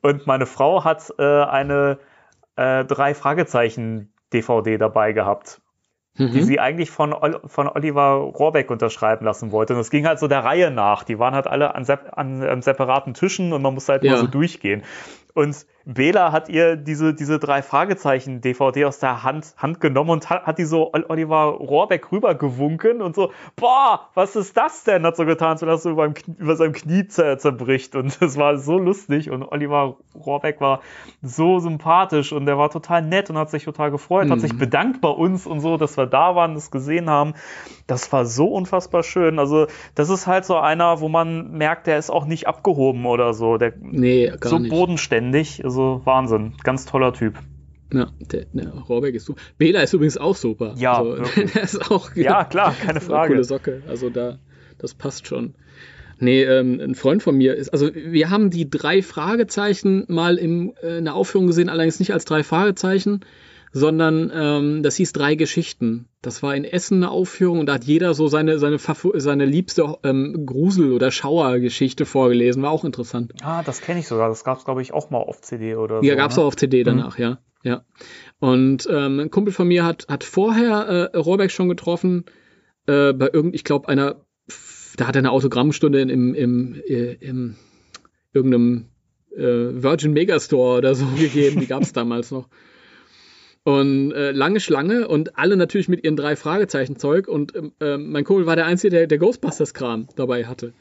[0.03, 1.97] Und meine Frau hat äh, eine
[2.57, 5.63] äh, drei Fragezeichen DVD dabei gehabt
[6.19, 6.33] mhm.
[6.33, 7.15] die sie eigentlich von,
[7.47, 9.75] von Oliver Rohrbeck unterschreiben lassen wollte.
[9.75, 11.05] Und es ging halt so der Reihe nach.
[11.05, 14.13] Die waren halt alle an, an, an separaten Tischen und man musste halt ja.
[14.13, 14.83] mal so durchgehen.
[15.35, 20.29] Und Bela hat ihr diese, diese drei Fragezeichen DVD aus der Hand, Hand genommen und
[20.29, 25.07] hat, hat die so Oliver Rohrbeck rübergewunken und so, boah, was ist das denn?
[25.07, 28.59] Hat so getan, so dass so über, über seinem Knie zer, zerbricht und es war
[28.59, 30.81] so lustig und Oliver Rohrbeck war
[31.23, 34.33] so sympathisch und der war total nett und hat sich total gefreut, mhm.
[34.33, 37.33] hat sich bedankt bei uns und so, dass wir da waren, das gesehen haben.
[37.87, 39.39] Das war so unfassbar schön.
[39.39, 43.33] Also das ist halt so einer, wo man merkt, der ist auch nicht abgehoben oder
[43.33, 43.57] so.
[43.57, 44.71] Der nee, gar so nicht.
[44.71, 45.65] bodenständig.
[45.65, 46.55] Also Wahnsinn.
[46.63, 47.39] Ganz toller Typ.
[47.93, 49.41] Ja, der, der Rohrbeck ist super.
[49.57, 50.75] Bela ist übrigens auch super.
[50.77, 51.17] Ja, also,
[51.55, 53.33] der ist auch, ja klar, keine Frage.
[53.33, 53.83] Coole Socke.
[53.89, 54.39] Also da,
[54.79, 55.55] das passt schon.
[56.21, 60.75] Nee, ähm, ein Freund von mir ist, also wir haben die drei Fragezeichen mal in
[60.83, 63.21] äh, einer Aufführung gesehen, allerdings nicht als drei Fragezeichen,
[63.73, 66.09] sondern ähm, das hieß drei Geschichten.
[66.23, 69.99] Das war in Essen eine Aufführung und da hat jeder so seine, seine, seine liebste
[70.05, 72.63] ähm, Grusel- oder Schauergeschichte vorgelesen.
[72.63, 73.33] War auch interessant.
[73.43, 74.29] Ah, das kenne ich sogar.
[74.29, 76.07] Das gab es, glaube ich, auch mal auf CD oder so.
[76.07, 76.43] Ja, gab es ne?
[76.43, 77.23] auch auf CD danach, mhm.
[77.23, 77.39] ja.
[77.63, 77.85] ja.
[78.41, 82.25] Und ähm, ein Kumpel von mir hat, hat vorher äh, Rohrbeck schon getroffen,
[82.87, 84.25] äh, bei irgend, ich glaube, einer,
[84.97, 87.57] da hat er eine Autogrammstunde im, im, im, äh, im
[88.33, 88.87] irgendeinem
[89.37, 92.49] äh, Virgin Megastore oder so gegeben, die gab es damals noch.
[93.65, 97.29] Und äh, lange Schlange und alle natürlich mit ihren drei Fragezeichen-Zeug.
[97.29, 100.73] Und äh, mein Kumpel war der Einzige, der, der Ghostbusters-Kram dabei hatte.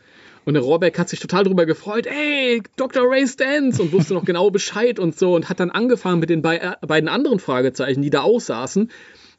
[0.46, 3.04] Und der Rohrbeck hat sich total darüber gefreut, ey, Dr.
[3.06, 6.42] Ray Stans und wusste noch genau Bescheid und so und hat dann angefangen mit den
[6.42, 8.90] be äh, beiden anderen Fragezeichen, die da aussaßen,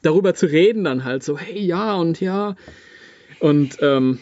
[0.03, 2.57] darüber zu reden dann halt so, hey, ja und ja.
[3.41, 4.18] Und ähm,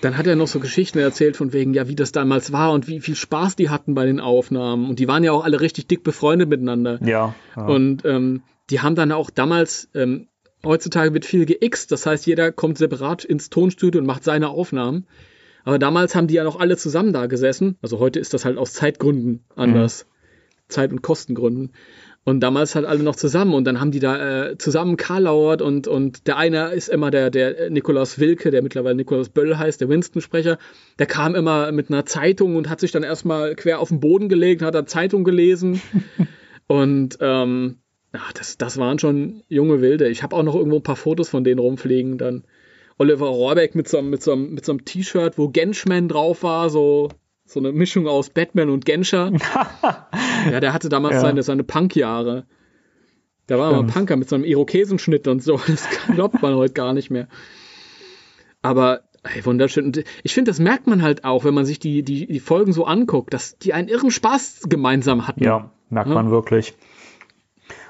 [0.00, 2.86] dann hat er noch so Geschichten erzählt von wegen, ja, wie das damals war und
[2.88, 4.88] wie viel Spaß die hatten bei den Aufnahmen.
[4.88, 6.98] Und die waren ja auch alle richtig dick befreundet miteinander.
[7.02, 7.34] Ja.
[7.56, 7.66] ja.
[7.66, 10.28] Und ähm, die haben dann auch damals, ähm,
[10.64, 15.06] heutzutage wird viel geixt, das heißt, jeder kommt separat ins Tonstudio und macht seine Aufnahmen.
[15.64, 17.76] Aber damals haben die ja noch alle zusammen da gesessen.
[17.82, 20.04] Also heute ist das halt aus Zeitgründen anders.
[20.04, 20.18] Mhm.
[20.68, 21.72] Zeit- und Kostengründen.
[22.24, 25.88] Und damals halt alle noch zusammen und dann haben die da äh, zusammen Karlauert und,
[25.88, 29.88] und der eine ist immer der, der Nikolaus Wilke, der mittlerweile Nikolaus Böll heißt, der
[29.88, 30.58] Winston-Sprecher,
[30.98, 34.28] der kam immer mit einer Zeitung und hat sich dann erstmal quer auf den Boden
[34.28, 35.80] gelegt, hat da Zeitung gelesen.
[36.66, 37.78] und ähm,
[38.12, 40.08] ach, das, das waren schon junge Wilde.
[40.08, 42.18] Ich habe auch noch irgendwo ein paar Fotos von denen rumfliegen.
[42.18, 42.44] Dann
[42.98, 47.08] Oliver Rohrbeck mit so, mit so, mit so einem T-Shirt, wo Genschman drauf war, so
[47.48, 49.32] so eine Mischung aus Batman und Genscher.
[50.50, 51.20] ja, der hatte damals ja.
[51.20, 52.46] seine, seine Punk-Jahre.
[53.48, 53.88] Der war Stimmt.
[53.88, 55.58] mal Punker mit so einem Irokesenschnitt und so.
[55.66, 57.26] Das glaubt man heute gar nicht mehr.
[58.60, 59.86] Aber ey, wunderschön.
[59.86, 62.74] Und ich finde, das merkt man halt auch, wenn man sich die, die, die Folgen
[62.74, 65.42] so anguckt, dass die einen irren Spaß gemeinsam hatten.
[65.42, 66.14] Ja, merkt ja?
[66.14, 66.74] man wirklich.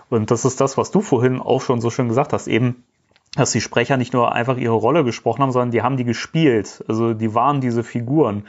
[0.08, 2.84] Und das ist das, was du vorhin auch schon so schön gesagt hast, eben,
[3.34, 6.84] dass die Sprecher nicht nur einfach ihre Rolle gesprochen haben, sondern die haben die gespielt.
[6.86, 8.44] Also die waren diese Figuren.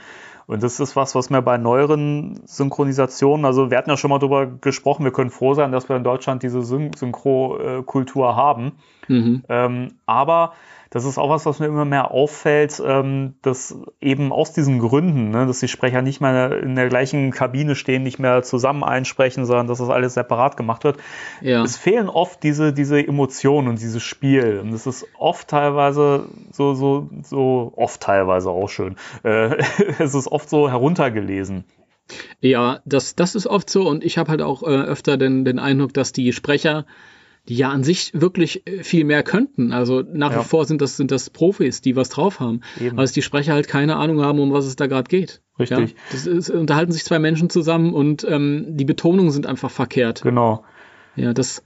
[0.50, 4.18] Und das ist was, was mir bei neueren Synchronisationen, also wir hatten ja schon mal
[4.18, 8.72] drüber gesprochen, wir können froh sein, dass wir in Deutschland diese Syn Synchro-Kultur haben.
[9.08, 9.44] Mhm.
[9.48, 10.54] Ähm, aber
[10.90, 15.30] das ist auch was, was mir immer mehr auffällt, ähm, dass eben aus diesen Gründen,
[15.30, 19.46] ne, dass die Sprecher nicht mehr in der gleichen Kabine stehen, nicht mehr zusammen einsprechen,
[19.46, 20.98] sondern dass das alles separat gemacht wird.
[21.42, 21.64] Ja.
[21.64, 24.60] Es fehlen oft diese, diese Emotionen und dieses Spiel.
[24.64, 28.96] Und es ist oft teilweise so, so, so, oft teilweise auch schön.
[29.24, 29.58] Äh,
[30.00, 31.66] es ist oft so heruntergelesen.
[32.42, 35.60] Ja, das, das ist oft so und ich habe halt auch äh, öfter den, den
[35.60, 36.88] Eindruck, dass die Sprecher
[37.50, 39.74] die ja an sich wirklich äh, viel mehr könnten.
[39.74, 40.40] Also nach ja.
[40.40, 42.62] wie vor sind das, sind das Profis, die was drauf haben.
[42.80, 43.00] Eben.
[43.00, 45.42] Also die Sprecher halt keine Ahnung haben, um was es da gerade geht.
[45.58, 45.90] Richtig.
[45.90, 45.96] Ja?
[46.12, 50.22] Das ist, unterhalten sich zwei Menschen zusammen und ähm, die Betonungen sind einfach verkehrt.
[50.22, 50.64] Genau.
[51.16, 51.64] Ja, das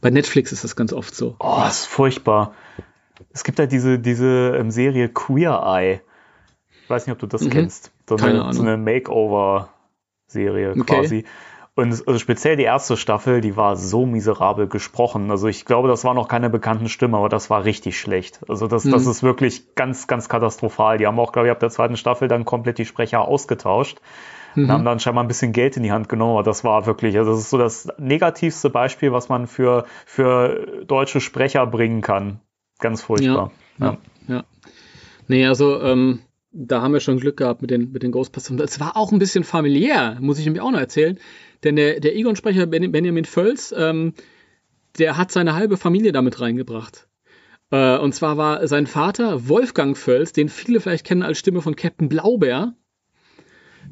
[0.00, 1.36] bei Netflix ist das ganz oft so.
[1.40, 2.54] Oh, ist furchtbar.
[3.32, 6.00] Es gibt ja diese, diese ähm, Serie Queer Eye.
[6.82, 7.50] Ich weiß nicht, ob du das mhm.
[7.50, 7.92] kennst.
[8.08, 8.52] So Keine eine, Ahnung.
[8.54, 10.82] So eine Makeover-Serie Okay.
[10.84, 11.24] quasi.
[11.78, 15.30] Und also speziell die erste Staffel, die war so miserabel gesprochen.
[15.30, 18.40] Also ich glaube, das war noch keine bekannten Stimme, aber das war richtig schlecht.
[18.48, 19.10] Also das, das Mhm.
[19.12, 20.98] ist wirklich ganz, ganz katastrophal.
[20.98, 23.98] Die haben auch, glaube ich, ab der zweiten Staffel dann komplett die Sprecher ausgetauscht.
[24.56, 24.72] Und Mhm.
[24.72, 27.30] haben dann scheinbar ein bisschen Geld in die Hand genommen, aber das war wirklich, also
[27.30, 32.40] das ist so das negativste Beispiel, was man für, für deutsche Sprecher bringen kann.
[32.80, 33.52] Ganz furchtbar.
[33.78, 33.98] Ja.
[34.26, 34.42] Ja.
[35.28, 36.18] Nee, also ähm,
[36.50, 38.58] da haben wir schon Glück gehabt mit den, mit den Ghostbusters.
[38.58, 41.20] Es war auch ein bisschen familiär, muss ich nämlich auch noch erzählen.
[41.64, 44.14] Denn der, der Egon-Sprecher Ben- Benjamin Völz, ähm,
[44.98, 47.08] der hat seine halbe Familie damit reingebracht.
[47.70, 51.76] Äh, und zwar war sein Vater Wolfgang Völz, den viele vielleicht kennen als Stimme von
[51.76, 52.74] Captain Blaubeer.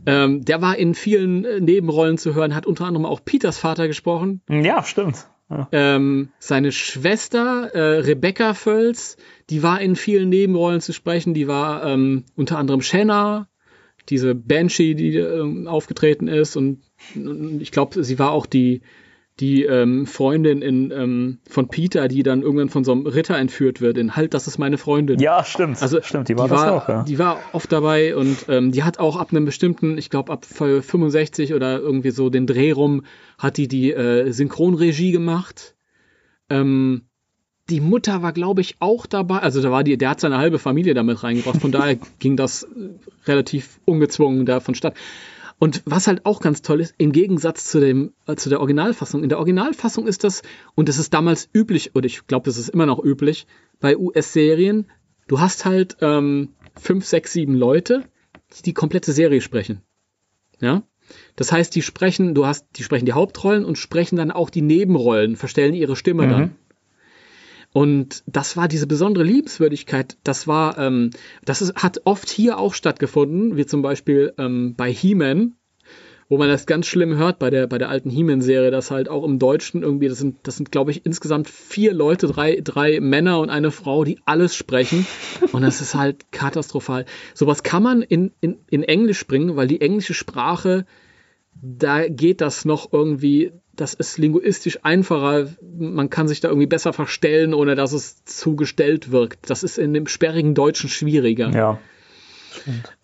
[0.06, 3.88] Ähm, der war in vielen äh, Nebenrollen zu hören, hat unter anderem auch Peters Vater
[3.88, 4.42] gesprochen.
[4.48, 5.26] Ja, stimmt.
[5.48, 5.68] Ja.
[5.72, 9.16] Ähm, seine Schwester äh, Rebecca Völz,
[9.48, 11.34] die war in vielen Nebenrollen zu sprechen.
[11.34, 13.48] Die war ähm, unter anderem Shanna,
[14.08, 16.82] diese Banshee, die ähm, aufgetreten ist und,
[17.14, 18.82] und ich glaube, sie war auch die,
[19.40, 23.82] die ähm, Freundin in, ähm, von Peter, die dann irgendwann von so einem Ritter entführt
[23.82, 25.18] wird, in Halt, das ist meine Freundin.
[25.18, 25.82] Ja, stimmt.
[25.82, 27.02] Also stimmt, die war, die war, auch, ja.
[27.02, 30.46] die war oft dabei und ähm, die hat auch ab einem bestimmten, ich glaube ab
[30.46, 33.04] 65 oder irgendwie so den Dreh rum,
[33.38, 35.76] hat die die äh, Synchronregie gemacht.
[36.48, 37.02] Ähm,
[37.68, 39.38] die Mutter war, glaube ich, auch dabei.
[39.38, 41.60] Also da war die, der hat seine halbe Familie damit reingebracht.
[41.60, 42.68] Von daher ging das äh,
[43.26, 44.94] relativ ungezwungen da vonstatt.
[45.58, 49.22] Und was halt auch ganz toll ist, im Gegensatz zu, dem, äh, zu der Originalfassung,
[49.22, 50.42] in der Originalfassung ist das,
[50.74, 53.46] und das ist damals üblich, oder ich glaube, das ist immer noch üblich,
[53.80, 54.86] bei US-Serien,
[55.28, 58.04] du hast halt ähm, fünf, sechs, sieben Leute,
[58.56, 59.80] die die komplette Serie sprechen.
[60.60, 60.82] Ja?
[61.36, 64.62] Das heißt, die sprechen, du hast, die sprechen die Hauptrollen und sprechen dann auch die
[64.62, 66.30] Nebenrollen, verstellen ihre Stimme mhm.
[66.30, 66.56] dann.
[67.76, 71.10] Und das war diese besondere Liebenswürdigkeit, das war, ähm,
[71.44, 75.56] das ist, hat oft hier auch stattgefunden, wie zum Beispiel ähm, bei He-Man,
[76.30, 79.24] wo man das ganz schlimm hört bei der, bei der alten He-Man-Serie, dass halt auch
[79.24, 83.40] im Deutschen irgendwie, das sind, das sind, glaube ich, insgesamt vier Leute, drei, drei Männer
[83.40, 85.06] und eine Frau, die alles sprechen.
[85.52, 87.04] Und das ist halt katastrophal.
[87.34, 90.86] Sowas kann man in, in, in Englisch bringen, weil die englische Sprache,
[91.60, 95.48] da geht das noch irgendwie, das ist linguistisch einfacher.
[95.78, 99.50] Man kann sich da irgendwie besser verstellen, ohne dass es zugestellt wirkt.
[99.50, 101.50] Das ist in dem sperrigen Deutschen schwieriger.
[101.50, 101.78] Ja.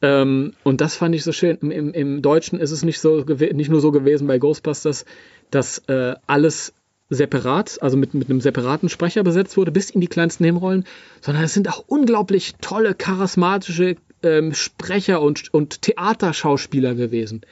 [0.00, 1.58] Ähm, und das fand ich so schön.
[1.60, 5.04] Im, im, Im, Deutschen ist es nicht, so, nicht nur so gewesen bei Ghostbusters,
[5.50, 6.72] dass äh, alles
[7.10, 10.84] separat, also mit, mit einem separaten Sprecher besetzt wurde, bis in die kleinsten Nebenrollen,
[11.20, 17.42] sondern es sind auch unglaublich tolle, charismatische ähm, Sprecher und, und Theaterschauspieler gewesen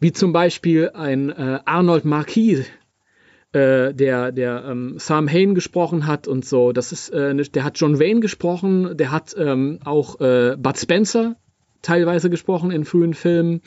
[0.00, 2.66] wie zum Beispiel ein äh, Arnold Marquis,
[3.52, 6.72] äh, der, der ähm, Sam Hain gesprochen hat und so.
[6.72, 11.36] Das ist, äh, der hat John Wayne gesprochen, der hat ähm, auch äh, Bud Spencer
[11.82, 13.60] teilweise gesprochen in frühen Filmen.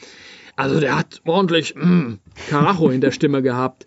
[0.55, 2.15] Also der hat ordentlich mm,
[2.49, 3.85] Karacho in der Stimme gehabt.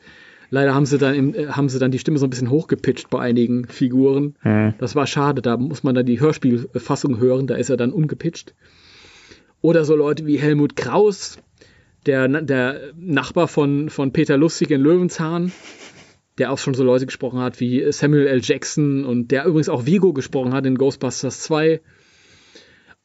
[0.51, 3.11] Leider haben sie dann im, äh, haben sie dann die Stimme so ein bisschen hochgepitcht
[3.11, 4.37] bei einigen Figuren.
[4.43, 4.75] Mhm.
[4.79, 5.43] Das war schade.
[5.43, 7.47] Da muss man dann die Hörspielfassung hören.
[7.47, 8.55] Da ist er dann ungepitcht.
[9.61, 11.39] Oder so Leute wie Helmut Kraus,
[12.07, 15.53] der, der Nachbar von, von Peter Lustig in Löwenzahn,
[16.39, 18.41] der auch schon so Leute gesprochen hat wie Samuel L.
[18.43, 21.81] Jackson und der übrigens auch Vigo gesprochen hat in Ghostbusters 2.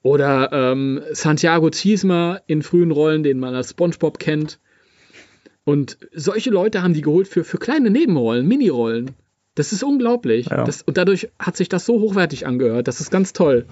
[0.01, 4.59] Oder ähm, Santiago Ziesma in frühen Rollen, den man als SpongeBob kennt.
[5.63, 9.11] Und solche Leute haben die geholt für, für kleine Nebenrollen, Minirollen.
[9.55, 10.47] Das ist unglaublich.
[10.47, 10.63] Ja.
[10.63, 12.87] Das, und dadurch hat sich das so hochwertig angehört.
[12.87, 13.65] Das ist ganz toll.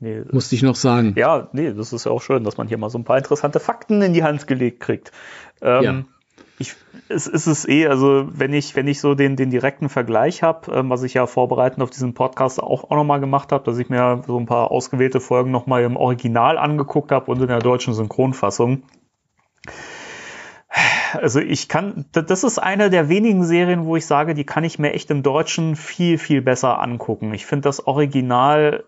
[0.00, 1.12] Nee, Musste ich noch sagen.
[1.16, 3.60] Ja, nee, das ist ja auch schön, dass man hier mal so ein paar interessante
[3.60, 5.12] Fakten in die Hand gelegt kriegt.
[5.60, 6.04] Ähm, ja.
[6.58, 6.74] Ich,
[7.08, 10.72] es ist es eh, also wenn ich, wenn ich so den, den direkten Vergleich habe,
[10.72, 13.90] ähm, was ich ja vorbereitend auf diesen Podcast auch, auch nochmal gemacht habe, dass ich
[13.90, 17.92] mir so ein paar ausgewählte Folgen nochmal im Original angeguckt habe und in der deutschen
[17.92, 18.82] Synchronfassung.
[21.12, 24.78] Also ich kann, das ist eine der wenigen Serien, wo ich sage, die kann ich
[24.78, 27.34] mir echt im Deutschen viel, viel besser angucken.
[27.34, 28.84] Ich finde das Original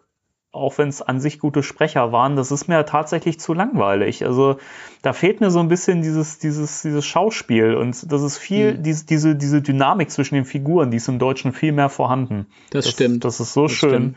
[0.52, 4.24] auch wenn es an sich gute Sprecher waren, das ist mir tatsächlich zu langweilig.
[4.24, 4.58] Also
[5.00, 8.82] da fehlt mir so ein bisschen dieses, dieses, dieses Schauspiel und das ist viel, mhm.
[8.82, 12.46] diese, diese, diese Dynamik zwischen den Figuren, die ist im Deutschen viel mehr vorhanden.
[12.70, 13.24] Das, das stimmt.
[13.24, 13.90] Das ist so das schön.
[13.90, 14.16] Stimmt.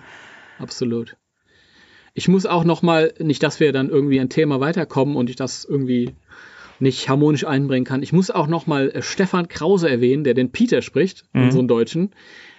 [0.60, 1.16] Absolut.
[2.14, 5.38] Ich muss auch noch mal, nicht, dass wir dann irgendwie ein Thema weiterkommen und ich
[5.38, 6.16] das irgendwie
[6.80, 8.03] nicht harmonisch einbringen kann.
[8.03, 11.44] Ich muss auch noch mal äh, Stefan Krause erwähnen, der den Peter spricht, mhm.
[11.44, 12.12] unseren Deutschen.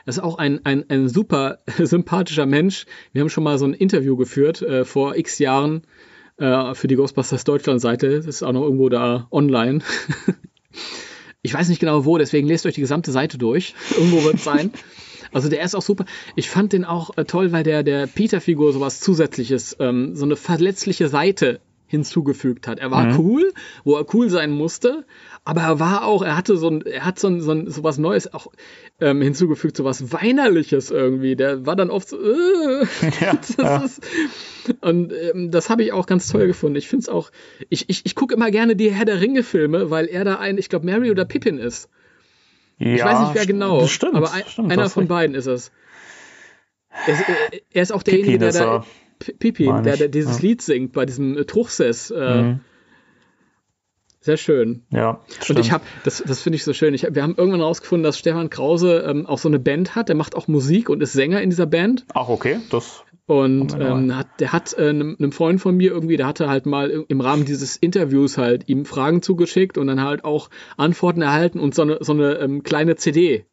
[0.06, 2.86] Das ist auch ein, ein, ein super sympathischer Mensch.
[3.12, 5.82] Wir haben schon mal so ein Interview geführt äh, vor x Jahren
[6.38, 8.16] äh, für die Ghostbusters Deutschland-Seite.
[8.16, 9.80] Das ist auch noch irgendwo da online.
[11.42, 13.74] ich weiß nicht genau wo, deswegen lest euch die gesamte Seite durch.
[13.96, 14.70] irgendwo wird es sein.
[15.32, 16.04] Also der ist auch super.
[16.36, 20.36] Ich fand den auch äh, toll, weil der der Peter-Figur sowas Zusätzliches, ähm, so eine
[20.36, 22.78] verletzliche Seite hinzugefügt hat.
[22.78, 23.18] Er war mhm.
[23.18, 23.52] cool,
[23.84, 25.04] wo er cool sein musste,
[25.44, 27.84] aber er war auch, er hatte so ein, er hat so, ein, so, ein, so
[27.84, 28.48] was Neues auch
[29.00, 31.36] ähm, hinzugefügt, so was Weinerliches irgendwie.
[31.36, 32.86] Der war dann oft so, äh,
[33.20, 33.84] ja, ja.
[33.84, 34.02] Ist,
[34.80, 36.76] und ähm, das habe ich auch ganz toll gefunden.
[36.76, 37.30] Ich finde es auch,
[37.68, 40.68] ich, ich, ich gucke immer gerne die Herr der Ringe-Filme, weil er da ein, ich
[40.68, 41.88] glaube, Mary oder Pippin ist.
[42.78, 45.72] Ja, ich weiß nicht, wer genau, stimmt, aber ein, stimmt, einer von beiden ist es.
[47.06, 47.24] Er ist,
[47.70, 48.86] er ist auch derjenige, der da.
[49.18, 50.48] Pippin, der, der dieses ja.
[50.48, 52.10] Lied singt bei diesem äh, Truchsess.
[52.10, 52.60] Äh, mhm.
[54.20, 54.82] Sehr schön.
[54.90, 55.20] Ja.
[55.40, 55.58] Stimmt.
[55.58, 56.92] Und ich habe, das, das finde ich so schön.
[56.94, 60.08] Ich, wir haben irgendwann rausgefunden, dass Stefan Krause ähm, auch so eine Band hat.
[60.08, 62.04] Der macht auch Musik und ist Sänger in dieser Band.
[62.12, 62.58] Ach, okay.
[62.70, 63.04] Das.
[63.26, 66.66] Und ähm, hat, der hat äh, einem, einem Freund von mir irgendwie, der hatte halt
[66.66, 71.58] mal im Rahmen dieses Interviews halt ihm Fragen zugeschickt und dann halt auch Antworten erhalten
[71.58, 73.44] und so eine, so eine ähm, kleine CD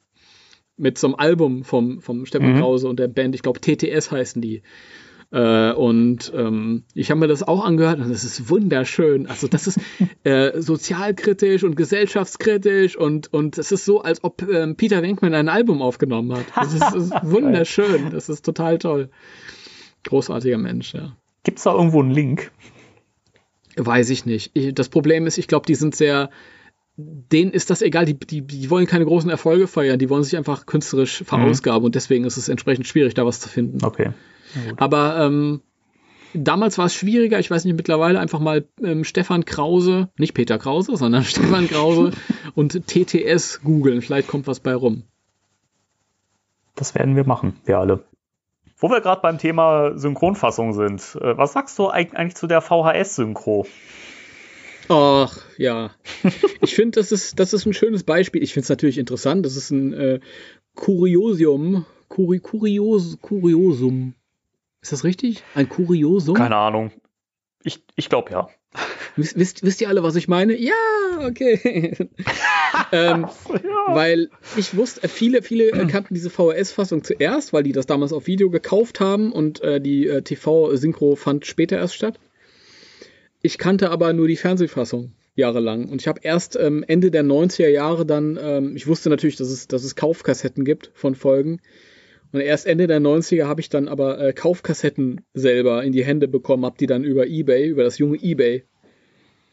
[0.78, 2.60] mit so einem Album vom, vom Stefan mhm.
[2.60, 4.64] Krause und der Band, ich glaube TTS heißen die.
[5.34, 9.26] Äh, und ähm, ich habe mir das auch angehört und das ist wunderschön.
[9.26, 9.80] Also das ist
[10.24, 15.50] äh, sozialkritisch und gesellschaftskritisch und und es ist so, als ob ähm, Peter Wenkman ein
[15.50, 16.46] Album aufgenommen hat.
[16.56, 18.12] Das ist, ist wunderschön.
[18.12, 19.10] Das ist total toll.
[20.04, 21.18] Großartiger Mensch, ja.
[21.44, 22.52] Gibt es da irgendwo einen Link?
[23.76, 24.52] Weiß ich nicht.
[24.54, 26.30] Ich, das Problem ist, ich glaube, die sind sehr,
[26.96, 30.38] denen ist das egal, die, die, die wollen keine großen Erfolge feiern, die wollen sich
[30.38, 31.86] einfach künstlerisch verausgaben mhm.
[31.86, 33.84] und deswegen ist es entsprechend schwierig, da was zu finden.
[33.84, 34.12] Okay.
[34.78, 35.62] Aber ähm,
[36.34, 40.58] damals war es schwieriger, ich weiß nicht, mittlerweile einfach mal ähm, Stefan Krause, nicht Peter
[40.58, 42.12] Krause, sondern Stefan Krause
[42.56, 45.04] und TTS googeln, vielleicht kommt was bei rum.
[46.76, 48.04] Das werden wir machen, wir alle.
[48.78, 53.66] Wo wir gerade beim Thema Synchronfassung sind, äh, was sagst du eigentlich zu der VHS-Synchro?
[54.90, 55.92] Ach, ja.
[56.62, 58.44] ich finde, das ist, das ist ein schönes Beispiel.
[58.44, 59.46] Ich finde es natürlich interessant.
[59.46, 60.20] Das ist ein äh,
[60.76, 61.86] Kuriosium.
[62.10, 64.16] Kuri, Kurios, Kuriosum.
[64.84, 65.44] Ist das richtig?
[65.56, 66.36] Ein Kuriosum?
[66.36, 66.92] Keine Ahnung.
[67.64, 68.50] Ich, ich glaube ja.
[69.16, 70.58] Wisst, wisst, wisst ihr alle, was ich meine?
[70.58, 70.74] Ja,
[71.20, 71.96] okay.
[72.92, 73.96] ähm, ja.
[73.96, 78.50] Weil ich wusste, viele, viele kannten diese VHS-Fassung zuerst, weil die das damals auf Video
[78.50, 82.20] gekauft haben und äh, die äh, TV-Synchro fand später erst statt.
[83.44, 85.90] Ich kannte aber nur die Fernsehfassung jahrelang.
[85.90, 89.50] Und ich habe erst ähm, Ende der 90er Jahre dann, ähm, ich wusste natürlich, dass
[89.50, 91.62] es, dass es Kaufkassetten gibt von Folgen.
[92.34, 96.28] Und erst Ende der 90er habe ich dann aber äh, Kaufkassetten selber in die Hände
[96.28, 98.64] bekommen, habe die dann über Ebay, über das junge Ebay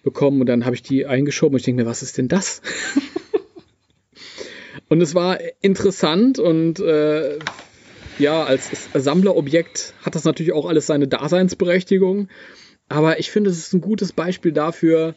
[0.03, 2.63] bekommen und dann habe ich die eingeschoben und ich denke mir, was ist denn das?
[4.89, 7.39] und es war interessant und äh,
[8.19, 12.29] ja, als Sammlerobjekt hat das natürlich auch alles seine Daseinsberechtigung.
[12.89, 15.15] Aber ich finde, es ist ein gutes Beispiel dafür,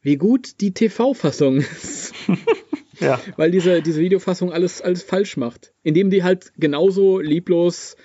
[0.00, 2.14] wie gut die TV-Fassung ist.
[3.02, 3.20] ja.
[3.36, 5.72] Weil diese, diese Videofassung alles, alles falsch macht.
[5.82, 7.96] Indem die halt genauso lieblos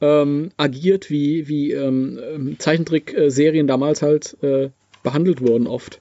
[0.00, 4.70] ähm, agiert, wie, wie ähm, ähm Zeichentrick-Serien damals halt äh,
[5.02, 6.00] behandelt wurden oft.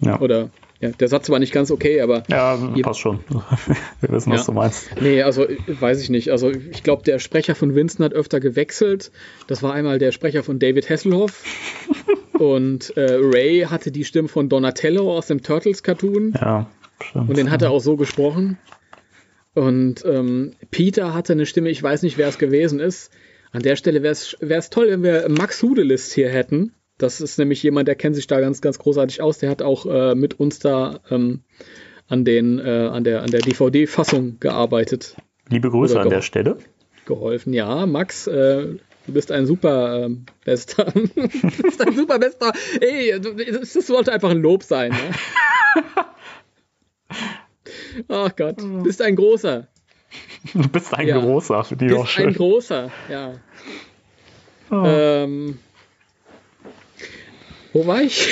[0.00, 0.20] Ja.
[0.20, 0.50] Oder
[0.82, 2.24] ja, der Satz war nicht ganz okay, aber.
[2.28, 3.20] Ja, passt schon.
[4.00, 4.46] Wir wissen, was ja.
[4.46, 4.90] du meinst.
[5.00, 6.32] Nee, also weiß ich nicht.
[6.32, 9.12] Also ich glaube, der Sprecher von Winston hat öfter gewechselt.
[9.46, 11.44] Das war einmal der Sprecher von David Hasselhoff.
[12.32, 16.34] und äh, Ray hatte die Stimme von Donatello aus dem Turtles-Cartoon.
[16.40, 16.66] Ja,
[17.02, 17.28] stimmt.
[17.28, 18.58] Und den hat er auch so gesprochen.
[19.54, 23.10] Und ähm, Peter hatte eine Stimme, ich weiß nicht, wer es gewesen ist.
[23.52, 26.72] An der Stelle wäre es toll, wenn wir Max Hudelist hier hätten.
[26.96, 29.38] Das ist nämlich jemand, der kennt sich da ganz, ganz großartig aus.
[29.38, 31.42] Der hat auch äh, mit uns da ähm,
[32.06, 35.16] an, den, äh, an der, an der DVD-Fassung gearbeitet.
[35.48, 36.58] Liebe Grüße an der Stelle.
[37.04, 37.86] Geholfen, ja.
[37.86, 38.66] Max, äh,
[39.06, 40.84] du bist ein super ähm, Bester.
[40.94, 42.52] du bist ein super Bester.
[42.80, 44.92] Ey, das, sollte einfach ein Lob sein.
[44.92, 45.82] Ne?
[48.08, 49.68] Ach Gott, du bist ein großer.
[50.52, 51.18] Du bist ein ja.
[51.18, 52.28] großer, für die bist auch schön.
[52.28, 53.34] Ein großer, ja.
[54.70, 54.82] Oh.
[54.84, 55.58] Ähm,
[57.72, 58.28] wo war ich?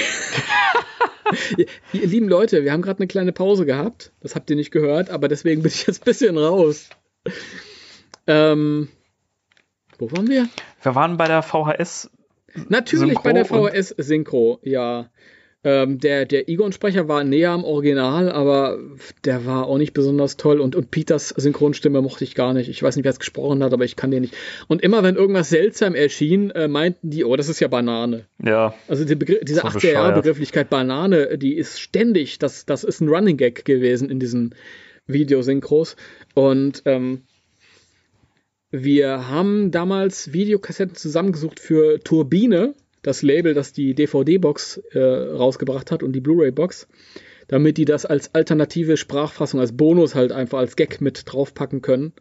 [1.92, 4.12] ihr lieben Leute, wir haben gerade eine kleine Pause gehabt.
[4.20, 6.90] Das habt ihr nicht gehört, aber deswegen bin ich jetzt ein bisschen raus.
[8.26, 8.88] Ähm,
[9.98, 10.48] wo waren wir?
[10.82, 12.10] Wir waren bei der VHS.
[12.68, 15.10] Natürlich Synchro bei der VHS Synchro, ja.
[15.62, 18.78] Ähm, der der Egon-Sprecher war näher am Original, aber
[19.26, 20.58] der war auch nicht besonders toll.
[20.58, 22.70] Und, und Peters Synchronstimme mochte ich gar nicht.
[22.70, 24.34] Ich weiß nicht, wer es gesprochen hat, aber ich kann den nicht.
[24.68, 28.24] Und immer, wenn irgendwas seltsam erschien, äh, meinten die, oh, das ist ja Banane.
[28.42, 28.74] Ja.
[28.88, 34.08] Also die diese 80er-Jahre-Begrifflichkeit Banane, die ist ständig, das, das ist ein Running Gag gewesen
[34.08, 34.54] in diesen
[35.06, 35.96] Videosynchros.
[36.34, 37.22] Und ähm,
[38.70, 46.02] wir haben damals Videokassetten zusammengesucht für Turbine das Label, das die DVD-Box äh, rausgebracht hat
[46.02, 46.88] und die Blu-ray-Box,
[47.48, 52.12] damit die das als alternative Sprachfassung, als Bonus halt einfach als Gag mit draufpacken können.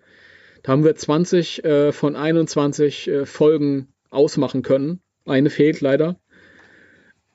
[0.64, 5.01] Da haben wir 20 äh, von 21 äh, Folgen ausmachen können.
[5.26, 6.19] Eine fehlt leider.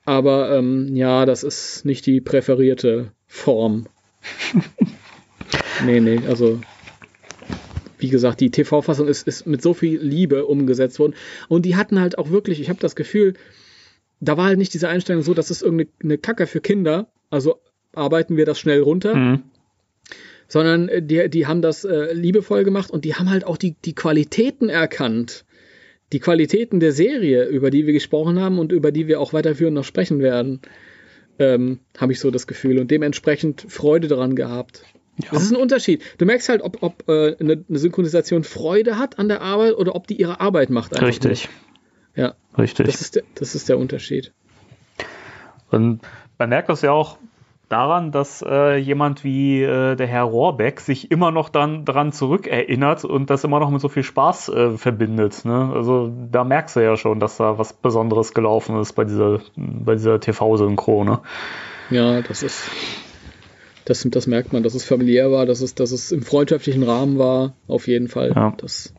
[0.03, 3.87] Aber ähm, ja, das ist nicht die präferierte Form.
[5.85, 6.59] nee, nee, also
[7.97, 11.15] wie gesagt, die TV-Fassung ist, ist mit so viel Liebe umgesetzt worden.
[11.47, 13.33] Und die hatten halt auch wirklich, ich habe das Gefühl,
[14.19, 17.59] da war halt nicht diese Einstellung so, das ist irgendeine Kacke für Kinder, also
[17.93, 19.15] arbeiten wir das schnell runter.
[19.15, 19.43] Mhm.
[20.47, 23.75] Sondern äh, die, die haben das äh, liebevoll gemacht und die haben halt auch die,
[23.83, 25.45] die Qualitäten erkannt.
[26.13, 29.75] Die Qualitäten der Serie, über die wir gesprochen haben und über die wir auch weiterführend
[29.75, 30.61] noch sprechen werden,
[31.39, 34.83] ähm, habe ich so das Gefühl und dementsprechend Freude daran gehabt.
[35.17, 35.29] Ja.
[35.31, 36.03] Das ist ein Unterschied.
[36.17, 39.95] Du merkst halt, ob, ob äh, eine, eine, Synchronisation Freude hat an der Arbeit oder
[39.95, 40.99] ob die ihre Arbeit macht.
[41.01, 41.49] Richtig.
[42.15, 42.25] Nur.
[42.25, 42.33] Ja.
[42.57, 42.85] Richtig.
[42.85, 44.33] Das ist, der, das ist der Unterschied.
[45.71, 46.01] Und
[46.37, 47.17] man merkt das ja auch
[47.69, 53.05] daran, dass äh, jemand wie äh, der Herr Rohrbeck sich immer noch dann daran zurückerinnert
[53.05, 55.45] und das immer noch mit so viel Spaß äh, verbindet.
[55.45, 55.71] Ne?
[55.73, 59.95] Also da merkst du ja schon, dass da was Besonderes gelaufen ist bei dieser, bei
[59.95, 61.03] dieser TV-Synchro.
[61.03, 61.19] Ne?
[61.89, 62.69] Ja, das ist.
[63.85, 67.19] Das, das merkt man, dass es familiär war, dass es, dass es im freundschaftlichen Rahmen
[67.19, 68.33] war, auf jeden Fall.
[68.35, 68.53] Ja.
[68.57, 68.93] Das,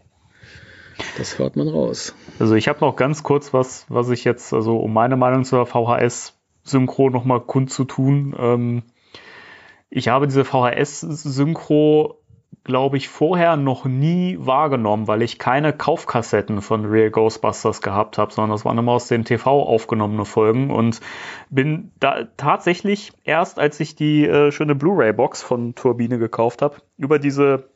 [1.19, 2.15] das hört man raus.
[2.39, 5.67] Also ich habe noch ganz kurz was, was ich jetzt, also um meine Meinung zur
[5.67, 8.35] VHS-Synchro nochmal kundzutun.
[8.39, 8.83] Ähm,
[9.91, 12.21] ich habe diese VHS-Synchro,
[12.67, 18.33] glaube ich, vorher noch nie wahrgenommen, weil ich keine Kaufkassetten von Real Ghostbusters gehabt habe,
[18.33, 21.01] sondern das waren immer aus dem TV aufgenommene Folgen und
[21.49, 27.21] bin da tatsächlich erst, als ich die äh, schöne Blu-ray-Box von Turbine gekauft habe, über
[27.21, 27.69] diese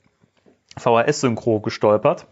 [0.76, 2.26] VHS-Synchro gestolpert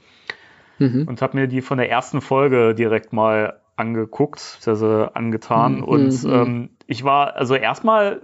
[0.80, 1.06] Mhm.
[1.08, 5.76] und habe mir die von der ersten Folge direkt mal angeguckt, also angetan.
[5.78, 6.32] Mhm, Und mhm.
[6.32, 8.22] ähm, ich war, also erstmal,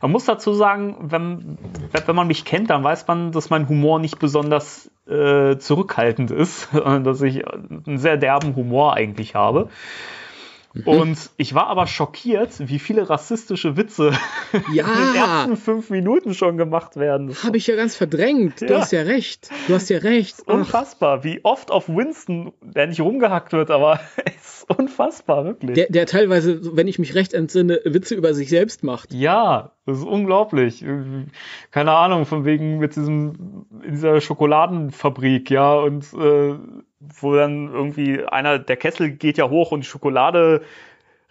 [0.00, 1.58] man muss dazu sagen, wenn,
[2.06, 6.68] wenn man mich kennt, dann weiß man, dass mein Humor nicht besonders äh, zurückhaltend ist,
[6.72, 9.68] sondern dass ich einen sehr derben Humor eigentlich habe.
[10.72, 10.82] Mhm.
[10.84, 14.12] Und ich war aber schockiert, wie viele rassistische Witze
[14.52, 14.84] in den Ja,
[15.14, 17.34] ersten fünf Minuten schon gemacht werden.
[17.42, 18.60] Habe ich ja ganz verdrängt.
[18.60, 18.80] Du Ja.
[18.80, 19.50] hast ja recht.
[19.66, 20.42] Du hast ja recht.
[20.46, 23.98] Unfassbar, wie oft auf Winston, der nicht rumgehackt wird, aber
[24.36, 25.74] es unfassbar, wirklich.
[25.74, 29.12] der, der teilweise, wenn ich mich recht entsinne, Witze über sich selbst macht.
[29.12, 30.84] ja, das ist unglaublich.
[31.70, 36.54] Keine Ahnung, von wegen mit diesem, in dieser Schokoladenfabrik, ja, und äh,
[37.00, 40.62] wo dann irgendwie einer, der Kessel geht ja hoch und die Schokolade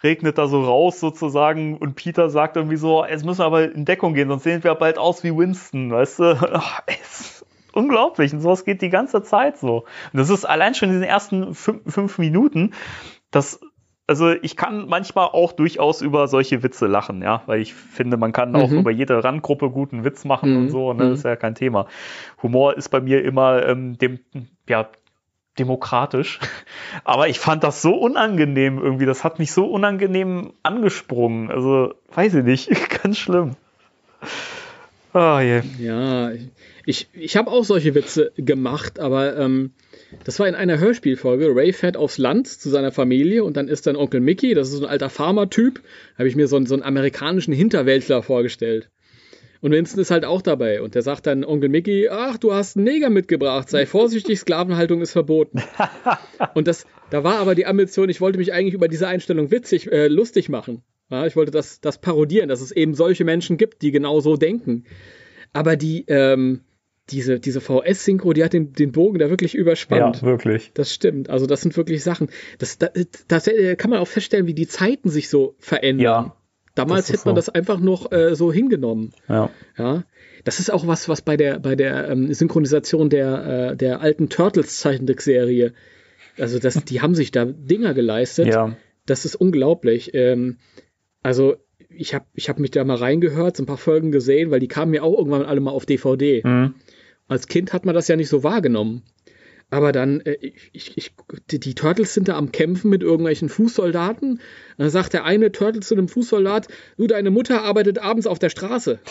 [0.04, 3.86] regnet da so raus sozusagen und Peter sagt irgendwie so, jetzt müssen wir aber in
[3.86, 6.24] Deckung gehen, sonst sehen wir bald aus wie Winston, weißt du?
[6.54, 9.86] Ach, es ist unglaublich und sowas geht die ganze Zeit so.
[10.14, 12.72] Und das ist allein schon in den ersten fünf, fünf Minuten,
[13.36, 13.60] das
[14.08, 18.34] also ich kann manchmal auch durchaus über solche Witze lachen, ja, weil ich finde, man
[18.34, 18.78] kann auch Mhm.
[18.82, 20.58] über jede Randgruppe guten Witz machen Mhm.
[20.58, 21.14] und so, ne, Mhm.
[21.14, 21.88] ist ja kein Thema.
[22.44, 24.20] Humor ist bei mir immer ähm, dem,
[24.70, 24.90] ja,
[25.58, 26.40] demokratisch.
[27.04, 29.06] Aber ich fand das so unangenehm irgendwie.
[29.08, 31.50] Das hat mich so unangenehm angesprungen.
[31.50, 32.70] Also, weiß ich nicht.
[33.04, 33.56] Ganz schlimm.
[35.14, 35.62] Ah, je.
[35.80, 36.32] Ja,
[36.86, 39.74] ich, ich habe auch solche Witze gemacht, aber ähm,
[40.24, 41.56] das war in einer Hörspielfolge.
[41.56, 44.78] Ray fährt aufs Land zu seiner Familie und dann ist dann Onkel Mickey, das ist
[44.78, 45.82] so ein alter Farmer-Typ,
[46.18, 48.90] habe ich mir so einen, so einen amerikanischen Hinterwäldler vorgestellt.
[49.62, 52.76] Und Winston ist halt auch dabei und der sagt dann Onkel Mickey, ach, du hast
[52.76, 55.64] einen Neger mitgebracht, sei vorsichtig, Sklavenhaltung ist verboten.
[56.54, 59.92] und das, da war aber die Ambition, ich wollte mich eigentlich über diese Einstellung witzig,
[59.92, 60.84] äh, lustig machen.
[61.10, 64.38] Ja, ich wollte das, das parodieren, dass es eben solche Menschen gibt, die genau so
[64.38, 64.86] denken.
[65.54, 66.62] Aber die, ähm,
[67.10, 70.22] diese, diese VS-Synchro, die hat den, den Bogen da wirklich überspannt.
[70.22, 70.72] Ja, wirklich.
[70.74, 71.30] Das stimmt.
[71.30, 72.30] Also das sind wirklich Sachen.
[72.58, 72.90] Das, da,
[73.28, 76.04] das äh, kann man auch feststellen, wie die Zeiten sich so verändern.
[76.04, 76.36] Ja.
[76.74, 77.38] Damals hätte man so.
[77.38, 79.14] das einfach noch äh, so hingenommen.
[79.30, 79.50] Ja.
[79.78, 80.04] Ja.
[80.44, 84.30] Das ist auch was, was bei der, bei der ähm, Synchronisation der, äh, der alten
[84.30, 85.74] Turtles-Zeichentrickserie,
[86.38, 88.48] also das, die haben sich da Dinger geleistet.
[88.48, 88.76] Ja.
[89.06, 90.14] Das ist unglaublich.
[90.14, 90.58] Ähm,
[91.24, 91.56] also
[91.90, 94.68] ich habe ich hab mich da mal reingehört, so ein paar Folgen gesehen, weil die
[94.68, 96.42] kamen mir auch irgendwann alle mal auf DVD.
[96.44, 96.76] Mhm.
[97.28, 99.04] Als Kind hat man das ja nicht so wahrgenommen.
[99.72, 100.38] Aber dann, äh,
[100.74, 101.14] ich, ich,
[101.50, 104.34] die, Turtles sind da am Kämpfen mit irgendwelchen Fußsoldaten.
[104.34, 104.42] Und
[104.78, 108.50] dann sagt der eine Turtle zu einem Fußsoldat, du, deine Mutter arbeitet abends auf der
[108.50, 109.00] Straße.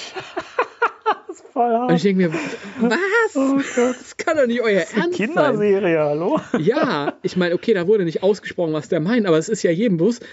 [1.53, 2.35] Voll Und ich denke mir,
[2.81, 3.37] was?
[3.37, 3.97] Oh Gott.
[4.01, 5.11] Das kann doch nicht euer Ernst sein.
[5.13, 6.41] Kinderserie, hallo?
[6.59, 9.71] Ja, ich meine, okay, da wurde nicht ausgesprochen, was der meint, aber es ist ja
[9.71, 10.25] jedem bewusst.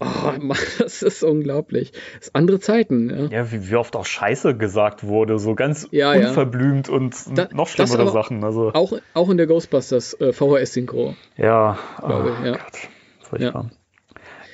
[0.00, 1.92] Oh Mann, das ist unglaublich.
[2.16, 3.10] Das sind andere Zeiten.
[3.30, 3.38] Ja.
[3.42, 6.28] Ja, wie, wie oft auch Scheiße gesagt wurde, so ganz Ja, ja.
[6.28, 8.42] unverblümt und Da- noch schlimmere Sachen.
[8.42, 11.14] Also, Auch, auch in der Ghostbusters äh, VHS-Synchro.
[11.36, 12.52] ja, glaube oh ich, ja.
[12.52, 12.78] Gott,
[13.20, 13.70] furchtbar.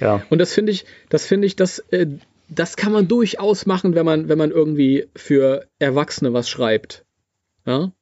[0.00, 0.22] Ja.
[0.30, 2.06] Und das finde ich, das finde ich, das, äh,
[2.48, 7.04] das kann man durchaus machen, wenn man, wenn man irgendwie für Erwachsene was schreibt.
[7.64, 7.92] Ja?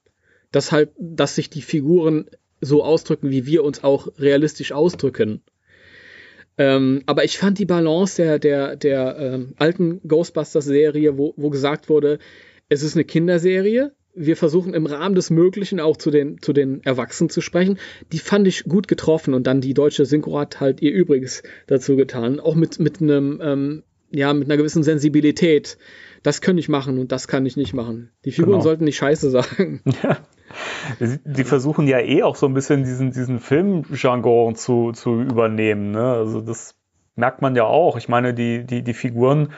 [0.50, 2.26] Dass halt, dass sich die Figuren
[2.60, 5.42] so ausdrücken, wie wir uns auch realistisch ausdrücken.
[6.56, 11.88] Ähm, aber ich fand die Balance der, der, der ähm, alten Ghostbusters-Serie, wo, wo gesagt
[11.88, 12.18] wurde,
[12.68, 16.82] es ist eine Kinderserie, wir versuchen im Rahmen des Möglichen auch zu den, zu den
[16.84, 17.78] Erwachsenen zu sprechen,
[18.12, 21.96] die fand ich gut getroffen und dann die deutsche Synchro hat halt ihr Übriges dazu
[21.96, 23.82] getan, auch mit, mit einem, ähm,
[24.12, 25.76] ja, mit einer gewissen Sensibilität.
[26.24, 28.10] Das kann ich machen und das kann ich nicht machen.
[28.24, 28.62] Die Figuren Genau.
[28.64, 29.80] sollten nicht scheiße sagen.
[31.00, 35.90] Die, die versuchen ja eh auch so ein bisschen diesen, diesen Filmjargon zu, zu übernehmen.
[35.90, 36.12] Ne?
[36.12, 36.76] Also das
[37.16, 37.96] merkt man ja auch.
[37.96, 39.52] Ich meine, die, die, die Figuren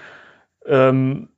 [0.65, 1.29] ähm,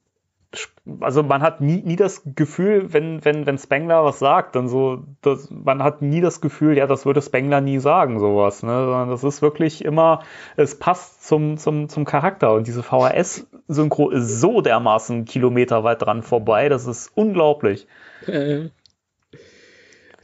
[1.01, 5.05] also man hat nie, nie das Gefühl, wenn, wenn, wenn Spengler was sagt, dann so,
[5.23, 8.85] das, man hat nie das Gefühl, ja, das würde Spengler nie sagen, sowas, ne?
[8.85, 10.23] Sondern das ist wirklich immer,
[10.57, 12.53] es passt zum, zum, zum Charakter.
[12.55, 17.87] Und diese VHS-Synchro ist so dermaßen kilometerweit dran vorbei, das ist unglaublich.
[18.27, 18.71] Äh,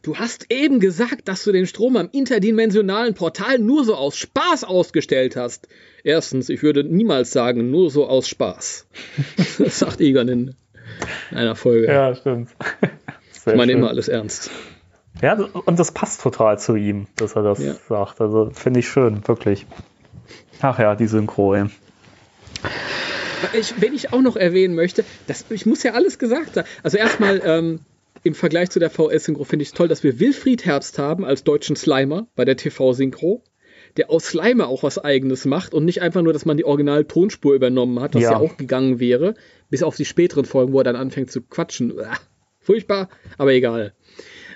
[0.05, 4.65] Du hast eben gesagt, dass du den Strom am interdimensionalen Portal nur so aus Spaß
[4.65, 5.67] ausgestellt hast.
[6.03, 8.87] Erstens, ich würde niemals sagen, nur so aus Spaß.
[9.59, 10.55] das sagt Egon in
[11.31, 11.87] einer Folge.
[11.87, 12.51] Ja, stimmt.
[13.33, 13.79] Sehr ich meine schön.
[13.79, 14.51] immer alles ernst.
[15.23, 17.73] Ja, und das passt total zu ihm, dass er das ja.
[17.89, 18.21] sagt.
[18.21, 19.65] Also finde ich schön, wirklich.
[20.61, 21.55] Ach ja, die Synchro.
[21.55, 21.65] Ey.
[23.59, 26.69] Ich, wenn ich auch noch erwähnen möchte, das, ich muss ja alles gesagt haben.
[26.83, 27.81] Also erstmal, ähm,
[28.23, 31.45] im Vergleich zu der VS-Synchro finde ich es toll, dass wir Wilfried Herbst haben als
[31.45, 33.43] deutschen Slimer bei der TV-Synchro,
[33.97, 37.55] der aus Slimer auch was Eigenes macht und nicht einfach nur, dass man die Original-Tonspur
[37.55, 38.33] übernommen hat, was ja.
[38.33, 38.39] ja.
[38.39, 39.35] auch gegangen wäre,
[39.71, 41.93] bis auf die späteren Folgen, wo er dann anfängt zu quatschen.
[41.93, 42.17] Uah,
[42.61, 43.09] furchtbar,
[43.39, 43.95] aber egal.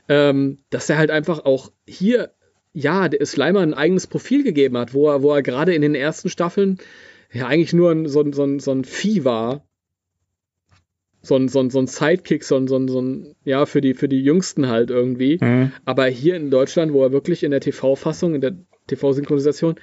[0.08, 2.32] Ähm, dass er halt einfach auch hier,
[2.72, 5.94] ja, der Slimer ein eigenes Profil gegeben hat, wo er, wo er gerade in den
[5.94, 6.78] ersten Staffeln
[7.32, 9.67] ja eigentlich nur ein, so, so, so ein Vieh war,
[11.22, 13.80] so ein, so ein, so ein Sidekick, so ein, so ein, so ein, ja, für
[13.80, 15.38] die, für die Jüngsten halt irgendwie.
[15.40, 15.72] Mhm.
[15.84, 18.54] Aber hier in Deutschland, wo er wirklich in der TV-Fassung, in der
[18.86, 19.76] TV-Synchronisation,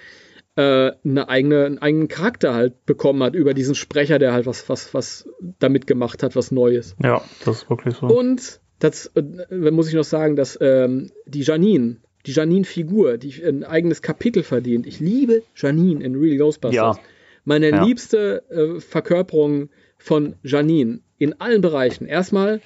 [0.55, 4.69] äh, eine eigene, einen eigenen Charakter halt bekommen hat über diesen Sprecher, der halt was,
[4.69, 5.29] was, was
[5.59, 6.95] damit gemacht hat, was Neues.
[7.03, 8.07] Ja, das ist wirklich so.
[8.07, 13.63] Und das äh, muss ich noch sagen, dass ähm, die Janine, die Janine-Figur, die ein
[13.63, 14.87] eigenes Kapitel verdient.
[14.87, 16.97] Ich liebe Janine in Real Ghostbusters.
[16.97, 16.99] Ja.
[17.43, 17.83] Meine ja.
[17.83, 22.05] liebste äh, Verkörperung von Janine in allen Bereichen.
[22.05, 22.61] Erstmal,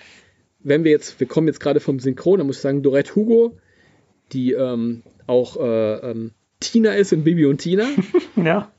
[0.60, 3.58] wenn wir jetzt, wir kommen jetzt gerade vom Synchron, da muss ich sagen, Dorette Hugo,
[4.32, 7.88] die ähm, auch äh, ähm, Tina ist in Bibi und Tina.
[8.36, 8.72] ja,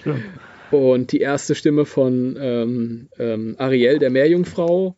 [0.00, 0.24] stimmt.
[0.70, 4.96] Und die erste Stimme von ähm, ähm, Ariel, der Meerjungfrau.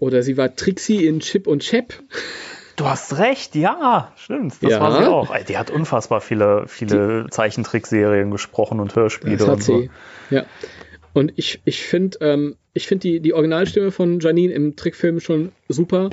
[0.00, 1.94] Oder sie war Trixie in Chip und Chap.
[2.76, 4.54] Du hast recht, ja, stimmt.
[4.60, 4.80] Das ja.
[4.80, 5.36] war sie auch.
[5.48, 9.36] Die hat unfassbar viele, viele Zeichentrickserien gesprochen und Hörspiele.
[9.36, 9.80] Das hat und so.
[9.80, 9.90] sie.
[10.30, 10.44] Ja.
[11.18, 16.10] Und ich, ich finde ähm, find die, die Originalstimme von Janine im Trickfilm schon super.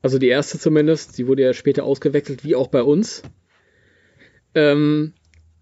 [0.00, 1.18] Also die erste zumindest.
[1.18, 3.22] Die wurde ja später ausgewechselt, wie auch bei uns.
[4.54, 5.12] Ähm,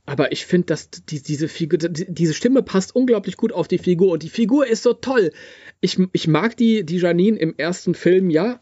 [0.06, 3.78] aber ich finde, dass die, diese Figur, die, diese Stimme passt unglaublich gut auf die
[3.78, 5.32] Figur und die Figur ist so toll.
[5.80, 8.60] Ich, ich mag die, die Janine im ersten Film, ja.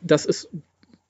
[0.00, 0.48] Das ist,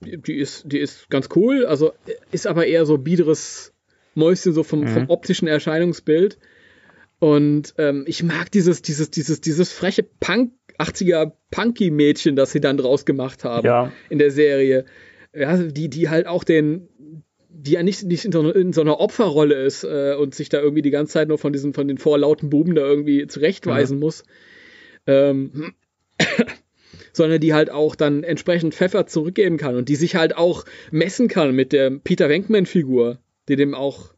[0.00, 1.66] die ist, die ist ganz cool.
[1.66, 1.92] Also
[2.32, 3.72] ist aber eher so biederes
[4.16, 4.88] Mäuschen, so vom, mhm.
[4.88, 6.36] vom optischen Erscheinungsbild.
[7.20, 12.78] Und ähm, ich mag dieses, dieses, dieses, dieses freche Punk, 80er Punky-Mädchen, das sie dann
[12.78, 13.92] draus gemacht haben ja.
[14.08, 14.86] in der Serie.
[15.34, 16.88] Ja, die, die halt auch den,
[17.50, 20.60] die ja nicht, nicht in, so, in so einer Opferrolle ist äh, und sich da
[20.60, 24.00] irgendwie die ganze Zeit nur von diesen, von den vorlauten Buben da irgendwie zurechtweisen mhm.
[24.00, 24.24] muss.
[25.06, 25.74] Ähm,
[27.12, 31.28] sondern die halt auch dann entsprechend Pfeffer zurückgeben kann und die sich halt auch messen
[31.28, 33.18] kann mit der Peter Wenkman-Figur,
[33.48, 34.14] die dem auch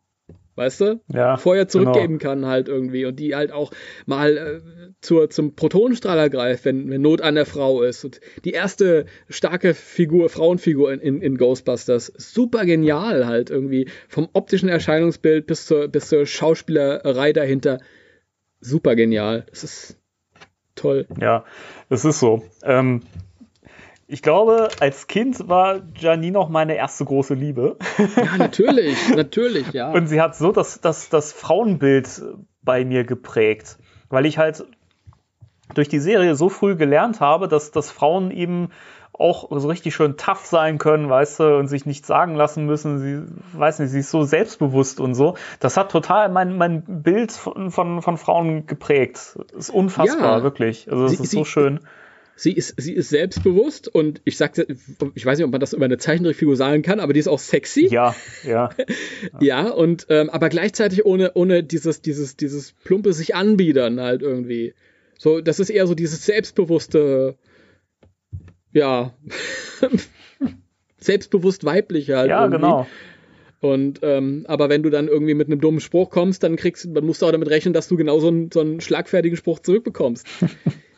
[0.54, 1.00] weißt du?
[1.08, 2.30] Ja, Feuer zurückgeben genau.
[2.30, 3.72] kann halt irgendwie und die halt auch
[4.06, 4.60] mal äh,
[5.00, 8.04] zur, zum Protonenstrahler greift, wenn, wenn Not an der Frau ist.
[8.04, 13.88] Und die erste starke Figur, Frauenfigur in, in, in Ghostbusters, super genial halt irgendwie.
[14.08, 17.78] Vom optischen Erscheinungsbild bis zur, bis zur Schauspielerei dahinter,
[18.60, 19.46] super genial.
[19.50, 19.98] Das ist
[20.74, 21.06] toll.
[21.20, 21.44] Ja,
[21.88, 22.42] es ist so.
[22.62, 23.02] Ähm,
[24.12, 27.78] ich glaube, als Kind war Janine auch meine erste große Liebe.
[28.14, 29.90] Ja, natürlich, natürlich, ja.
[29.90, 32.22] Und sie hat so das, das, das Frauenbild
[32.60, 33.78] bei mir geprägt,
[34.10, 34.66] weil ich halt
[35.72, 38.68] durch die Serie so früh gelernt habe, dass, dass Frauen eben
[39.14, 42.98] auch so richtig schön tough sein können, weißt du, und sich nichts sagen lassen müssen.
[42.98, 45.36] Sie, weiß nicht, sie ist so selbstbewusst und so.
[45.59, 49.39] Das hat total mein, mein Bild von, von, von Frauen geprägt.
[49.52, 50.43] Das ist unfassbar, ja.
[50.43, 50.90] wirklich.
[50.90, 51.80] Also, das sie, ist so schön
[52.36, 54.66] sie ist, sie ist selbstbewusst und ich sagte,
[55.14, 57.38] ich weiß nicht, ob man das über eine Zeichentrickfigur sagen kann, aber die ist auch
[57.38, 57.86] sexy.
[57.88, 58.14] Ja,
[58.44, 58.70] ja.
[59.40, 64.74] ja, und ähm, aber gleichzeitig ohne, ohne dieses, dieses, dieses plumpe sich anbiedern halt irgendwie.
[65.18, 67.36] So, das ist eher so dieses selbstbewusste,
[68.72, 69.14] ja,
[70.98, 72.30] selbstbewusst weibliche halt.
[72.30, 72.60] Ja, irgendwie.
[72.60, 72.86] genau.
[73.60, 77.04] Und ähm, aber wenn du dann irgendwie mit einem dummen Spruch kommst, dann kriegst dann
[77.04, 80.26] musst du auch damit rechnen, dass du genau so einen, so einen schlagfertigen Spruch zurückbekommst.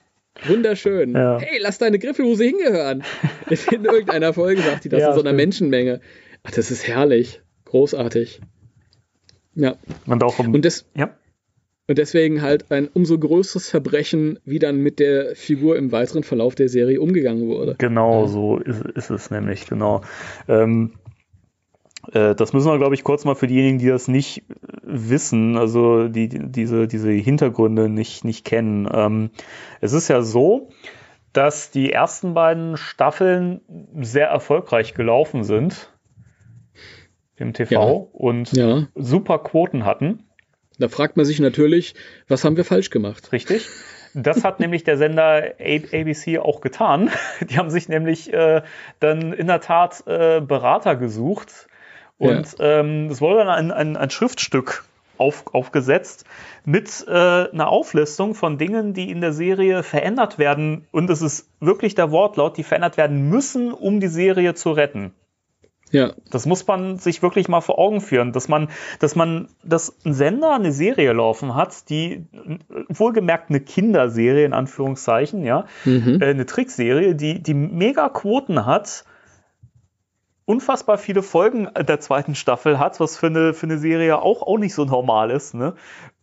[0.46, 1.12] Wunderschön.
[1.14, 1.38] Ja.
[1.38, 3.04] Hey, lass deine Griffelhose hingehören.
[3.70, 5.36] In irgendeiner Folge sagt die das ja, in so einer stimmt.
[5.36, 6.00] Menschenmenge.
[6.42, 7.40] Ach, das ist herrlich.
[7.64, 8.40] Großartig.
[9.54, 9.76] Ja.
[10.06, 11.10] Und auch um, und, des, ja.
[11.86, 16.54] und deswegen halt ein umso größeres Verbrechen, wie dann mit der Figur im weiteren Verlauf
[16.54, 17.76] der Serie umgegangen wurde.
[17.78, 18.28] Genau, ja.
[18.28, 20.02] so ist, ist, es nämlich, genau.
[20.48, 21.03] Ähm, Äh,
[22.12, 24.44] das müssen wir, glaube ich, kurz mal für diejenigen, die das nicht
[24.82, 28.88] wissen, also die, die diese, diese Hintergründe nicht, nicht kennen.
[28.92, 29.30] Ähm,
[29.80, 30.68] es ist ja so,
[31.32, 33.60] dass die ersten beiden Staffeln
[34.00, 35.90] sehr erfolgreich gelaufen sind
[37.36, 38.18] im TV Ja.
[38.18, 38.86] und Ja.
[38.94, 40.24] super Quoten hatten.
[40.78, 41.94] Da fragt man sich natürlich,
[42.28, 43.32] was haben wir falsch gemacht?
[43.32, 43.68] Richtig.
[44.14, 47.10] Das hat nämlich der Sender ABC auch getan.
[47.50, 48.62] Die haben sich nämlich äh,
[49.00, 51.68] dann in der Tat äh, Berater gesucht
[52.28, 54.84] und ähm, es wurde dann ein, ein, ein Schriftstück
[55.18, 56.24] auf, aufgesetzt
[56.64, 60.86] mit äh, einer Auflistung von Dingen, die in der Serie verändert werden.
[60.90, 65.12] Und es ist wirklich der Wortlaut, die verändert werden müssen, um die Serie zu retten.
[65.90, 68.68] Ja, Das muss man sich wirklich mal vor Augen führen, dass man,
[68.98, 72.26] dass man, dass ein Sender eine Serie laufen hat, die
[72.88, 76.18] wohlgemerkt eine Kinderserie in Anführungszeichen, ja, mhm.
[76.20, 79.04] äh, eine Trickserie, die die mega Quoten hat,
[80.46, 84.58] unfassbar viele Folgen der zweiten Staffel hat, was für eine für eine Serie auch auch
[84.58, 85.74] nicht so normal ist, ne?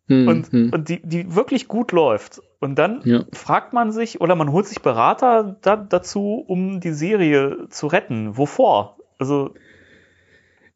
[0.07, 0.27] Mhm.
[0.27, 0.69] Und, Mhm.
[0.73, 2.41] und die, die wirklich gut läuft.
[2.60, 3.23] Und dann Ja.
[3.34, 8.38] fragt man sich oder man holt sich Berater da, dazu, um die Serie zu retten.
[8.38, 8.98] Wovor?
[9.18, 9.53] Also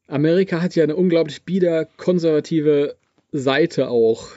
[0.08, 2.96] Amerika hat ja eine unglaublich bieder konservative
[3.32, 4.28] Seite auch.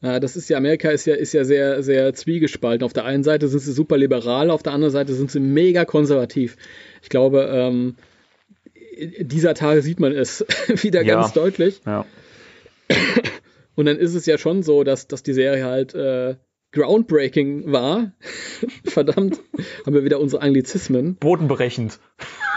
[0.00, 2.84] Das ist ja, Amerika ist ja, ist ja sehr, sehr zwiegespalten.
[2.84, 5.86] Auf der einen Seite sind sie super liberal, auf der anderen Seite sind sie mega
[5.86, 6.56] konservativ.
[7.02, 7.94] Ich glaube, ähm,
[9.20, 10.44] dieser Tage sieht man es
[10.82, 11.14] wieder Ja.
[11.16, 11.80] ganz deutlich.
[11.86, 12.04] ja.
[13.76, 16.36] Und dann ist es ja schon so, dass, dass die Serie halt äh,
[16.72, 18.12] groundbreaking war.
[18.84, 19.40] Verdammt,
[19.84, 21.16] haben wir wieder unsere Anglizismen.
[21.16, 21.98] bodenberechend.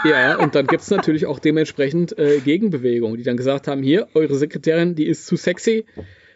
[0.04, 4.36] Ja, und dann gibt's natürlich auch dementsprechend äh, Gegenbewegungen, die dann gesagt haben, hier, eure
[4.36, 5.86] Sekretärin, die ist zu sexy,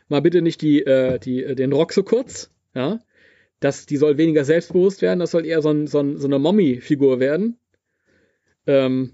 [0.09, 2.99] mal bitte nicht die, äh, die, äh, den Rock so kurz, ja.
[3.61, 6.41] Das, die soll weniger selbstbewusst werden, das soll eher so, ein, so, ein, so eine
[6.41, 7.57] Mommy-Figur werden.
[8.67, 9.13] Ähm,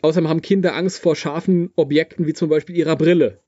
[0.00, 3.38] außerdem haben Kinder Angst vor scharfen Objekten, wie zum Beispiel ihrer Brille.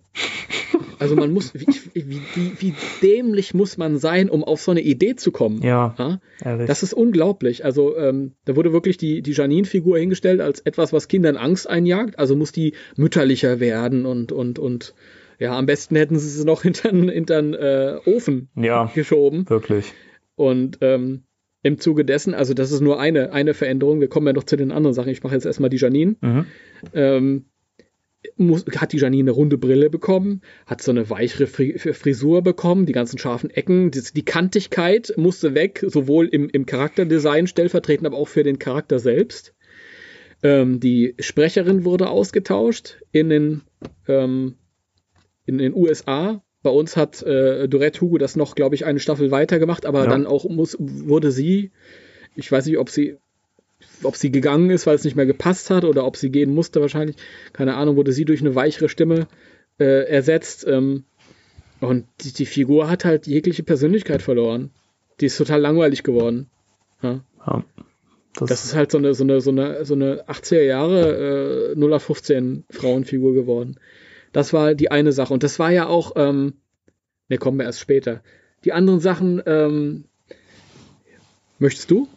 [0.98, 4.80] Also man muss, wie, wie, wie, wie dämlich muss man sein, um auf so eine
[4.80, 5.60] Idee zu kommen?
[5.62, 6.56] Ja, ja?
[6.66, 7.64] Das ist unglaublich.
[7.64, 12.18] Also ähm, da wurde wirklich die, die Janine-Figur hingestellt als etwas, was Kindern Angst einjagt.
[12.18, 14.94] Also muss die mütterlicher werden und, und, und
[15.38, 19.48] ja, am besten hätten sie sie noch hintern, hintern äh, Ofen ja, geschoben.
[19.48, 19.92] wirklich.
[20.36, 21.24] Und ähm,
[21.64, 24.56] im Zuge dessen, also das ist nur eine, eine Veränderung, wir kommen ja noch zu
[24.56, 25.08] den anderen Sachen.
[25.08, 26.14] Ich mache jetzt erstmal die Janine.
[26.20, 26.46] Mhm.
[26.92, 27.44] Ähm,
[28.36, 32.84] muss, hat die Janine eine runde Brille bekommen, hat so eine weichere Fri Frisur bekommen,
[32.84, 38.18] die ganzen scharfen Ecken, die, die Kantigkeit musste weg, sowohl im, im Charakterdesign stellvertretend, aber
[38.18, 39.54] auch für den Charakter selbst.
[40.42, 43.62] Ähm, die Sprecherin wurde ausgetauscht in den,
[44.06, 44.56] ähm,
[45.46, 46.42] in den USA.
[46.64, 50.10] Bei uns hat äh, Dorette Hugo das noch, glaube ich, eine Staffel weitergemacht, aber Ja.
[50.10, 51.70] dann auch muss, wurde sie,
[52.34, 53.18] ich weiß nicht, ob sie
[54.02, 56.80] ob sie gegangen ist, weil es nicht mehr gepasst hat oder ob sie gehen musste
[56.80, 57.16] wahrscheinlich.
[57.52, 59.28] Keine Ahnung, wurde sie durch eine weichere Stimme
[59.78, 60.66] äh, ersetzt.
[60.66, 61.04] Ähm,
[61.80, 64.70] und die, die Figur hat halt jegliche Persönlichkeit verloren.
[65.20, 66.48] Die ist total langweilig geworden.
[67.02, 67.20] Ja.
[67.46, 67.64] Ja.
[68.36, 71.76] Das, Das ist halt so eine, so eine, so eine, so eine 80er Jahre äh,
[71.76, 73.76] 0815 Frauenfigur geworden.
[74.34, 75.32] Das war die eine Sache.
[75.32, 76.54] Und das war ja auch, ähm,
[77.28, 78.20] ne, kommen wir erst später.
[78.64, 80.06] Die anderen Sachen, ähm,
[81.60, 82.08] möchtest du?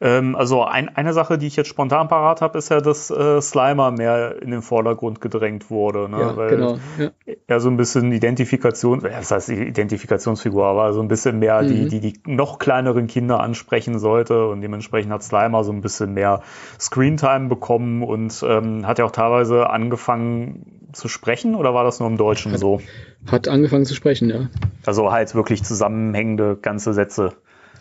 [0.00, 3.40] Ähm, also ein, eine Sache, die ich jetzt spontan parat habe, ist ja, dass äh,
[3.40, 6.08] Slimer mehr in den Vordergrund gedrängt wurde.
[6.08, 6.18] Ne?
[6.20, 6.78] ja, Weil genau.
[6.98, 7.10] Ja.
[7.46, 11.88] er so ein bisschen Identifikation, das heißt Identifikationsfigur, aber so ein bisschen mehr die, Mhm.
[11.88, 16.42] die, die noch kleineren Kinder ansprechen sollte und dementsprechend hat Slimer so ein bisschen mehr
[16.80, 22.08] Screentime bekommen und ähm, hat ja auch teilweise angefangen zu sprechen oder war das nur
[22.08, 22.80] im Deutschen Hat- so?
[23.26, 24.48] Hat angefangen zu sprechen, ja.
[24.86, 27.32] Also halt wirklich zusammenhängende ganze Sätze.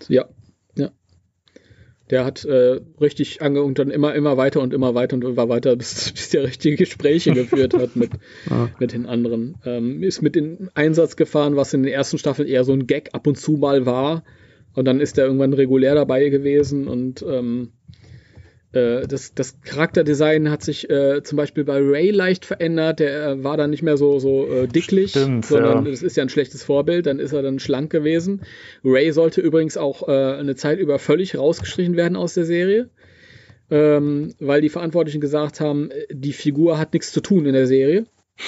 [0.08, 0.26] Ja.
[2.10, 5.50] Der hat äh, richtig ange und dann immer, immer weiter und immer weiter und immer
[5.50, 8.12] weiter, bis, bis der richtige Gespräche geführt hat mit,
[8.50, 8.70] Ja.
[8.80, 9.56] mit den anderen.
[9.66, 13.10] Ähm, ist mit in Einsatz gefahren, was in den ersten Staffeln eher so ein Gag
[13.14, 14.24] ab und zu mal war.
[14.76, 17.83] Und dann ist er irgendwann regulär dabei gewesen und ähm, äh,
[18.74, 23.00] das, das Charakterdesign hat sich äh, zum Beispiel bei Ray leicht verändert.
[23.00, 25.92] Der äh, war dann nicht mehr so, so äh, dicklich, Stimmt, sondern ja.
[25.92, 27.06] das ist ja ein schlechtes Vorbild.
[27.06, 28.42] Dann ist er dann schlank gewesen.
[28.84, 32.90] Ray sollte übrigens auch äh, eine Zeit über völlig rausgestrichen werden aus der Serie,
[33.70, 37.68] ähm, weil die Verantwortlichen gesagt haben, äh, die Figur hat nichts zu tun in der
[37.68, 38.06] Serie.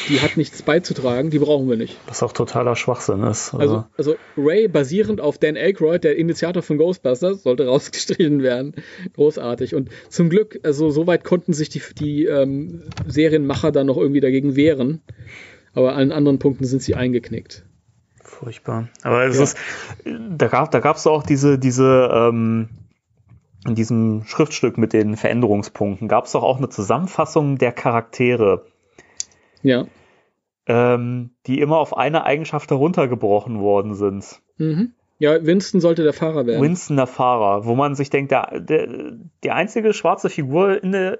[0.10, 1.98] Die hat nichts beizutragen, die brauchen wir nicht.
[2.07, 3.53] Was auch totaler Schwachsinn ist.
[3.53, 8.74] Also, also Ray basierend auf Dan Aykroyd, der Initiator von Ghostbusters, sollte rausgestrichen werden.
[9.14, 9.76] Großartig.
[9.76, 14.56] Und zum Glück, also soweit konnten sich die, die ähm, Serienmacher dann noch irgendwie dagegen
[14.56, 15.02] wehren.
[15.74, 17.66] Aber an allen anderen Punkten sind sie eingeknickt.
[18.24, 18.90] Furchtbar.
[19.03, 19.44] Aber es Ja.
[19.44, 19.57] ist,
[20.38, 22.70] da gab da gab's auch diese, diese, ähm,
[23.68, 28.66] in diesem Schriftstück mit den Veränderungspunkten gab es doch auch eine Zusammenfassung der Charaktere.
[29.66, 29.88] Ja.
[30.68, 34.42] Ähm, die immer auf eine Eigenschaft heruntergebrochen worden sind.
[34.58, 34.94] Mhm.
[35.18, 36.62] Ja, Winston sollte der Fahrer werden.
[36.62, 41.20] Winston der Fahrer, wo man sich denkt, der, der, die einzige schwarze Figur in der,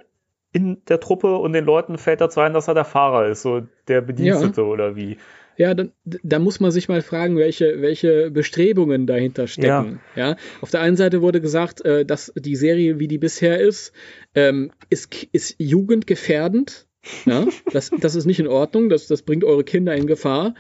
[0.52, 3.62] in der Truppe und den Leuten fällt dazu ein, dass er der Fahrer ist, so
[3.88, 4.68] der Bedienstete ja.
[4.68, 5.18] oder wie.
[5.58, 10.02] Ja, dann, da muss man sich mal fragen, welche, welche Bestrebungen dahinter stecken.
[10.16, 10.32] Ja.
[10.32, 10.36] ja.
[10.60, 13.94] Auf der einen Seite wurde gesagt, äh, dass die Serie, wie die bisher ist,
[14.34, 16.88] ähm, ist, ist jugendgefährdend.
[17.26, 20.56] Ja, das, das ist nicht in Ordnung, das, das bringt eure Kinder in Gefahr.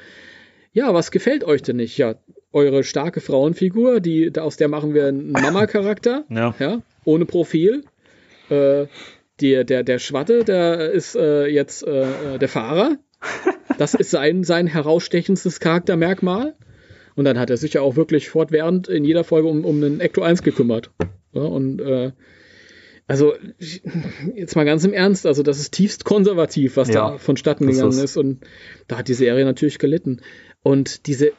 [0.73, 1.97] Ja, was gefällt euch denn nicht?
[1.97, 2.15] Ja,
[2.51, 6.55] eure starke Frauenfigur, die, aus der machen wir einen Mama-Charakter, ja.
[6.59, 6.81] ja.
[7.03, 7.83] ohne Profil.
[8.49, 8.85] Äh,
[9.41, 12.97] der, der, der Schwatte, der ist äh, jetzt äh, der Fahrer.
[13.77, 16.55] Das ist sein, sein herausstechendstes Charaktermerkmal.
[17.15, 19.99] Und dann hat er sich ja auch wirklich fortwährend in jeder Folge um, um einen
[19.99, 20.91] Ecto 1 gekümmert.
[21.33, 22.11] Ja, und äh,
[23.07, 23.33] also
[24.35, 27.99] jetzt mal ganz im Ernst, also das ist tiefst konservativ, was ja, da vonstatten gegangen
[27.99, 28.17] ist.
[28.17, 28.41] Und
[28.87, 30.21] da hat die Serie natürlich gelitten.
[30.63, 31.33] Und diese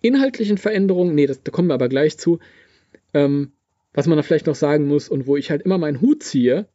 [0.00, 2.38] inhaltlichen Veränderungen, nee, das, da kommen wir aber gleich zu,
[3.12, 3.52] ähm,
[3.92, 6.68] was man da vielleicht noch sagen muss und wo ich halt immer meinen Hut ziehe,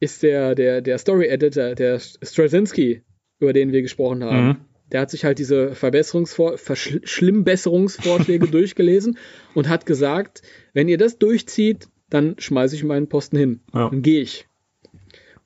[0.00, 3.02] ist der, der, der Story Editor, der Straczynski,
[3.38, 4.46] über den wir gesprochen haben.
[4.46, 4.56] Mhm.
[4.90, 9.16] Der hat sich halt diese Verbesserungsvor Verschlimmbesserungsvorschläge durchgelesen
[9.54, 10.42] und hat gesagt,
[10.72, 13.60] wenn ihr das durchzieht, dann schmeiße ich meinen Posten hin.
[13.74, 13.88] Ja.
[13.88, 14.46] Dann gehe ich.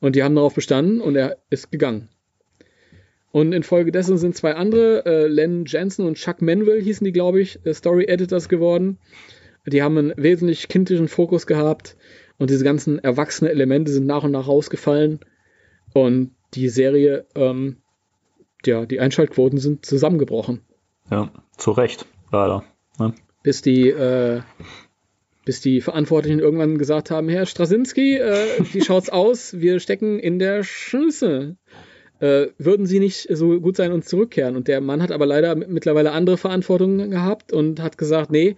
[0.00, 2.08] Und die haben darauf bestanden und er ist gegangen.
[3.32, 7.64] Und infolgedessen sind zwei andere, äh, Len Jensen und Chuck Manville hießen die, glaube ich,
[7.66, 8.98] äh, Story Editors geworden.
[9.66, 11.96] Die haben einen wesentlich kindischen Fokus gehabt
[12.38, 15.20] und diese ganzen erwachsenen Elemente sind nach und nach rausgefallen.
[15.92, 17.78] Und die Serie, ähm,
[18.64, 20.62] ja, die Einschaltquoten sind zusammengebrochen.
[21.10, 22.64] Ja, zu Recht, leider.
[22.98, 23.14] Ne?
[23.42, 24.40] Bis die, äh,
[25.46, 28.34] bis die Verantwortlichen irgendwann gesagt haben, Herr Strasinski, äh,
[28.72, 29.58] wie schaut's aus?
[29.58, 31.56] Wir stecken in der Schüsse.
[32.18, 34.56] Äh, würden sie nicht so gut sein und zurückkehren?
[34.56, 38.56] Und der Mann hat aber leider mittlerweile andere Verantwortungen gehabt und hat gesagt, nee,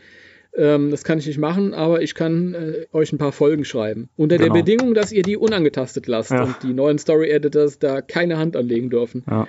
[0.56, 4.08] ähm, das kann ich nicht machen, aber ich kann äh, euch ein paar Folgen schreiben.
[4.16, 4.54] Unter genau.
[4.54, 6.44] der Bedingung, dass ihr die unangetastet lasst ja.
[6.44, 9.24] und die neuen Story Editors da keine Hand anlegen dürfen.
[9.28, 9.46] Ja.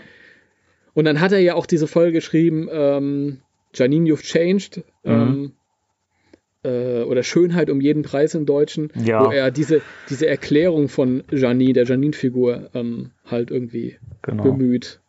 [0.94, 3.38] Und dann hat er ja auch diese Folge geschrieben, ähm,
[3.74, 4.84] Janine, you've changed.
[5.04, 5.12] Mhm.
[5.12, 5.52] Ähm,
[6.64, 9.26] äh, oder Schönheit um jeden Preis im Deutschen, ja.
[9.26, 14.44] wo er diese, diese Erklärung von Janine, der Janine-Figur, ähm, halt irgendwie genau.
[14.44, 15.00] bemüht.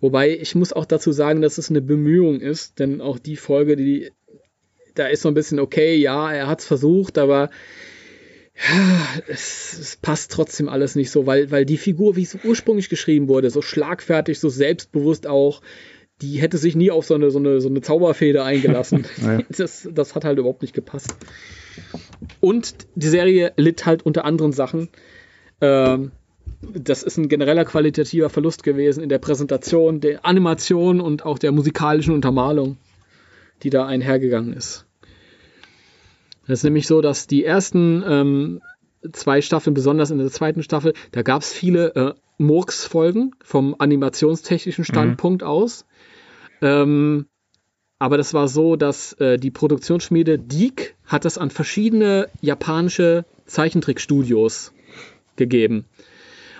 [0.00, 3.76] Wobei ich muss auch dazu sagen, dass es eine Bemühung ist, denn auch die Folge,
[3.76, 4.10] die
[4.94, 7.50] da ist so ein bisschen okay, ja, er hat es versucht, aber
[8.56, 12.88] ja, es, es, passt trotzdem alles nicht so, weil, weil die Figur, wie es ursprünglich
[12.88, 15.62] geschrieben wurde, so schlagfertig, so selbstbewusst auch,
[16.22, 19.06] die hätte sich nie auf so eine, so eine, so eine Zauberfeder eingelassen.
[19.48, 21.14] das, das hat halt überhaupt nicht gepasst.
[22.40, 24.88] Und die Serie litt halt unter anderen Sachen.
[25.60, 26.12] Ähm,
[26.62, 31.52] das ist ein genereller qualitativer Verlust gewesen in der Präsentation, der Animation und auch der
[31.52, 32.76] musikalischen Untermalung,
[33.62, 34.84] die da einhergegangen ist.
[36.46, 38.60] Das ist nämlich so, dass die ersten ähm,
[39.12, 44.82] zwei Staffeln, besonders in der zweiten Staffel, da gab es viele äh, Murks-Folgen vom animationstechnischen
[44.82, 44.86] mhm.
[44.86, 45.48] Standpunkt mhm.
[45.48, 45.86] aus.
[46.62, 47.26] Ähm,
[47.98, 54.72] aber das war so, dass äh, die Produktionsschmiede Deek hat das an verschiedene japanische Zeichentrickstudios
[55.36, 55.84] gegeben.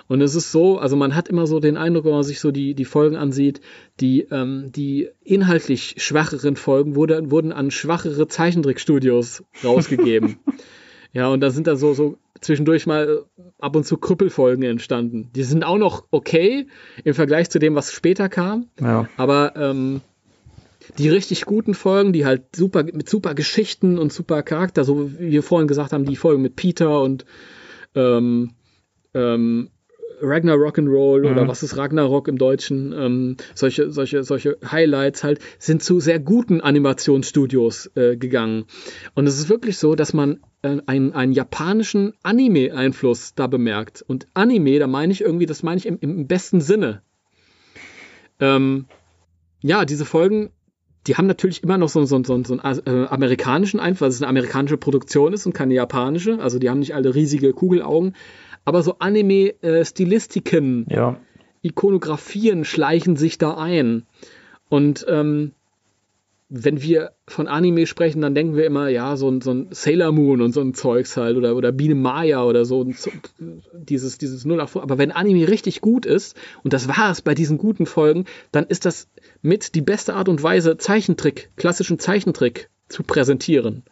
[0.07, 2.51] Und es ist so, also man hat immer so den Eindruck, wenn man sich so
[2.51, 3.61] die, die Folgen ansieht,
[4.01, 10.37] die, ähm, die inhaltlich schwacheren Folgen wurde, wurden an schwachere Zeichentrickstudios rausgegeben.
[11.13, 15.29] ja, und da sind da so, so zwischendurch mal äh, ab und zu Krüppelfolgen entstanden.
[15.35, 16.67] Die sind auch noch okay
[17.03, 18.67] im Vergleich zu dem, was später kam.
[18.79, 19.07] Ja.
[19.17, 20.01] Aber ähm,
[20.97, 25.31] die richtig guten Folgen, die halt super mit super Geschichten und super Charakter, so wie
[25.31, 27.25] wir vorhin gesagt haben, die Folgen mit Peter und
[27.95, 28.51] ähm,
[29.13, 29.69] ähm,
[30.21, 31.31] Ragnar Rock'n'Roll mhm.
[31.31, 36.19] oder was ist Ragnarok im Deutschen, ähm, solche, solche, solche Highlights halt, sind zu sehr
[36.19, 38.65] guten Animationsstudios äh, gegangen.
[39.15, 44.03] Und es ist wirklich so, dass man äh, einen, einen japanischen Anime-Einfluss da bemerkt.
[44.07, 47.01] Und Anime, da meine ich irgendwie, das meine ich im, im besten Sinne.
[48.39, 48.85] Ähm,
[49.61, 50.51] ja, diese Folgen,
[51.07, 54.21] die haben natürlich immer noch so, so, so, so einen äh, amerikanischen Einfluss, weil es
[54.21, 56.39] eine amerikanische Produktion ist und keine japanische.
[56.39, 58.15] Also die haben nicht alle riesige Kugelaugen
[58.65, 61.17] aber so Anime-Stilistiken, ja.
[61.61, 64.03] Ikonografien schleichen sich da ein.
[64.69, 65.53] Und ähm,
[66.53, 70.11] wenn wir von Anime sprechen, dann denken wir immer, ja, so ein, so ein Sailor
[70.11, 73.09] Moon und so ein Zeugs halt oder, oder Biene Maya oder so, so
[73.73, 74.77] dieses, dieses 08.
[74.77, 78.65] Aber wenn Anime richtig gut ist, und das war es bei diesen guten Folgen, dann
[78.65, 79.07] ist das
[79.41, 83.83] mit die beste Art und Weise, Zeichentrick, klassischen Zeichentrick zu präsentieren.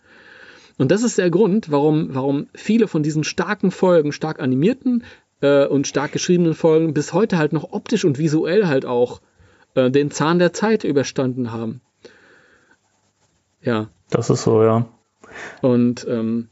[0.80, 5.04] Und das ist der Grund, warum, warum viele von diesen starken Folgen, stark animierten
[5.42, 9.22] äh, und stark geschriebenen Folgen bis heute halt noch optisch und visuell halt auch
[9.76, 11.82] äh, den Zahn der Zeit überstanden haben.
[13.62, 13.90] Ja.
[14.10, 14.88] Das ist so, ja.
[15.62, 16.48] Und ähm,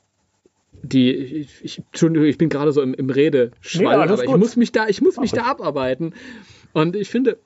[0.83, 4.57] die, ich, ich, Entschuldigung, ich bin gerade so im, im Redeschwall, Ja, aber ich muss
[4.57, 6.13] mich da, ich muss mich da abarbeiten.
[6.73, 7.37] Und ich finde,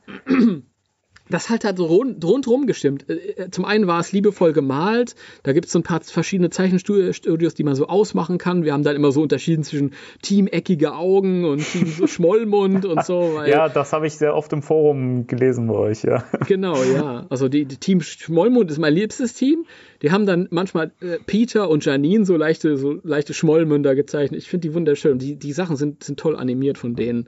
[1.32, 3.10] das halt hat so rund, rundrum gestimmt.
[3.10, 7.54] Äh, Zum einen war es liebevoll gemalt, da gibt es so ein paar verschiedene Zeichenstudios,
[7.54, 8.64] die man so ausmachen kann.
[8.64, 13.42] Wir haben dann immer so unterschieden zwischen teameckige Augen und Team so Schmollmund und so.
[13.46, 16.24] Ja, das habe ich sehr oft im Forum gelesen bei euch, ja.
[16.48, 17.26] Genau, ja.
[17.30, 19.66] Also die, die Team Schmollmund ist mein liebstes Team.
[20.02, 24.42] Die haben dann manchmal äh, Peter und Janine so leichte, so leichte Schmollmünder gezeichnet.
[24.42, 25.20] Ich finde die wunderschön.
[25.20, 27.28] Die, die Sachen sind, sind toll animiert von denen.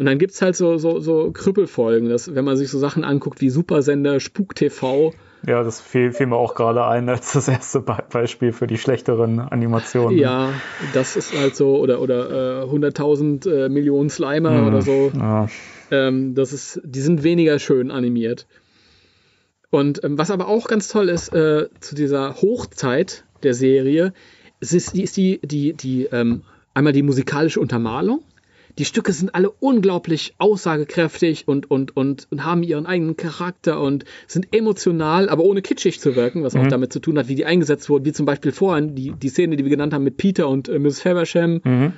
[0.00, 3.42] Und dann gibt's halt so, so, so Krüppelfolgen, dass, wenn man sich so Sachen anguckt
[3.42, 5.12] wie Supersender, Spuk TV.
[5.46, 8.78] Ja, das fiel, fiel mir auch gerade ein als das erste Be Beispiel für die
[8.78, 10.18] schlechteren Animationen.
[10.18, 10.54] Ja,
[10.94, 14.68] das ist halt so, oder, oder äh, 100.000 äh, Millionen Slimer Mhm.
[14.68, 15.12] oder so.
[15.14, 15.48] Ja.
[15.90, 18.46] Ähm, das ist, die sind weniger schön animiert.
[19.68, 24.14] Und ähm, was aber auch ganz toll ist äh, zu dieser Hochzeit der Serie,
[24.60, 26.40] es ist die, ist die, die, die ähm,
[26.72, 28.22] einmal die musikalische Untermalung.
[28.80, 34.06] Die Stücke sind alle unglaublich aussagekräftig und, und, und, und haben ihren eigenen Charakter und
[34.26, 37.44] sind emotional, aber ohne kitschig zu wirken, was auch damit zu tun hat, wie die
[37.44, 40.48] eingesetzt wurden, wie zum Beispiel vorhin die, die Szene, die wir genannt haben mit Peter
[40.48, 41.02] und äh, Mrs.
[41.02, 41.92] Faversham Mhm.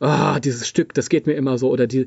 [0.00, 1.70] Ah, dieses Stück, das geht mir immer so.
[1.70, 2.06] Oder die,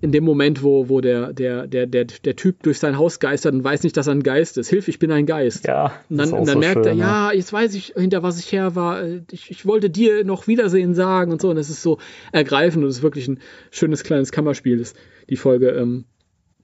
[0.00, 3.54] in dem Moment, wo, wo der, der, der, der, der Typ durch sein Haus geistert
[3.54, 4.68] und weiß nicht, dass er ein Geist ist.
[4.68, 5.66] Hilf, ich bin ein Geist.
[5.66, 8.22] Ja, Und das dann, und dann so merkt er, schön, ja, jetzt weiß ich, hinter
[8.22, 9.04] was ich her war.
[9.30, 11.50] Ich, ich wollte dir noch Wiedersehen sagen und so.
[11.50, 11.98] Und es ist so
[12.32, 13.40] ergreifend und es ist wirklich ein
[13.70, 14.78] schönes kleines Kammerspiel.
[14.78, 14.94] Das,
[15.28, 16.04] die Folge ähm,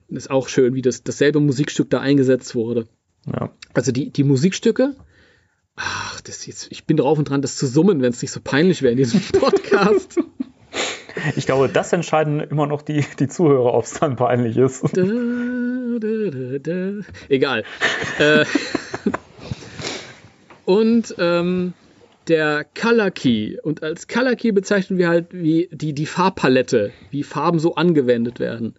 [0.08, 2.86] ist auch schön, wie das, dasselbe Musikstück da eingesetzt wurde.
[3.26, 3.52] Ja.
[3.74, 4.94] Also die, die Musikstücke,
[5.74, 8.40] ach, das jetzt, ich bin drauf und dran, das zu summen, wenn es nicht so
[8.42, 10.18] peinlich wäre in diesem Podcast.
[11.36, 14.82] Ich glaube, das entscheiden immer noch die, die Zuhörer, ob es dann peinlich ist.
[14.96, 16.92] Da, da, da.
[17.28, 17.64] Egal.
[18.18, 18.44] äh,
[20.64, 21.72] und ähm,
[22.28, 23.56] der Color Key.
[23.62, 28.40] Und als Color Key bezeichnen wir halt wie die, die Farbpalette, wie Farben so angewendet
[28.40, 28.74] werden.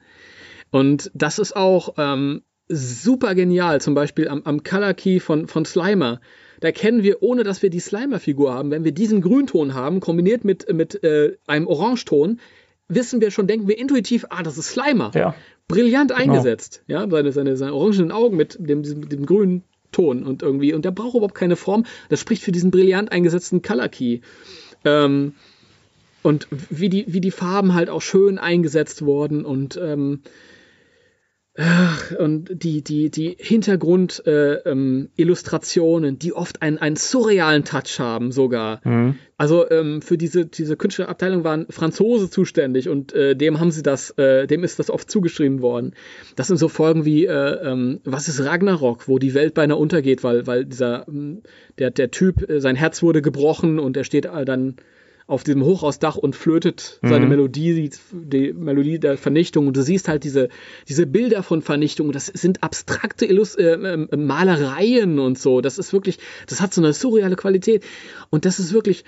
[0.70, 3.82] Und das ist auch ähm, super genial.
[3.82, 6.20] Zum Beispiel am, am Color Key von, von Slimer.
[6.60, 10.44] Da kennen wir, ohne dass wir die Slimer-Figur haben, wenn wir diesen Grünton haben, kombiniert
[10.44, 12.40] mit, mit äh, einem Orangeton,
[12.88, 15.36] wissen wir schon, denken wir intuitiv, ah, das ist Slimer Ja.
[15.68, 16.84] brillant eingesetzt.
[16.88, 20.84] Ja, seine, seine, seine orangenen Augen mit dem, diesem, dem grünen Ton und irgendwie, und
[20.86, 21.86] der braucht überhaupt keine Form.
[22.10, 24.20] Das spricht für diesen brillant eingesetzten Color Key.
[24.84, 25.34] Ähm,
[26.24, 30.22] und wie die, wie die Farben halt auch schön eingesetzt wurden und, ähm,
[32.20, 38.32] und die, die, die Hintergrundillustrationen, äh, ähm, Illustrationen, die oft einen, einen surrealen Touch haben
[38.32, 38.82] sogar.
[38.84, 39.16] Mhm.
[39.38, 44.12] Also ähm, für diese, diese Künstlerabteilung waren Franzose zuständig und äh, dem haben sie das,
[44.18, 45.94] äh, dem ist das oft zugeschrieben worden.
[46.36, 50.24] Das sind so Folgen wie äh, ähm, Was ist Ragnarok, wo die Welt beinahe untergeht,
[50.24, 51.42] weil, weil dieser ähm,
[51.80, 54.76] der, der Typ, äh, sein Herz wurde gebrochen und er steht äh, dann
[55.28, 57.30] auf diesem Hochhausdach und flötet seine Mhm.
[57.30, 59.68] Melodie, die, die Melodie der Vernichtung.
[59.68, 60.48] Und du siehst halt diese,
[60.88, 62.14] diese Bilder von Vernichtung.
[62.14, 65.60] Das sind abstrakte Illus äh, äh, Malereien und so.
[65.60, 67.84] Das ist wirklich, das hat so eine surreale Qualität.
[68.30, 69.04] Und das ist wirklich,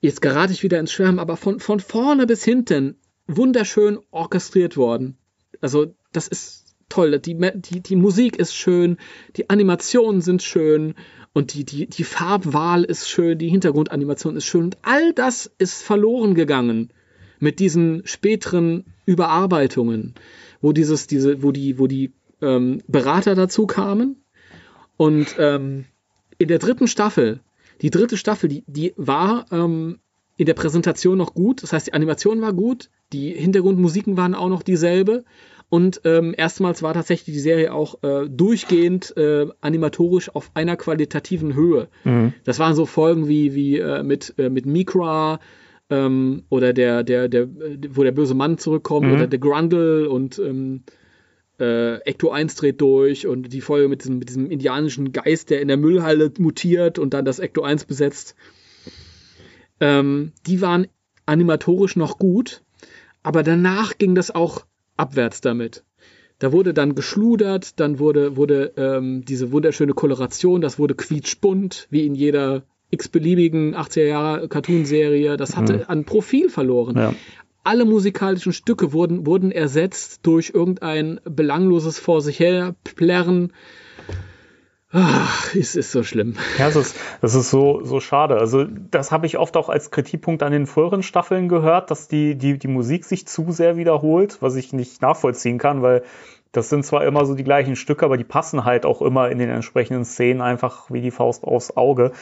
[0.00, 5.18] jetzt gerate ich wieder ins Schwärmen, aber von, von vorne bis hinten wunderschön orchestriert worden.
[5.60, 7.18] Also, das ist toll.
[7.18, 8.96] Die, die, die Musik ist schön,
[9.36, 10.94] die Animationen sind schön
[11.34, 14.66] und die, die, die Farbwahl ist schön, die Hintergrundanimation ist schön.
[14.66, 16.90] Und all das ist verloren gegangen
[17.40, 20.14] mit diesen späteren Überarbeitungen,
[20.60, 24.22] wo dieses, diese, wo die, wo die ähm, Berater dazu kamen.
[24.96, 25.86] Und ähm,
[26.38, 27.40] in der dritten Staffel,
[27.82, 29.98] die dritte Staffel, die, die war ähm,
[30.36, 31.64] in der Präsentation noch gut.
[31.64, 35.24] Das heißt, die Animation war gut, die Hintergrundmusiken waren auch noch dieselbe.
[35.74, 41.56] Und ähm, erstmals war tatsächlich die Serie auch äh, durchgehend äh, animatorisch auf einer qualitativen
[41.56, 41.88] Höhe.
[42.04, 42.32] Mhm.
[42.44, 45.40] Das waren so Folgen wie, wie äh, mit, äh, mit Mikra
[45.90, 47.48] ähm, oder der, der, der,
[47.88, 49.14] wo der böse Mann zurückkommt Mhm.
[49.14, 50.84] oder der Grundle und ähm,
[51.58, 55.60] äh, Ecto 1 dreht durch und die Folge mit diesem, mit diesem indianischen Geist, der
[55.60, 58.36] in der Müllhalle mutiert und dann das Ecto 1 besetzt.
[59.80, 60.86] Ähm, die waren
[61.26, 62.62] animatorisch noch gut,
[63.24, 65.84] aber danach ging das auch abwärts damit.
[66.38, 72.06] Da wurde dann geschludert, dann wurde, wurde ähm, diese wunderschöne Koloration, das wurde quietschbunt, wie
[72.06, 75.36] in jeder x-beliebigen 80er Jahre Cartoonserie.
[75.36, 76.96] Das hatte an Profil verloren.
[76.96, 77.14] Ja.
[77.62, 83.52] Alle musikalischen Stücke wurden, wurden ersetzt durch irgendein belangloses Vor sich her plärren.
[84.96, 86.36] Ach, es ist so schlimm.
[86.56, 88.36] Ja, das ist, das ist so, so schade.
[88.36, 92.36] Also, das habe ich oft auch als Kritikpunkt an den früheren Staffeln gehört, dass die,
[92.36, 96.04] die, die Musik sich zu sehr wiederholt, was ich nicht nachvollziehen kann, weil
[96.52, 99.38] das sind zwar immer so die gleichen Stücke, aber die passen halt auch immer in
[99.38, 102.12] den entsprechenden Szenen einfach wie die Faust aufs Auge.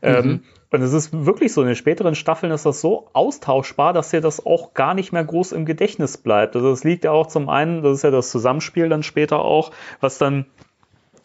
[0.00, 0.30] Ähm, mhm.
[0.30, 4.08] Ähm, und es ist wirklich so, in den späteren Staffeln ist das so austauschbar, dass
[4.08, 6.56] dir das auch gar nicht mehr groß im Gedächtnis bleibt.
[6.56, 9.70] Also es liegt ja auch zum einen, das ist ja das Zusammenspiel dann später auch,
[10.00, 10.46] was dann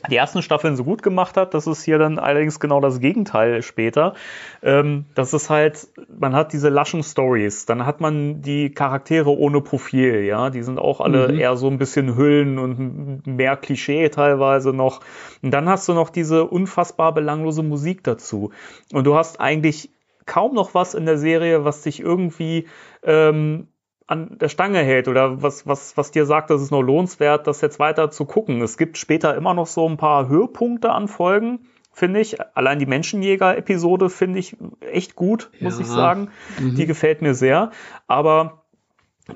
[0.10, 1.54] die ersten Staffeln so gut gemacht hat.
[1.54, 4.14] Das ist hier dann allerdings genau das Gegenteil später.
[4.62, 9.62] Ähm, das ist halt, man hat diese laschen Stories, dann hat man die Charaktere ohne
[9.62, 11.40] Profil, ja, die sind auch alle mhm.
[11.40, 15.02] eher so ein bisschen Hüllen und mehr Klischee teilweise noch.
[15.42, 18.52] Und dann hast du noch diese unfassbar belanglose Musik dazu.
[18.94, 19.90] Und du hast eigentlich
[20.26, 22.68] kaum noch was in der Serie, was dich irgendwie
[23.04, 23.68] ähm,
[24.08, 27.62] an der Stange hält oder was, was, was dir sagt, das ist noch lohnenswert, das
[27.62, 28.62] jetzt weiter zu gucken.
[28.62, 32.38] Es gibt später immer noch so ein paar Höhepunkte an Folgen, finde ich.
[32.56, 35.82] Allein die Menschenjäger-Episode finde ich echt gut, muss ja.
[35.82, 36.30] ich sagen.
[36.58, 36.76] Mhm.
[36.76, 37.72] Die gefällt mir sehr.
[38.08, 38.64] Aber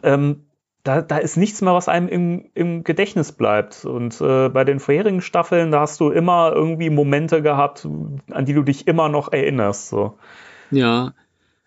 [0.04, 0.46] ähm,
[0.84, 3.84] da, da ist nichts mehr, was einem im, im Gedächtnis bleibt.
[3.84, 7.88] Und äh, bei den vorherigen Staffeln, da hast du immer irgendwie Momente gehabt,
[8.32, 9.90] an die du dich immer noch erinnerst.
[9.90, 10.18] So.
[10.72, 11.14] Ja,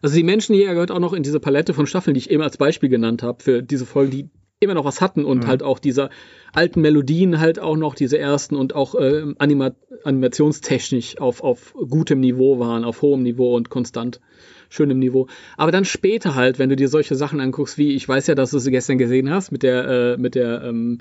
[0.04, 2.58] also die Menschenjäger gehört auch noch in diese Palette von Staffeln, die ich eben als
[2.58, 4.28] Beispiel genannt habe, für diese Folgen, die
[4.60, 5.46] immer noch was hatten und mhm.
[5.46, 6.10] halt auch diese
[6.52, 9.70] alten Melodien halt auch noch, diese ersten und auch äh, Anima
[10.04, 14.20] animationstechnisch auf, auf gutem Niveau waren, auf hohem Niveau und konstant
[14.68, 15.26] schönem Niveau.
[15.56, 18.50] Aber dann später halt, wenn du dir solche Sachen anguckst, wie ich weiß ja, dass
[18.50, 20.98] du sie gestern gesehen hast, mit der, äh, mit der ähm,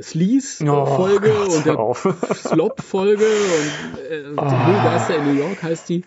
[0.00, 4.42] Sleaze-Folge oh, und der Slop-Folge und äh, oh.
[4.44, 6.04] Geister in New York heißt die.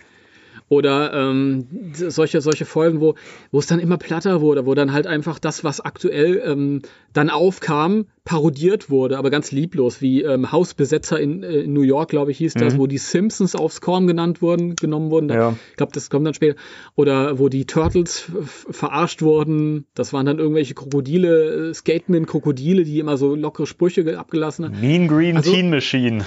[0.72, 3.15] Oder ähm, solche, solche Folgen, wo,
[3.52, 6.81] wo es dann immer platter wurde, wo dann halt einfach das, was aktuell ähm,
[7.11, 12.10] dann aufkam, parodiert wurde, aber ganz lieblos, wie ähm, Hausbesetzer in, äh, in New York,
[12.10, 12.77] glaube ich, hieß das, mhm.
[12.77, 15.27] wo die Simpsons aufs Korn genannt wurden, genommen wurden.
[15.27, 15.57] Ja.
[15.72, 16.57] Ich glaube, das kommt dann später.
[16.95, 19.88] Oder wo die Turtles verarscht wurden.
[19.93, 24.80] Das waren dann irgendwelche Krokodile, äh, Skateman-Krokodile, die immer so lockere Sprüche abgelassen haben.
[24.80, 26.26] Mean Green also, Teen Machine.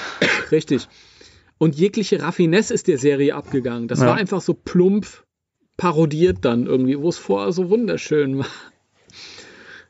[0.53, 0.87] Richtig.
[1.65, 3.89] Und jegliche Raffinesse ist der Serie abgegangen.
[3.89, 4.09] Das ja.
[4.09, 5.25] war einfach so plump
[5.79, 8.47] parodiert dann irgendwie, wo es vorher so wunderschön war.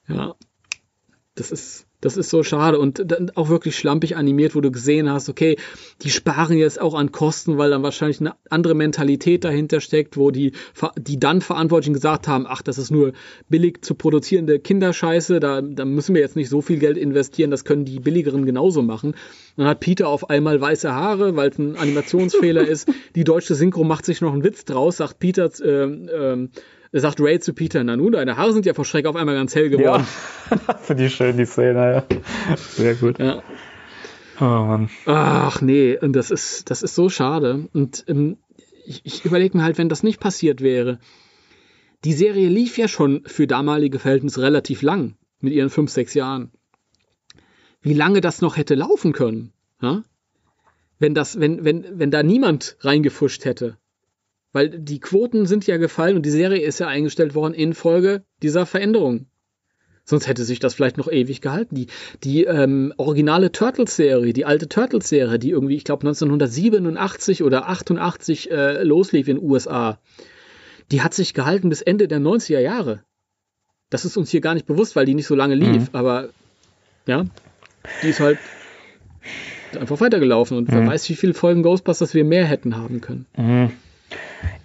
[0.06, 0.36] Ja,
[1.34, 5.10] das ist das ist so schade und dann auch wirklich schlampig animiert, wo du gesehen
[5.10, 5.56] hast, okay,
[6.02, 10.30] die sparen jetzt auch an Kosten, weil dann wahrscheinlich eine andere Mentalität dahinter steckt, wo
[10.30, 10.52] die,
[10.98, 13.14] die dann Verantwortlichen gesagt haben, ach, das ist nur
[13.48, 17.64] billig zu produzierende Kinderscheiße, da, da müssen wir jetzt nicht so viel Geld investieren, das
[17.64, 19.14] können die billigeren genauso machen.
[19.56, 22.86] Dann hat Peter auf einmal weiße Haare, weil es ein Animationsfehler ist.
[23.14, 26.48] Die deutsche Synchro macht sich noch einen Witz draus, sagt Peter, äh, äh,
[27.00, 29.54] sagt Ray zu Peter, na nun, deine Haare sind ja vor Schreck auf einmal ganz
[29.54, 30.06] hell geworden.
[30.66, 32.56] Ja, finde ich schön, die Szene, ja.
[32.56, 33.18] Sehr gut.
[33.18, 33.42] Ja.
[34.40, 34.90] Oh Mann.
[35.06, 37.68] Ach nee, und das ist, das ist so schade.
[37.72, 38.38] Und ähm,
[38.84, 40.98] ich, ich überlege mir halt, wenn das nicht passiert wäre.
[42.04, 46.50] Die Serie lief ja schon für damalige Verhältnisse relativ lang, mit ihren fünf, sechs Jahren.
[47.80, 50.02] Wie lange das noch hätte laufen können, ja?
[50.98, 53.76] wenn, das, wenn, wenn, wenn da niemand reingefuscht hätte.
[54.54, 58.66] Weil die Quoten sind ja gefallen und die Serie ist ja eingestellt worden infolge dieser
[58.66, 59.26] Veränderung.
[60.04, 61.74] Sonst hätte sich das vielleicht noch ewig gehalten.
[61.74, 61.88] Die,
[62.22, 68.84] die ähm, originale Turtles-Serie, die alte Turtles-Serie, die irgendwie, ich glaube, 1987 oder 88 äh,
[68.84, 69.98] loslief in den USA,
[70.92, 73.02] die hat sich gehalten bis Ende der 90er Jahre.
[73.90, 75.82] Das ist uns hier gar nicht bewusst, weil die nicht so lange lief.
[75.82, 75.88] Mhm.
[75.94, 76.28] Aber
[77.06, 77.26] ja,
[78.04, 78.38] die ist halt
[79.76, 80.56] einfach weitergelaufen.
[80.56, 80.74] Und mhm.
[80.74, 83.26] wer weiß, wie viele Folgen Ghostbusters wir mehr hätten haben können.
[83.36, 83.72] Mhm.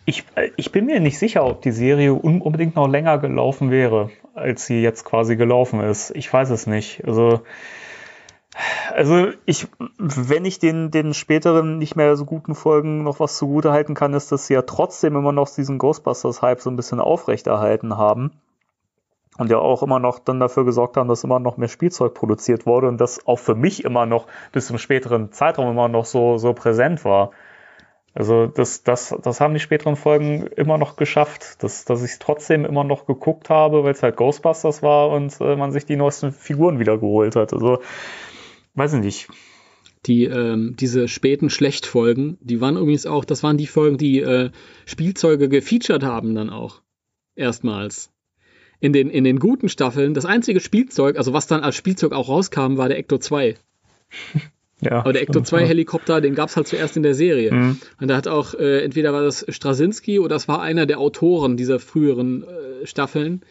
[0.05, 4.09] Ich, äh, ich bin mir nicht sicher, ob die Serie unbedingt noch länger gelaufen wäre,
[4.33, 6.11] als sie jetzt quasi gelaufen ist.
[6.15, 7.05] Ich weiß es nicht.
[7.05, 7.41] Also,
[8.93, 9.67] also ich,
[9.97, 14.13] wenn ich den, den späteren, nicht mehr so guten Folgen noch was zugute halten kann,
[14.13, 18.31] ist, dass sie ja trotzdem immer noch diesen Ghostbusters-Hype so ein bisschen aufrechterhalten haben.
[19.37, 22.65] Und ja auch immer noch dann dafür gesorgt haben, dass immer noch mehr Spielzeug produziert
[22.65, 26.37] wurde und das auch für mich immer noch bis zum späteren Zeitraum immer noch so,
[26.37, 27.31] so präsent war.
[28.13, 32.19] Also das, das, das haben die späteren Folgen immer noch geschafft, dass, dass ich es
[32.19, 35.95] trotzdem immer noch geguckt habe, weil es halt Ghostbusters war und äh, man sich die
[35.95, 37.53] neuesten Figuren wieder geholt hat.
[37.53, 37.79] Also
[38.73, 39.27] weiß ich nicht.
[40.05, 44.49] Die, ähm, diese späten Schlechtfolgen, die waren übrigens auch, das waren die Folgen, die äh,
[44.85, 46.81] Spielzeuge gefeatured haben dann auch.
[47.35, 48.11] Erstmals.
[48.79, 52.29] In den, in den guten Staffeln, das einzige Spielzeug, also was dann als Spielzeug auch
[52.29, 53.55] rauskam, war der Ecto 2.
[54.81, 57.51] Ja, Aber der Ecto 2 Helikopter, den gab es halt zuerst in der Serie.
[57.53, 57.77] Mhm.
[57.99, 61.57] Und da hat auch, äh, entweder war das Straczynski oder das war einer der Autoren
[61.57, 63.41] dieser früheren äh, Staffeln,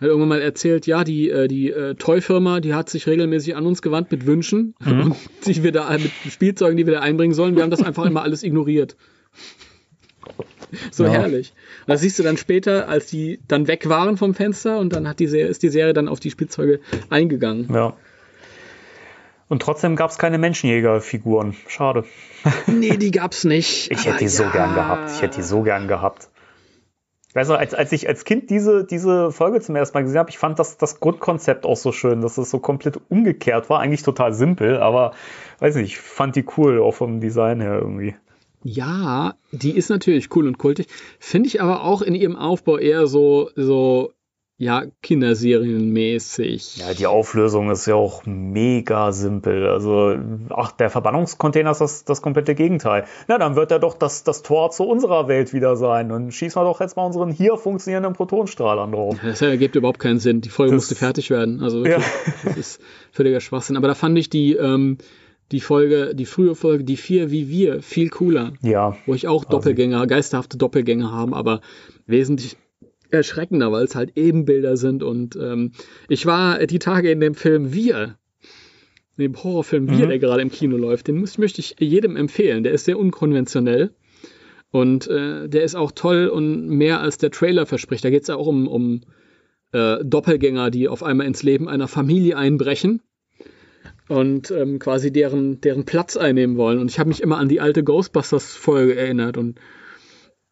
[0.00, 3.66] hat irgendwann mal erzählt, ja, die, äh, die äh, Toy-Firma, die hat sich regelmäßig an
[3.66, 5.00] uns gewandt mit Wünschen mhm.
[5.02, 7.56] und sich wieder mit Spielzeugen, die wir da einbringen sollen.
[7.56, 8.96] Wir haben das einfach immer alles ignoriert.
[10.92, 11.10] So ja.
[11.10, 11.52] herrlich.
[11.80, 15.08] Und das siehst du dann später, als die dann weg waren vom Fenster und dann
[15.08, 16.78] hat die Serie, ist die Serie dann auf die Spielzeuge
[17.08, 17.66] eingegangen.
[17.74, 17.96] Ja.
[19.50, 21.56] Und trotzdem gab es keine Menschenjägerfiguren.
[21.66, 22.04] Schade.
[22.68, 23.90] Nee, die gab's nicht.
[23.90, 24.30] Ich hätte die ja.
[24.30, 25.10] so gern gehabt.
[25.10, 26.30] Ich hätte die so gern gehabt.
[27.34, 30.30] Weißt du, als, als ich als Kind diese, diese Folge zum ersten Mal gesehen habe,
[30.30, 33.80] ich fand das, das Grundkonzept auch so schön, dass es so komplett umgekehrt war.
[33.80, 35.14] Eigentlich total simpel, aber
[35.58, 38.14] weiß nicht, ich fand die cool, auch vom Design her irgendwie.
[38.62, 40.86] Ja, die ist natürlich cool und kultig.
[41.18, 44.12] Finde ich aber auch in ihrem Aufbau eher so, so
[44.60, 46.76] ja, Kinderserienmäßig.
[46.76, 49.66] Ja, die Auflösung ist ja auch mega simpel.
[49.66, 50.14] Also,
[50.50, 53.06] ach, der Verbannungscontainer ist das, das komplette Gegenteil.
[53.26, 56.12] Na, dann wird er doch das, das Tor zu unserer Welt wieder sein.
[56.12, 59.16] Und schießen wir doch jetzt mal unseren hier funktionierenden Protonstrahl an drauf.
[59.22, 60.42] Das ergibt überhaupt keinen Sinn.
[60.42, 61.62] Die Folge das, musste fertig werden.
[61.62, 62.32] Also, wirklich, ja.
[62.44, 62.82] das ist
[63.12, 63.78] völliger Schwachsinn.
[63.78, 64.98] Aber da fand ich die, ähm,
[65.52, 68.52] die Folge, die frühe Folge, die vier wie wir, viel cooler.
[68.60, 68.94] Ja.
[69.06, 71.62] Wo ich auch Doppelgänger, geisterhafte Doppelgänger haben, aber
[72.06, 72.58] wesentlich
[73.12, 75.02] erschreckender, weil es halt Ebenbilder sind.
[75.02, 75.72] Und ähm,
[76.08, 78.16] ich war die Tage in dem Film Wir,
[79.16, 80.10] in dem Horrorfilm Wir, mhm.
[80.10, 81.08] der gerade im Kino läuft.
[81.08, 82.62] Den muss, möchte ich jedem empfehlen.
[82.62, 83.94] Der ist sehr unkonventionell.
[84.70, 88.04] Und äh, der ist auch toll und mehr als der Trailer verspricht.
[88.04, 89.02] Da geht es ja auch um, um
[89.72, 93.02] äh, Doppelgänger, die auf einmal ins Leben einer Familie einbrechen
[94.08, 96.78] und ähm, quasi deren, deren Platz einnehmen wollen.
[96.78, 99.60] Und ich habe mich immer an die alte Ghostbusters-Folge erinnert und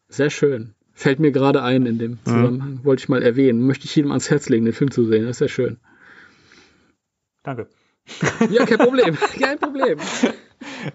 [0.07, 0.75] sehr schön.
[0.99, 2.19] Fällt mir gerade ein in dem.
[2.25, 2.71] Zusammenhang.
[2.71, 2.83] Mhm.
[2.83, 3.65] Wollte ich mal erwähnen.
[3.65, 5.21] Möchte ich jedem ans Herz legen, den Film zu sehen.
[5.21, 5.77] Das ist sehr schön.
[7.41, 7.67] Danke.
[8.49, 9.17] Ja, kein Problem.
[9.41, 9.97] kein Problem.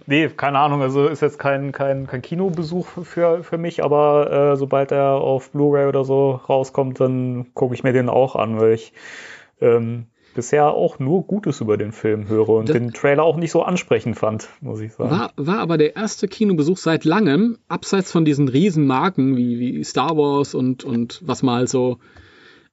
[0.04, 0.82] Nee, keine Ahnung.
[0.82, 5.52] Also ist jetzt kein, kein, kein Kinobesuch für, für mich, aber äh, sobald er auf
[5.52, 8.92] Blu-ray oder so rauskommt, dann gucke ich mir den auch an, weil ich
[9.62, 13.50] ähm, bisher auch nur Gutes über den Film höre und das den Trailer auch nicht
[13.50, 15.10] so ansprechend fand, muss ich sagen.
[15.10, 20.16] War, war aber der erste Kinobesuch seit langem, abseits von diesen Riesenmarken wie, wie Star
[20.16, 21.98] Wars und, und was mal so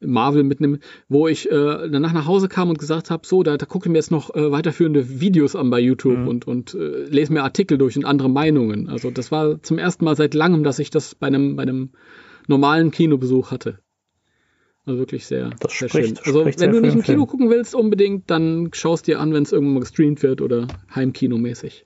[0.01, 3.65] Marvel mitnimmt, wo ich äh, danach nach Hause kam und gesagt habe, so, da, da
[3.65, 6.27] gucke ich mir jetzt noch äh, weiterführende Videos an bei YouTube mhm.
[6.27, 8.89] und, und äh, lese mir Artikel durch und andere Meinungen.
[8.89, 11.91] Also das war zum ersten Mal seit langem, dass ich das bei einem, bei einem
[12.47, 13.79] normalen Kinobesuch hatte.
[14.85, 16.25] Also wirklich sehr, das sehr spricht, schön.
[16.25, 19.51] Also wenn du nicht im Kino gucken willst unbedingt, dann schaust dir an, wenn es
[19.51, 21.85] irgendwann mal gestreamt wird oder Heimkinomäßig.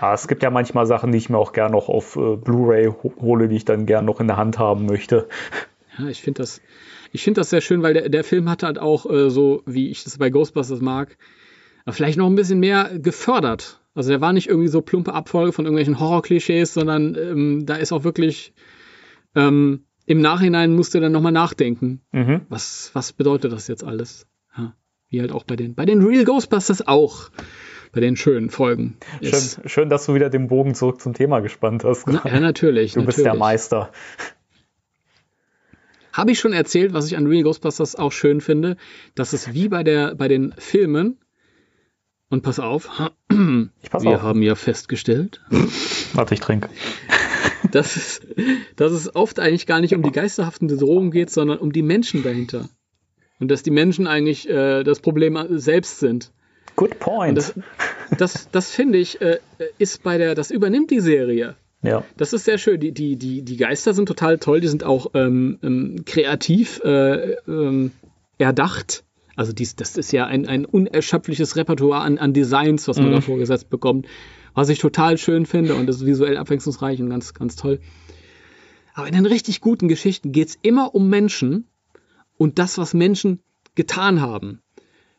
[0.00, 2.92] Ja, es gibt ja manchmal Sachen, die ich mir auch gerne noch auf äh, Blu-ray
[3.20, 5.28] hole, die ich dann gerne noch in der Hand haben möchte.
[5.98, 6.60] Ja, ich finde das,
[7.12, 9.90] ich finde das sehr schön, weil der, der Film hat halt auch äh, so, wie
[9.90, 11.16] ich das bei Ghostbusters mag,
[11.88, 13.80] vielleicht noch ein bisschen mehr gefördert.
[13.94, 17.92] Also der war nicht irgendwie so plumpe Abfolge von irgendwelchen Horror-Klischees, sondern ähm, da ist
[17.92, 18.52] auch wirklich
[19.34, 22.00] ähm, im Nachhinein musst du dann nochmal nachdenken.
[22.12, 22.42] Mhm.
[22.48, 24.26] Was, was bedeutet das jetzt alles?
[24.56, 24.74] Ja,
[25.08, 27.30] wie halt auch bei den, bei den Real Ghostbusters auch.
[27.92, 28.98] Bei den schönen Folgen.
[29.22, 32.06] Schön, schön, dass du wieder den Bogen zurück zum Thema gespannt hast.
[32.06, 32.92] Na, ja, natürlich.
[32.92, 33.16] Du natürlich.
[33.16, 33.90] bist der Meister.
[36.12, 38.76] Habe ich schon erzählt, was ich an Real Ghostbusters auch schön finde,
[39.14, 41.18] dass es wie bei, der, bei den Filmen,
[42.28, 42.90] und pass auf,
[43.30, 44.22] wir auf.
[44.22, 45.42] haben ja festgestellt.
[46.12, 46.68] Warte, ich trinke
[47.72, 48.20] dass es,
[48.76, 52.22] dass es oft eigentlich gar nicht um die geisterhaften Bedrohungen geht, sondern um die Menschen
[52.22, 52.68] dahinter.
[53.38, 56.32] Und dass die Menschen eigentlich äh, das Problem selbst sind.
[56.74, 57.36] Good point.
[57.36, 57.54] das,
[58.16, 59.38] das, das finde ich, äh,
[59.78, 61.56] ist bei der, das übernimmt die Serie.
[61.82, 62.04] Ja.
[62.16, 62.80] Das ist sehr schön.
[62.80, 67.32] Die, die, die, die Geister sind total toll, die sind auch ähm, ähm, kreativ äh,
[67.46, 67.92] ähm,
[68.38, 69.04] erdacht.
[69.36, 73.12] Also dies, das ist ja ein, ein unerschöpfliches Repertoire an, an Designs, was man mhm.
[73.12, 74.06] da vorgesetzt bekommt
[74.56, 77.78] was ich total schön finde und das ist visuell abwechslungsreich und ganz, ganz toll.
[78.94, 81.68] Aber in den richtig guten Geschichten geht es immer um Menschen
[82.38, 83.40] und das, was Menschen
[83.74, 84.62] getan haben.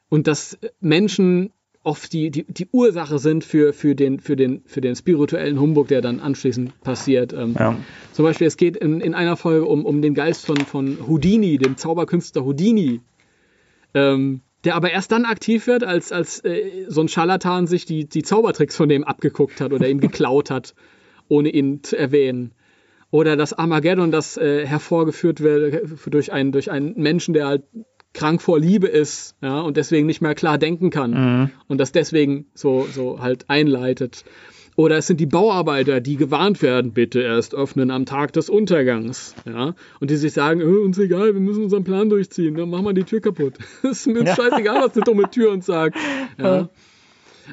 [0.09, 1.51] Und dass Menschen
[1.83, 5.87] oft die, die, die Ursache sind für, für, den, für, den, für den spirituellen Humbug,
[5.87, 7.31] der dann anschließend passiert.
[7.31, 7.77] Ähm, ja.
[8.13, 11.59] Zum Beispiel, es geht in, in einer Folge um, um den Geist von, von Houdini,
[11.59, 13.01] dem Zauberkünstler Houdini.
[13.93, 18.03] Ähm, der aber erst dann aktiv wird, als, als äh, so ein Scharlatan sich die,
[18.03, 20.75] die Zaubertricks von dem abgeguckt hat oder ihm geklaut hat,
[21.29, 22.51] ohne ihn zu erwähnen.
[23.09, 27.63] Oder das Armageddon, das äh, hervorgeführt wird durch einen, durch einen Menschen, der halt
[28.13, 31.11] krank vor Liebe ist, ja, und deswegen nicht mehr klar denken kann.
[31.11, 31.49] Mhm.
[31.69, 34.25] Und das deswegen so, so halt einleitet.
[34.77, 39.33] Oder es sind die Bauarbeiter, die gewarnt werden, bitte erst öffnen am Tag des Untergangs.
[39.43, 39.73] Ja?
[39.99, 42.93] Und die sich sagen, oh, uns egal, wir müssen unseren Plan durchziehen, dann machen wir
[42.93, 43.55] die Tür kaputt.
[43.81, 44.35] Es ist mir ja.
[44.35, 45.97] scheißegal, was eine dumme Tür uns sagt.
[46.37, 46.69] Ja?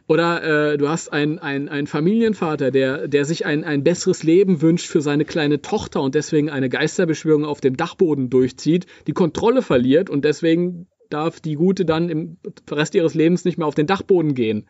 [0.09, 4.87] Oder äh, du hast einen ein Familienvater, der, der sich ein, ein besseres Leben wünscht
[4.89, 10.11] für seine kleine Tochter und deswegen eine Geisterbeschwörung auf dem Dachboden durchzieht, die Kontrolle verliert
[10.11, 12.37] und deswegen darf die Gute dann im
[12.71, 14.67] Rest ihres Lebens nicht mehr auf den Dachboden gehen.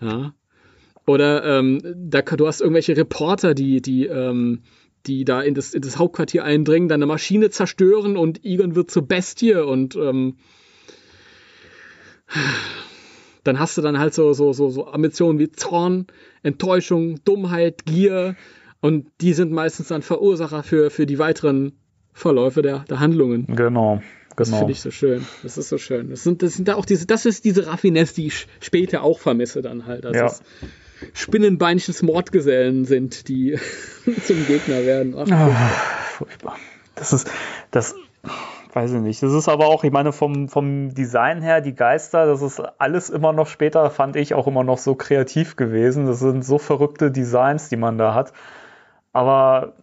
[0.00, 0.32] Ja.
[1.08, 4.60] Oder ähm, da, du hast irgendwelche Reporter, die, die, ähm,
[5.06, 8.90] die da in das, in das Hauptquartier eindringen, dann eine Maschine zerstören und Egon wird
[8.90, 10.36] zur Bestie und ähm,
[13.42, 16.08] dann hast du dann halt so, so, so, so Ambitionen wie Zorn,
[16.42, 18.36] Enttäuschung, Dummheit, Gier
[18.82, 21.72] und die sind meistens dann Verursacher für, für die weiteren
[22.12, 23.46] Verläufe der, der Handlungen.
[23.46, 24.02] Genau.
[24.36, 24.58] Das genau.
[24.58, 25.24] finde ich so schön.
[25.42, 26.10] Das ist so schön.
[26.10, 29.20] Das sind, das sind da auch diese, das ist diese Raffinesse, die ich später auch
[29.20, 30.04] vermisse dann halt.
[30.04, 30.32] Also ja.
[31.12, 33.58] Spinnenbeinchens Mordgesellen sind, die
[34.24, 35.14] zum Gegner werden.
[35.16, 35.50] Ach, ah,
[36.16, 36.56] furchtbar.
[36.94, 37.30] Das ist,
[37.70, 37.94] das,
[38.72, 39.22] weiß ich nicht.
[39.22, 43.10] Das ist aber auch, ich meine, vom, vom Design her, die Geister, das ist alles
[43.10, 46.06] immer noch später, fand ich auch immer noch so kreativ gewesen.
[46.06, 48.32] Das sind so verrückte Designs, die man da hat.
[49.12, 49.74] Aber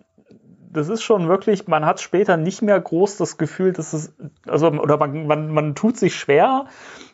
[0.71, 4.13] das ist schon wirklich, man hat später nicht mehr groß das Gefühl, dass es,
[4.47, 6.65] also, oder man, man, man tut sich schwer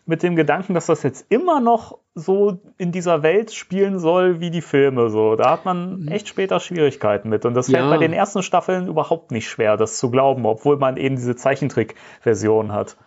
[0.06, 4.50] mit dem Gedanken, dass das jetzt immer noch so in dieser Welt spielen soll wie
[4.50, 5.10] die Filme.
[5.10, 6.08] So, da hat man mhm.
[6.08, 7.46] echt später Schwierigkeiten mit.
[7.46, 7.90] Und das fällt ja.
[7.90, 12.72] bei den ersten Staffeln überhaupt nicht schwer, das zu glauben, obwohl man eben diese Zeichentrick-Version
[12.72, 12.98] hat.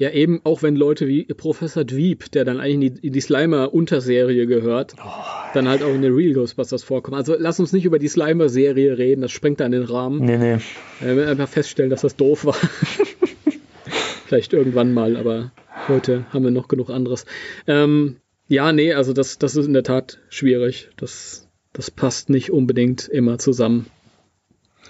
[0.00, 3.20] Ja, eben auch wenn Leute wie Professor Dweeb, der dann eigentlich in die, in die
[3.20, 5.10] Slimer-Unterserie gehört, oh.
[5.52, 7.18] dann halt auch in den Real Ghostbusters vorkommen.
[7.18, 10.24] Also lass uns nicht über die Slimer-Serie reden, das sprengt dann den Rahmen.
[10.24, 10.56] Nee, nee.
[11.00, 12.54] Wir werden einfach feststellen, dass das doof war.
[14.26, 15.52] Vielleicht irgendwann mal, aber
[15.88, 17.24] heute haben wir noch genug anderes.
[17.66, 18.16] Ähm,
[18.48, 20.90] ja, nee, also das, das ist in der Tat schwierig.
[20.96, 23.86] Das, das passt nicht unbedingt immer zusammen.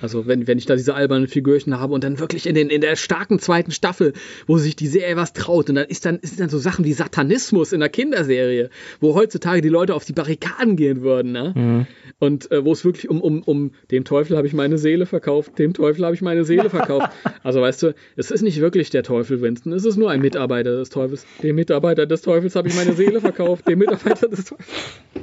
[0.00, 2.80] Also wenn, wenn ich da diese albernen Figürchen habe und dann wirklich in, den, in
[2.80, 4.12] der starken zweiten Staffel,
[4.46, 6.92] wo sich die Serie was traut und dann ist dann, ist dann so Sachen wie
[6.92, 8.70] Satanismus in der Kinderserie,
[9.00, 11.52] wo heutzutage die Leute auf die Barrikaden gehen würden, ne?
[11.54, 11.86] Mhm.
[12.18, 15.58] Und äh, wo es wirklich um, um, um dem Teufel habe ich meine Seele verkauft,
[15.58, 17.10] dem Teufel habe ich meine Seele verkauft.
[17.42, 20.76] also weißt du, es ist nicht wirklich der Teufel, Winston, es ist nur ein Mitarbeiter
[20.76, 21.26] des Teufels.
[21.42, 24.68] Dem Mitarbeiter des Teufels habe ich meine Seele verkauft, dem Mitarbeiter des Teufels.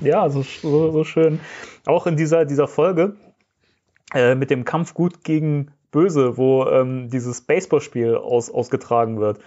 [0.01, 1.39] Ja, so, so, so schön.
[1.85, 3.15] Auch in dieser, dieser Folge
[4.13, 9.39] äh, mit dem Kampf gut gegen böse, wo ähm, dieses Baseballspiel aus, ausgetragen wird.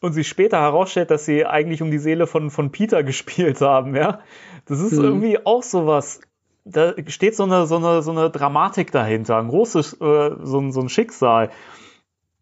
[0.00, 3.94] Und sich später herausstellt, dass sie eigentlich um die Seele von, von Peter gespielt haben,
[3.94, 4.20] ja.
[4.66, 5.04] Das ist mhm.
[5.04, 6.20] irgendwie auch sowas.
[6.64, 10.72] Da steht so eine, so eine, so eine Dramatik dahinter, ein großes, äh, so, ein,
[10.72, 11.50] so ein Schicksal.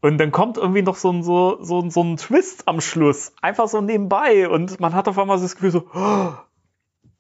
[0.03, 3.33] Und dann kommt irgendwie noch so ein, so, so, so ein Twist am Schluss.
[3.41, 4.49] Einfach so nebenbei.
[4.49, 6.33] Und man hat auf einmal das Gefühl so, oh,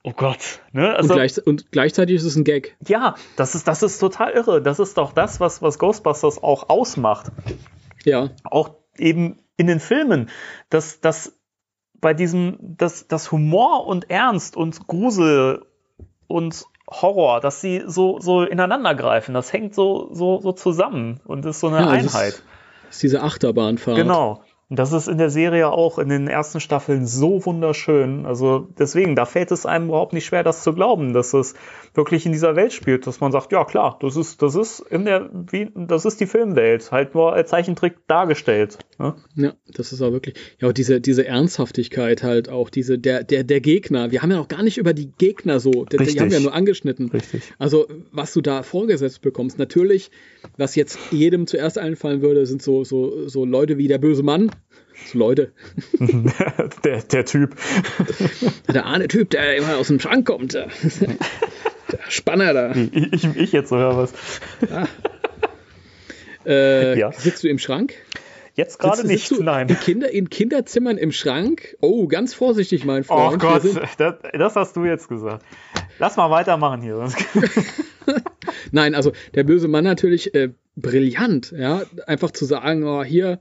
[0.06, 0.60] Oh Gott.
[0.70, 0.94] Ne?
[0.94, 2.76] Also, und, gleich, und, gleichzeitig ist es ein Gag.
[2.86, 4.62] Ja, das ist, das ist total irre.
[4.62, 7.32] Das ist doch das, was, was Ghostbusters auch ausmacht.
[8.04, 8.30] Ja.
[8.44, 10.30] Auch eben in den Filmen,
[10.70, 11.36] dass, dass
[11.94, 15.66] bei diesem, dass, dass Humor und Ernst und Grusel
[16.28, 19.34] und Horror, dass sie so, so ineinander greifen.
[19.34, 22.34] Das hängt so, so, so zusammen und ist so eine ja, Einheit.
[22.34, 22.44] Ist,
[22.90, 23.96] ist diese Achterbahnfahrt.
[23.96, 24.44] Genau.
[24.68, 28.26] Und das ist in der Serie auch in den ersten Staffeln so wunderschön.
[28.26, 31.54] Also deswegen, da fällt es einem überhaupt nicht schwer, das zu glauben, dass es
[31.94, 35.04] wirklich in dieser Welt spielt, dass man sagt, ja klar, das ist, das ist in
[35.04, 38.78] der, wie, das ist die Filmwelt, halt nur als Zeichentrick dargestellt.
[38.98, 39.14] Ne?
[39.34, 43.44] Ja, das ist auch wirklich, ja, und diese, diese Ernsthaftigkeit halt auch, diese, der, der,
[43.44, 44.10] der Gegner.
[44.10, 46.42] Wir haben ja noch gar nicht über die Gegner so, die, die haben wir ja
[46.42, 47.10] nur angeschnitten.
[47.10, 47.42] Richtig.
[47.58, 50.10] Also, was du da vorgesetzt bekommst, natürlich,
[50.56, 54.50] was jetzt jedem zuerst einfallen würde, sind so, so, so Leute wie der böse Mann,
[55.06, 55.52] so Leute.
[56.84, 57.54] der, der Typ.
[58.72, 60.54] Der eine Typ, der immer aus dem Schrank kommt.
[60.54, 60.68] Der,
[62.08, 62.74] Spanner da.
[62.74, 64.12] Ich, ich, ich jetzt oder was?
[64.68, 64.88] Ja.
[66.46, 67.12] Äh, ja.
[67.12, 67.94] Sitzt du im Schrank?
[68.56, 69.68] Jetzt gerade nicht, nein.
[69.68, 71.76] In, Kinder, in Kinderzimmern im Schrank?
[71.82, 73.34] Oh, ganz vorsichtig, mein Freund.
[73.34, 73.62] Oh Gott,
[73.98, 75.44] das, das, hast du jetzt gesagt.
[75.98, 77.06] Lass mal weitermachen hier.
[78.72, 81.82] nein, also der böse Mann natürlich äh, brillant, ja.
[82.06, 83.40] Einfach zu sagen, oh, hier,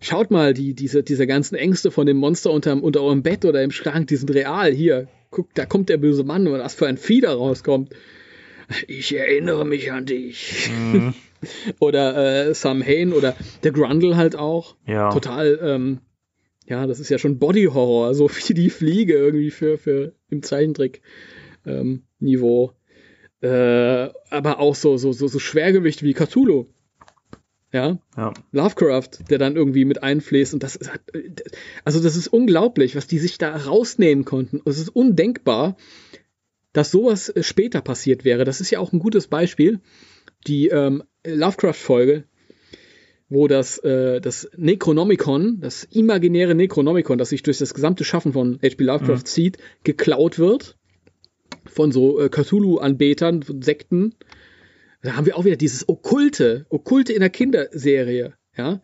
[0.00, 3.60] schaut mal, die, diese, diese ganzen Ängste von dem Monster unter, unter eurem Bett oder
[3.60, 4.70] im Schrank, die sind real.
[4.70, 7.92] Hier, guck, da kommt der böse Mann und was für ein Vieh da rauskommt.
[8.86, 10.70] Ich erinnere mich an dich.
[10.70, 11.14] Mhm.
[11.80, 14.76] Oder äh, Sam Hain oder der Grundle halt auch.
[14.86, 15.10] Ja.
[15.10, 16.00] Total, ähm,
[16.66, 20.42] ja, das ist ja schon Body Horror, so wie die Fliege irgendwie für, für im
[20.42, 21.02] Zeichentrick
[21.66, 22.72] ähm, Niveau.
[23.40, 26.66] Äh, aber auch so, so, so, so Schwergewicht wie Cthulhu.
[27.72, 27.98] Ja?
[28.16, 28.32] ja?
[28.52, 30.92] Lovecraft, der dann irgendwie mit einfließt und das ist,
[31.84, 34.62] also das ist unglaublich, was die sich da rausnehmen konnten.
[34.64, 35.76] Es ist undenkbar,
[36.72, 38.44] dass sowas später passiert wäre.
[38.44, 39.80] Das ist ja auch ein gutes Beispiel.
[40.46, 42.24] Die ähm, Lovecraft-Folge
[43.28, 48.58] wo das, äh, das Necronomicon, das imaginäre Necronomicon, das sich durch das gesamte Schaffen von
[48.62, 48.84] H.P.
[48.84, 49.24] Lovecraft Mhm.
[49.24, 50.76] zieht, geklaut wird
[51.66, 54.14] von so äh, Cthulhu-Anbetern, Sekten.
[55.02, 58.80] Da haben wir auch wieder dieses Okkulte, Okkulte in der Kinderserie, ja.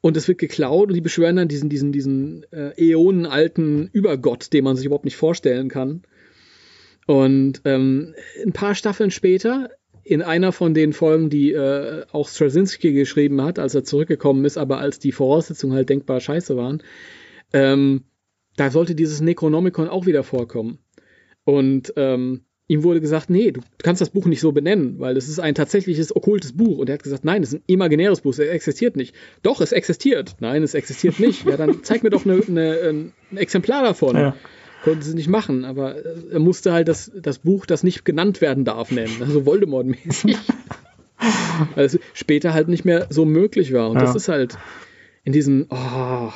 [0.00, 4.62] Und es wird geklaut und die beschwören dann diesen, diesen, diesen äh, äonenalten Übergott, den
[4.62, 6.02] man sich überhaupt nicht vorstellen kann.
[7.06, 8.14] Und ähm,
[8.44, 9.70] ein paar Staffeln später,
[10.08, 14.56] in einer von den Folgen, die äh, auch Straczynski geschrieben hat, als er zurückgekommen ist,
[14.56, 16.82] aber als die Voraussetzungen halt denkbar scheiße waren,
[17.52, 18.04] ähm,
[18.56, 20.78] da sollte dieses Necronomicon auch wieder vorkommen.
[21.44, 25.28] Und ähm, ihm wurde gesagt, nee, du kannst das Buch nicht so benennen, weil es
[25.28, 26.78] ist ein tatsächliches okkultes Buch.
[26.78, 29.14] Und er hat gesagt, nein, es ist ein imaginäres Buch, es existiert nicht.
[29.42, 30.36] Doch, es existiert.
[30.40, 31.46] Nein, es existiert nicht.
[31.46, 34.16] Ja, dann zeig mir doch eine, eine, ein Exemplar davon.
[34.16, 34.36] Ja.
[34.80, 38.40] Konnte sie nicht machen, aber äh, er musste halt das, das Buch, das nicht genannt
[38.40, 39.16] werden darf, nennen.
[39.20, 40.36] Also Voldemort-mäßig.
[41.74, 43.90] Weil es später halt nicht mehr so möglich war.
[43.90, 44.02] Und Ja.
[44.02, 44.56] das ist halt
[45.24, 46.32] in diesen, oh,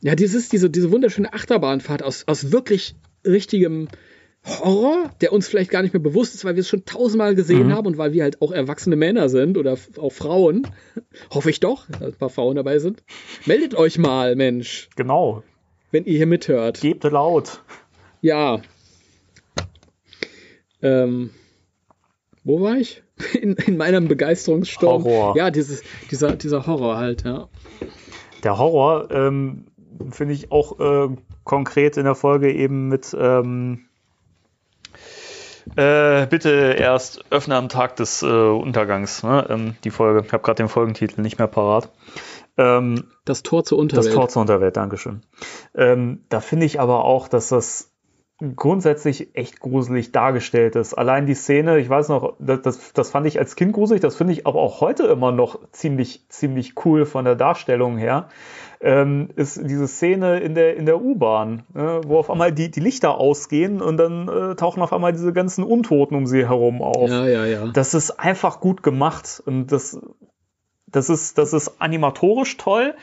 [0.00, 2.94] ja, dieses, diese, diese wunderschöne Achterbahnfahrt aus, aus wirklich
[3.26, 3.88] richtigem
[4.46, 7.66] Horror, der uns vielleicht gar nicht mehr bewusst ist, weil wir es schon tausendmal gesehen
[7.66, 7.72] Mhm.
[7.72, 10.68] haben und weil wir halt auch erwachsene Männer sind oder auch Frauen.
[11.34, 13.02] Hoffe ich doch, dass ein paar Frauen dabei sind.
[13.44, 15.42] Meldet euch mal, Mensch, Genau.
[15.90, 16.80] Wenn ihr hier mithört.
[16.80, 17.62] Gebt laut.
[18.20, 18.60] Ja.
[20.82, 21.30] Ähm,
[22.44, 23.02] wo war ich?
[23.40, 25.02] In, in meinem Begeisterungssturm.
[25.02, 25.36] Horror.
[25.36, 27.48] Ja, dieses, dieser, dieser Horror halt, ja.
[28.44, 29.66] Der Horror ähm,
[30.10, 31.08] finde ich auch äh,
[31.42, 33.88] konkret in der Folge eben mit ähm,
[35.76, 39.22] äh, bitte erst öffne am Tag des äh, Untergangs.
[39.22, 39.46] Ne?
[39.48, 40.22] Ähm, die Folge.
[40.24, 41.90] Ich habe gerade den Folgentitel nicht mehr parat.
[42.58, 44.06] Ähm, Das Tor zur Unterwelt.
[44.06, 45.22] das Tor zur Unterwelt, Dankeschön.
[45.74, 47.92] Ähm, da finde ich aber auch, dass das
[48.54, 50.94] grundsätzlich echt gruselig dargestellt ist.
[50.94, 54.14] Allein die Szene, ich weiß noch, das, das, das fand ich als Kind gruselig, das
[54.14, 58.28] finde ich aber auch heute immer noch ziemlich, ziemlich cool von der Darstellung her,
[58.80, 62.78] ähm, ist diese Szene in der, in der U-Bahn, äh, wo auf einmal die, die
[62.78, 67.10] Lichter ausgehen und dann äh, tauchen auf einmal diese ganzen Untoten um sie herum auf
[67.10, 67.66] Ja, ja, ja.
[67.72, 69.98] das ist einfach gut gemacht und das,
[70.92, 72.94] das ist, das ist animatorisch toll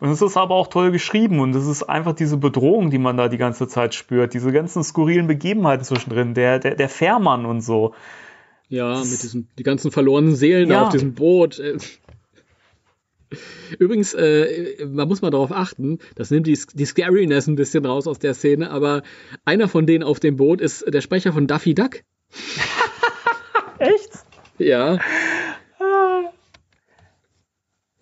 [0.00, 3.16] und es ist aber auch toll geschrieben und es ist einfach diese Bedrohung, die man
[3.16, 7.60] da die ganze Zeit spürt, diese ganzen skurrilen Begebenheiten zwischendrin, der, der, der Fährmann und
[7.60, 7.94] so.
[8.68, 10.84] Ja, mit diesen die ganzen verlorenen Seelen Ja.
[10.84, 11.58] auf diesem Boot.
[11.58, 11.76] Äh.
[13.78, 18.06] Übrigens, äh, man muss mal darauf achten, das nimmt die, die Scariness ein bisschen raus
[18.06, 19.02] aus der Szene, aber
[19.44, 22.00] einer von denen auf dem Boot ist der Sprecher von Daffy Duck.
[23.78, 24.10] Echt?
[24.58, 24.98] Ja.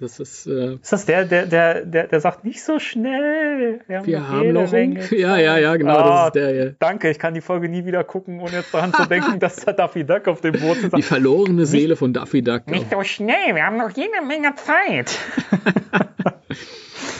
[0.01, 3.81] Das ist, äh, Ist das der, der, der, der, der sagt nicht so schnell?
[3.87, 4.73] wir haben jede noch.
[4.73, 6.77] Menge Ja, ja, ja, genau, Ah, das ist der hier.
[6.79, 9.73] Danke, ich kann die Folge nie wieder gucken, ohne jetzt daran zu denken, dass da
[9.73, 10.97] Daffy Duck auf dem Boot ist.
[10.97, 12.67] Die verlorene Seele von Daffy Duck.
[12.69, 15.19] Nicht so schnell, wir haben noch jede Menge Zeit.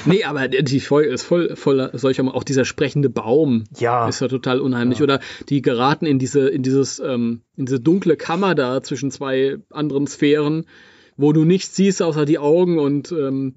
[0.07, 3.65] Nee, aber die Folge ist voll voller solcher, auch dieser sprechende Baum.
[3.79, 4.09] Ja.
[4.09, 5.03] Ist ja total unheimlich.
[5.03, 5.21] Oder
[5.51, 10.07] die geraten in diese, in dieses, ähm, in diese dunkle Kammer da zwischen zwei anderen
[10.07, 10.65] Sphären,
[11.21, 13.57] wo du nichts siehst außer die Augen und ähm,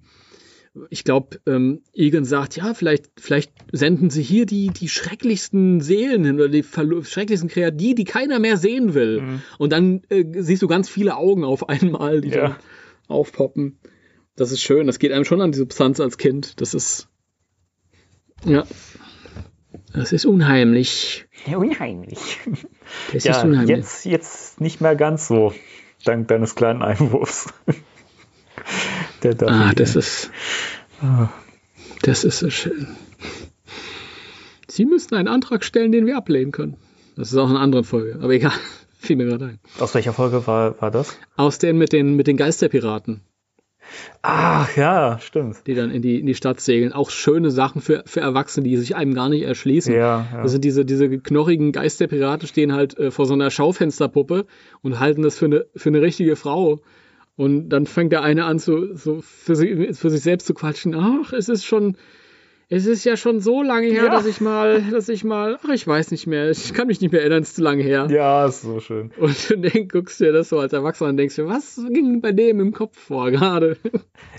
[0.89, 6.25] ich glaube, ähm, Egan sagt, ja, vielleicht, vielleicht senden sie hier die, die schrecklichsten Seelen
[6.25, 9.39] hin oder die schrecklichsten Kreaturen, die, die keiner mehr sehen will.
[9.59, 12.41] Und dann äh, siehst du ganz viele Augen auf einmal, die Ja.
[12.47, 12.55] dann
[13.07, 13.77] aufpoppen.
[14.35, 14.87] Das ist schön.
[14.87, 16.59] Das geht einem schon an die Substanz als Kind.
[16.59, 17.07] Das ist.
[18.43, 18.65] Ja.
[19.93, 21.25] Das ist unheimlich.
[21.55, 22.39] Unheimlich.
[23.13, 23.77] Das Ja, ist unheimlich.
[23.77, 25.53] jetzt, jetzt nicht mehr ganz so,
[26.03, 27.53] dank deines kleinen Einwurfs.
[29.23, 30.31] Der ah, das ist.
[32.01, 32.87] Das ist so schön.
[34.67, 36.77] Sie müssen einen Antrag stellen, den wir ablehnen können.
[37.15, 38.53] Das ist auch eine andere Folge, aber egal.
[38.97, 39.59] Fiel mir gerade ein.
[39.79, 41.17] Aus welcher Folge war, war das?
[41.35, 43.21] Aus den mit den, mit den Geisterpiraten,
[44.21, 45.67] Ach ja, stimmt.
[45.67, 46.93] die dann in die, in die Stadt segeln.
[46.93, 49.93] Auch schöne Sachen für, für Erwachsene, die sich einem gar nicht erschließen.
[49.93, 50.39] Ja, ja.
[50.39, 54.45] Also diese, diese knorrigen Geisterpiraten stehen halt äh, vor so einer Schaufensterpuppe
[54.81, 56.81] und halten das für eine, für eine richtige Frau.
[57.35, 60.95] Und dann fängt der eine an, so, so für, sich, für sich selbst zu quatschen.
[60.95, 61.97] Ach, es ist schon,
[62.75, 64.09] es ist ja schon so lange her, Ja.
[64.09, 67.11] dass ich mal, dass ich mal, ach, ich weiß nicht mehr, ich kann mich nicht
[67.11, 68.07] mehr erinnern, es ist zu lange her.
[68.09, 69.11] Ja, ist so schön.
[69.17, 72.31] Und du denk, guckst dir das so als Erwachsener und denkst dir, was ging bei
[72.31, 73.77] dem im Kopf vor gerade?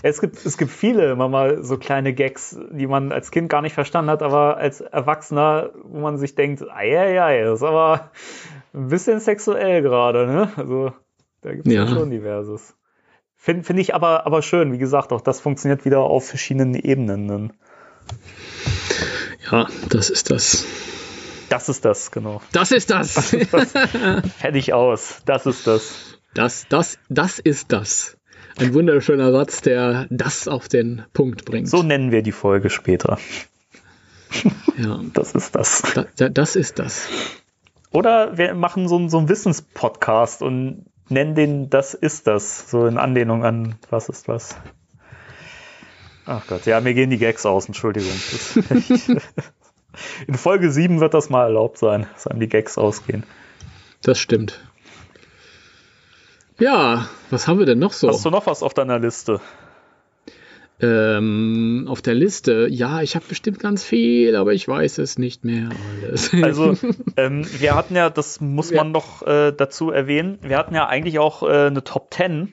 [0.03, 3.61] Es gibt, es gibt viele immer mal so kleine Gags, die man als Kind gar
[3.61, 8.11] nicht verstanden hat, aber als Erwachsener, wo man sich denkt, ei, das ist aber
[8.73, 10.49] ein bisschen sexuell gerade, ne?
[10.57, 10.91] Also
[11.41, 11.85] da gibt es ja.
[11.85, 11.87] Ja.
[11.87, 12.75] schon diverses.
[13.37, 17.27] Finde find ich aber, aber schön, wie gesagt, auch das funktioniert wieder auf verschiedenen Ebenen.
[17.27, 17.53] Dann.
[19.51, 20.65] Ja, das ist das.
[21.49, 22.41] Das ist das, genau.
[22.51, 23.35] Das ist das.
[23.51, 23.71] Das,
[24.37, 25.21] fertig aus.
[25.25, 26.17] Das ist das.
[26.33, 28.17] Das, das, das ist das.
[28.57, 31.69] ein wunderschöner Satz, der das auf den Punkt bringt.
[31.69, 33.19] So nennen wir die Folge später.
[34.77, 35.01] ja.
[35.13, 35.83] Das ist das.
[35.93, 37.07] Da, da, das ist das.
[37.91, 42.69] Oder wir machen so, so einen Wissenspodcast und nennen den Das ist das.
[42.69, 44.55] So in Anlehnung an Was ist was.
[46.25, 48.11] Ach Gott, ja, mir gehen die Gags aus, Entschuldigung.
[50.27, 53.23] in Folge 7 wird das mal erlaubt sein, dass einem die Gags ausgehen.
[54.01, 54.59] Das stimmt.
[56.57, 58.07] Ja, was haben wir denn noch so?
[58.09, 59.41] Hast du noch was auf deiner Liste?
[60.81, 65.45] Ähm, auf der Liste, ja, ich habe bestimmt ganz viel, aber ich weiß es nicht
[65.45, 65.69] mehr
[66.01, 66.33] alles.
[66.33, 66.75] Also,
[67.17, 71.17] ähm, wir hatten ja, das muss man noch äh, dazu erwähnen, wir hatten ja eigentlich
[71.19, 72.51] auch äh, eine Top 10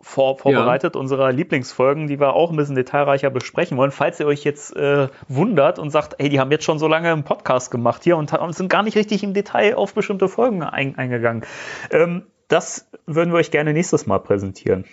[0.00, 1.00] vor, vorbereitet, ja.
[1.00, 3.90] unserer Lieblingsfolgen, die wir auch ein bisschen detailreicher besprechen wollen.
[3.90, 7.10] Falls ihr euch jetzt äh, wundert und sagt, hey, die haben jetzt schon so lange
[7.10, 10.62] einen Podcast gemacht hier und, und sind gar nicht richtig im Detail auf bestimmte Folgen
[10.62, 11.44] ein, eingegangen.
[11.90, 14.84] Ähm, das würden wir euch gerne nächstes Mal präsentieren.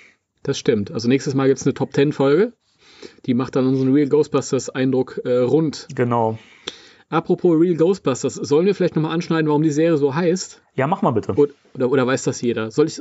[0.44, 0.92] Das stimmt.
[0.92, 2.54] Also nächstes Mal gibt es eine Top 10 Folge.
[3.26, 5.88] Die macht dann unseren Real Ghostbusters Eindruck äh, rund.
[5.96, 6.38] Genau.
[7.10, 10.64] Apropos Real Ghostbusters, sollen wir vielleicht nochmal anschneiden, warum die Serie so heißt?
[10.74, 11.34] Ja, mach mal bitte.
[11.34, 12.72] Oder, oder, oder weiß das jeder?
[12.72, 13.00] Soll ich,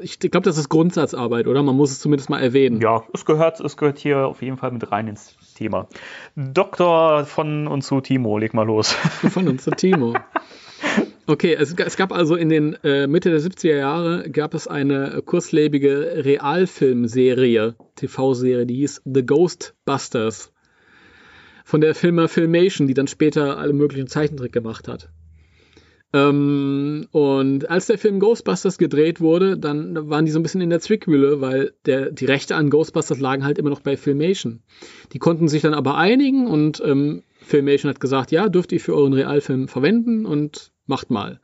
[0.00, 1.62] ich glaube, das ist Grundsatzarbeit, oder?
[1.62, 2.80] Man muss es zumindest mal erwähnen.
[2.82, 5.88] Ja, es gehört, es gehört hier auf jeden Fall mit rein ins Thema.
[6.36, 8.92] Doktor von und zu Timo, leg mal los.
[9.30, 10.14] Von uns zu Timo.
[11.26, 15.22] Okay, es, es, gab also in den äh, Mitte der 70er Jahre gab es eine
[15.24, 20.52] kurzlebige Realfilmserie, TV-Serie, die hieß The Ghostbusters
[21.68, 25.10] von der Firma Filmation, die dann später alle möglichen Zeichentrick gemacht hat.
[26.14, 30.70] Ähm, und als der Film Ghostbusters gedreht wurde, dann waren die so ein bisschen in
[30.70, 34.62] der Zwickmühle, weil der, die Rechte an Ghostbusters lagen halt immer noch bei Filmation.
[35.12, 38.94] Die konnten sich dann aber einigen und ähm, Filmation hat gesagt, ja, dürft ihr für
[38.94, 41.38] euren Realfilm verwenden und macht mal.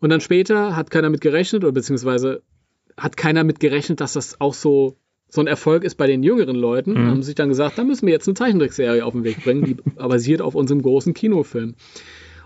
[0.00, 2.42] Und dann später hat keiner mit gerechnet, oder beziehungsweise
[2.96, 6.56] hat keiner mit gerechnet, dass das auch so so ein Erfolg ist bei den jüngeren
[6.56, 7.06] Leuten, mhm.
[7.08, 9.74] haben sich dann gesagt, da müssen wir jetzt eine Zeichentrickserie auf den Weg bringen, die
[9.96, 11.74] basiert auf unserem großen Kinofilm.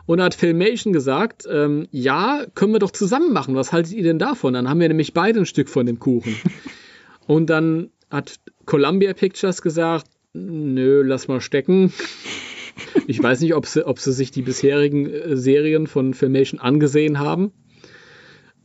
[0.07, 3.55] Und da hat Filmation gesagt, ähm, ja, können wir doch zusammen machen.
[3.55, 4.55] Was haltet ihr denn davon?
[4.55, 6.35] Dann haben wir nämlich beide ein Stück von dem Kuchen.
[7.27, 11.93] Und dann hat Columbia Pictures gesagt, nö, lass mal stecken.
[13.07, 17.19] Ich weiß nicht, ob sie, ob sie sich die bisherigen äh, Serien von Filmation angesehen
[17.19, 17.53] haben.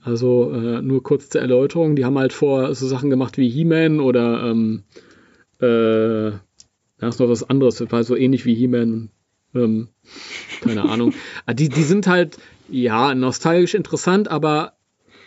[0.06, 4.00] Also äh, nur kurz zur Erläuterung, die haben halt vor so Sachen gemacht wie He-Man
[4.00, 4.84] oder ähm,
[5.60, 6.38] äh,
[6.98, 9.10] da ist noch was anderes, das war so ähnlich wie He-Man.
[9.56, 9.88] Ähm,
[10.62, 11.14] keine Ahnung.
[11.46, 12.38] Ah, die, die sind halt,
[12.70, 14.74] ja, nostalgisch interessant, aber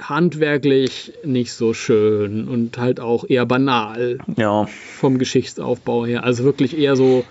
[0.01, 4.19] handwerklich nicht so schön und halt auch eher banal.
[4.37, 4.67] Ja.
[4.67, 6.23] Vom Geschichtsaufbau her.
[6.23, 7.25] Also wirklich eher so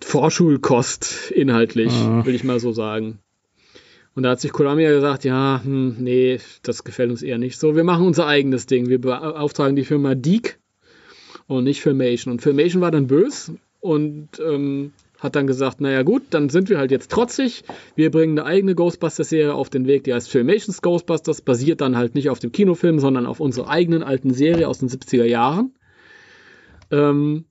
[0.00, 2.26] Vorschulkost inhaltlich, mhm.
[2.26, 3.18] will ich mal so sagen.
[4.14, 7.76] Und da hat sich Columbia gesagt, ja, hm, nee, das gefällt uns eher nicht so.
[7.76, 8.88] Wir machen unser eigenes Ding.
[8.88, 10.58] Wir beauftragen die Firma Deek
[11.46, 12.32] und nicht Filmation.
[12.32, 16.78] Und Filmation war dann böse und ähm, hat dann gesagt, naja gut, dann sind wir
[16.78, 17.62] halt jetzt trotzig.
[17.94, 22.14] Wir bringen eine eigene Ghostbusters-Serie auf den Weg, die heißt Filmations Ghostbusters, basiert dann halt
[22.14, 25.74] nicht auf dem Kinofilm, sondern auf unserer eigenen alten Serie aus den 70er Jahren.
[26.90, 27.44] Ähm,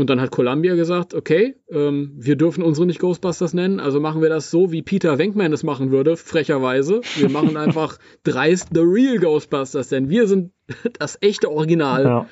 [0.00, 4.22] und dann hat Columbia gesagt, okay, ähm, wir dürfen unsere nicht Ghostbusters nennen, also machen
[4.22, 7.02] wir das so, wie Peter Wenkman es machen würde, frecherweise.
[7.16, 10.52] Wir machen einfach dreist The Real Ghostbusters, denn wir sind
[10.98, 12.04] das echte Original.
[12.04, 12.26] Ja.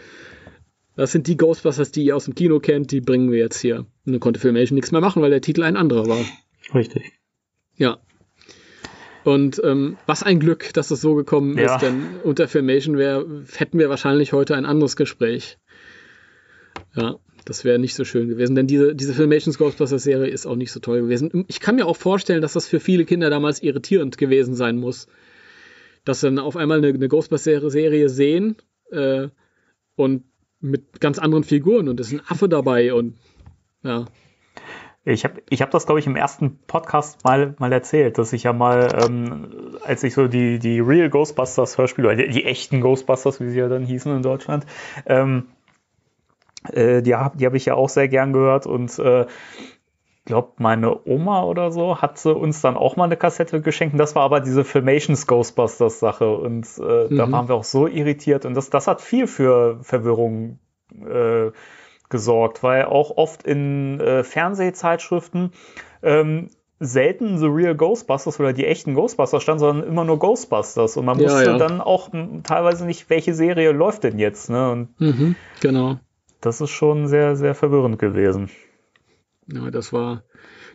[0.96, 3.86] Das sind die Ghostbusters, die ihr aus dem Kino kennt, die bringen wir jetzt hier.
[4.06, 6.24] Und dann konnte Filmation nichts mehr machen, weil der Titel ein anderer war.
[6.74, 7.12] Richtig.
[7.76, 7.98] Ja.
[9.24, 11.74] Und ähm, was ein Glück, dass es so gekommen ja.
[11.74, 13.24] ist, denn unter Filmation wär,
[13.56, 15.58] hätten wir wahrscheinlich heute ein anderes Gespräch.
[16.96, 17.18] Ja.
[17.48, 20.70] Das wäre nicht so schön gewesen, denn diese, diese Filmations Ghostbusters Serie ist auch nicht
[20.70, 21.46] so toll gewesen.
[21.48, 25.08] Ich kann mir auch vorstellen, dass das für viele Kinder damals irritierend gewesen sein muss.
[26.04, 28.56] Dass sie dann auf einmal eine, eine Ghostbusters Serie sehen
[28.90, 29.28] äh,
[29.96, 30.24] und
[30.60, 33.16] mit ganz anderen Figuren und es ist ein Affe dabei und
[33.82, 34.04] ja.
[35.06, 38.42] Ich habe ich hab das, glaube ich, im ersten Podcast mal, mal erzählt, dass ich
[38.42, 43.40] ja mal, ähm, als ich so die, die Real Ghostbusters Hörspiele, die, die echten Ghostbusters,
[43.40, 44.66] wie sie ja dann hießen in Deutschland,
[45.06, 45.46] ähm,
[46.72, 49.26] äh, die habe ich ja auch sehr gern gehört und äh,
[50.28, 53.94] glaube, meine Oma oder so hat sie uns dann auch mal eine Kassette geschenkt.
[53.94, 56.30] Und das war aber diese Filmations Ghostbusters Sache.
[56.30, 57.16] Und äh, mhm.
[57.16, 58.44] da waren wir auch so irritiert.
[58.44, 60.58] Und das, das hat viel für Verwirrung
[60.92, 61.50] äh,
[62.10, 65.52] gesorgt, weil auch oft in äh, Fernsehzeitschriften
[66.02, 70.98] ähm, selten The Real Ghostbusters oder die echten Ghostbusters stand, sondern immer nur Ghostbusters.
[70.98, 71.58] Und man wusste ja, ja.
[71.58, 72.10] dann auch
[72.42, 74.50] teilweise nicht, welche Serie läuft denn jetzt.
[74.50, 74.70] Ne?
[74.70, 75.96] Und mhm, genau
[76.40, 78.50] das ist schon sehr, sehr verwirrend gewesen.
[79.52, 80.24] Ja, das war,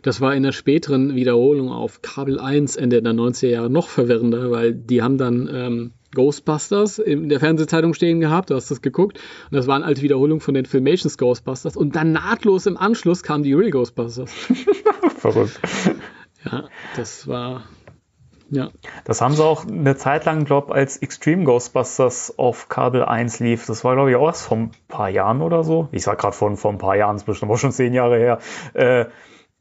[0.02, 4.50] das war in der späteren Wiederholung auf Kabel 1 Ende der 90er Jahre noch verwirrender,
[4.50, 9.18] weil die haben dann ähm, Ghostbusters in der Fernsehzeitung stehen gehabt, du hast das geguckt
[9.50, 13.22] und das war eine alte Wiederholung von den Filmations Ghostbusters und dann nahtlos im Anschluss
[13.22, 14.32] kamen die Real Ghostbusters.
[15.18, 15.60] Verrückt.
[16.44, 17.64] Ja, das war
[18.50, 18.70] ja.
[19.04, 23.40] Das haben sie auch eine Zeit lang, glaube ich, als Extreme Ghostbusters auf Kabel 1
[23.40, 23.66] lief.
[23.66, 25.88] Das war, glaube ich, auch erst vor ein paar Jahren oder so.
[25.92, 28.38] Ich sag gerade von vor ein paar Jahren, ist bestimmt auch schon zehn Jahre her.
[28.74, 29.06] Äh,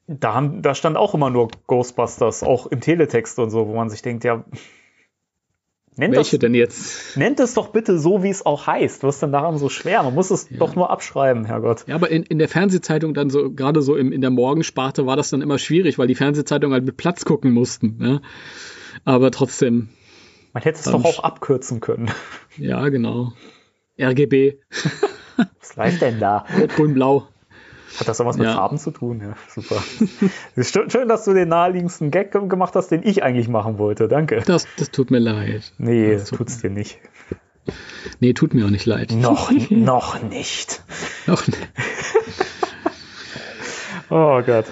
[0.07, 3.89] da, haben, da stand auch immer nur Ghostbusters, auch im Teletext und so, wo man
[3.89, 4.43] sich denkt, ja.
[5.95, 7.17] Nennt Welche das, denn jetzt?
[7.17, 9.03] Nennt es doch bitte so, wie es auch heißt.
[9.03, 10.01] Was ist denn daran so schwer?
[10.03, 10.57] Man muss es ja.
[10.57, 11.85] doch nur abschreiben, Herrgott.
[11.87, 15.15] Ja, aber in, in der Fernsehzeitung dann so, gerade so im, in der Morgensparte war
[15.15, 17.99] das dann immer schwierig, weil die Fernsehzeitungen halt mit Platz gucken mussten.
[18.01, 18.21] Ja?
[19.05, 19.89] Aber trotzdem.
[20.53, 22.11] Man hätte es doch auch abkürzen können.
[22.57, 23.33] Ja, genau.
[23.99, 24.57] RGB.
[25.59, 26.45] Was läuft denn da?
[26.59, 27.27] Rot, Grün, Blau.
[27.99, 28.53] Hat das auch was mit ja.
[28.53, 29.21] Farben zu tun?
[29.21, 29.81] Ja, super.
[30.89, 34.07] Schön, dass du den naheliegendsten Gag gemacht hast, den ich eigentlich machen wollte.
[34.07, 34.41] Danke.
[34.45, 35.73] Das, das tut mir leid.
[35.77, 36.99] Nee, das, das tut's dir nicht.
[38.19, 39.11] Nee, tut mir auch nicht leid.
[39.11, 40.83] Noch, noch nicht.
[41.27, 41.59] Noch nicht.
[44.09, 44.65] oh Gott.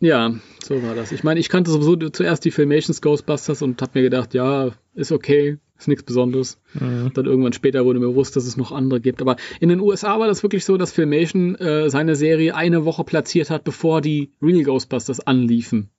[0.00, 0.32] Ja,
[0.62, 1.12] so war das.
[1.12, 5.12] Ich meine, ich kannte sowieso zuerst die Filmations Ghostbusters und habe mir gedacht, ja, ist
[5.12, 6.58] okay, ist nichts Besonderes.
[6.74, 7.12] Mhm.
[7.14, 9.20] Dann irgendwann später wurde mir bewusst, dass es noch andere gibt.
[9.20, 13.04] Aber in den USA war das wirklich so, dass Filmation äh, seine Serie eine Woche
[13.04, 15.90] platziert hat, bevor die Real Ghostbusters anliefen.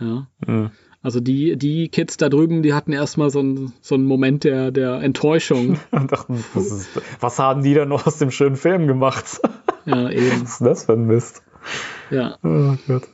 [0.00, 0.28] Ja.
[0.46, 0.70] Mhm.
[1.02, 4.70] Also die, die Kids da drüben, die hatten erstmal so, ein, so einen Moment der,
[4.70, 5.78] der Enttäuschung.
[5.90, 6.88] dachten, was, ist,
[7.20, 9.40] was haben die denn noch aus dem schönen Film gemacht?
[9.84, 10.42] ja, eben.
[10.42, 11.42] Was ist das für ein Mist?
[12.10, 12.38] Ja.
[12.44, 13.08] Oh Gott.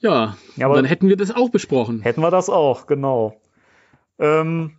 [0.00, 2.02] Ja, aber dann hätten wir das auch besprochen.
[2.02, 3.40] Hätten wir das auch, genau.
[4.18, 4.72] Ähm,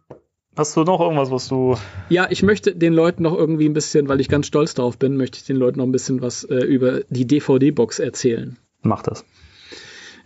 [0.56, 1.78] hast du noch irgendwas, was du.
[2.10, 5.18] Ja, ich möchte den Leuten noch irgendwie ein bisschen, weil ich ganz stolz darauf bin,
[5.18, 8.57] möchte ich den Leuten noch ein bisschen was äh, über die DVD-Box erzählen.
[8.82, 9.26] Mach das.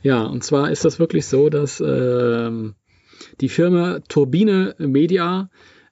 [0.02, 2.52] Ja, und zwar ist das wirklich so, dass äh,
[3.42, 5.50] die Firma Turbine Media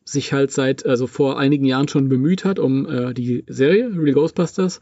[0.08, 4.14] sich halt seit, also vor einigen Jahren schon bemüht hat um äh, die Serie Real
[4.14, 4.80] Ghostbusters.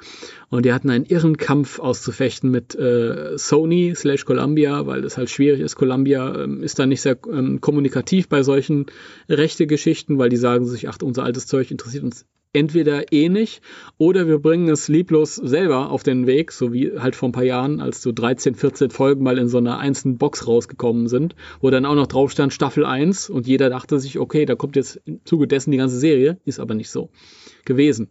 [0.49, 5.29] Und die hatten einen irren Kampf auszufechten mit äh, Sony slash Columbia, weil das halt
[5.29, 5.75] schwierig ist.
[5.75, 8.85] Columbia ähm, ist da nicht sehr ähm, kommunikativ bei solchen
[9.27, 13.61] rechte Geschichten, weil die sagen sich, ach, unser altes Zeug interessiert uns entweder eh nicht
[13.97, 17.43] oder wir bringen es lieblos selber auf den Weg, so wie halt vor ein paar
[17.43, 21.69] Jahren, als so 13, 14 Folgen mal in so einer einzelnen Box rausgekommen sind, wo
[21.69, 25.01] dann auch noch drauf stand Staffel 1 und jeder dachte sich, okay, da kommt jetzt
[25.05, 27.09] im Zuge dessen die ganze Serie, ist aber nicht so
[27.65, 28.09] gewesen.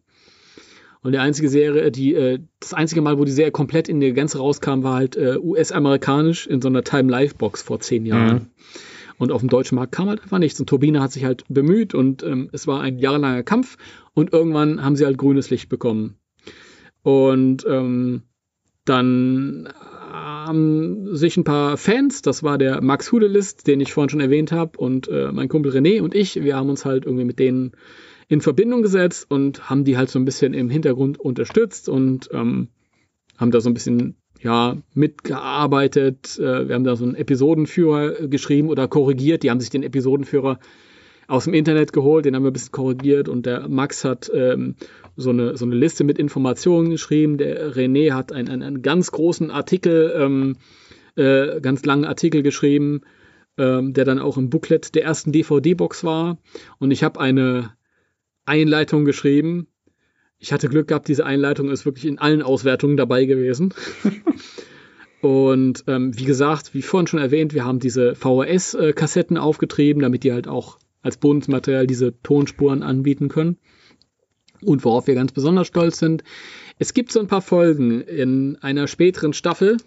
[1.03, 4.13] Und die einzige Serie, die, äh, das einzige Mal, wo die Serie komplett in der
[4.13, 8.35] Gänze rauskam, war halt äh, US-amerikanisch in so einer Time-Life-Box vor zehn Jahren.
[8.35, 8.47] Mhm.
[9.19, 10.59] Und auf dem deutschen Markt kam halt einfach nichts.
[10.61, 13.77] Und Turbine hat sich halt bemüht und ähm, es war ein jahrelanger Kampf.
[14.13, 16.17] Und irgendwann haben sie halt grünes Licht bekommen.
[17.03, 18.23] Und ähm,
[18.85, 19.69] dann
[20.13, 24.53] haben sich ein paar Fans, das war der Max Hudelist, den ich vorhin schon erwähnt
[24.53, 27.73] habe, und äh, mein Kumpel René und ich, wir haben uns halt irgendwie mit denen
[28.29, 32.69] in Verbindung gesetzt und haben die halt so ein bisschen im Hintergrund unterstützt und ähm,
[33.37, 36.39] haben da so ein bisschen ja, mitgearbeitet.
[36.39, 39.43] Äh, wir haben da so einen Episodenführer geschrieben oder korrigiert.
[39.43, 40.61] Die haben sich den Episodenführer
[41.27, 44.77] aus dem Internet geholt, den haben wir ein bisschen korrigiert und der Max hat ähm,
[45.17, 47.39] so, eine, so eine Liste mit Informationen geschrieben.
[47.39, 50.57] Der René hat einen, einen, einen ganz großen Artikel, ähm,
[51.17, 53.01] äh, ganz langen Artikel geschrieben,
[53.57, 56.37] ähm, der dann auch im Booklet der ersten DVD-Box war.
[56.79, 57.73] Und ich habe eine
[58.45, 59.69] Einleitung geschrieben,
[60.45, 63.73] ich hatte Glück gehabt, diese Einleitung ist wirklich in allen Auswertungen dabei gewesen.
[65.23, 70.35] Und ähm, wie gesagt, wie vorhin schon erwähnt, wir haben diese VHS-Kassetten aufgetrieben, damit die
[70.35, 73.57] halt auch als Bonusmaterial diese Tonspuren anbieten können.
[74.61, 76.25] Und worauf wir ganz besonders stolz sind,
[76.79, 79.79] es gibt so ein paar Folgen in einer späteren Staffel.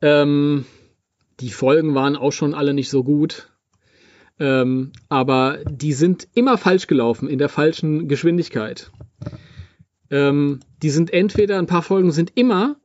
[0.00, 0.64] Ähm,
[1.40, 3.50] die Folgen waren auch schon alle nicht so gut.
[4.40, 8.90] Ähm, aber die sind immer falsch gelaufen, in der falschen Geschwindigkeit.
[10.10, 12.76] Ähm, die sind entweder, ein paar Folgen sind immer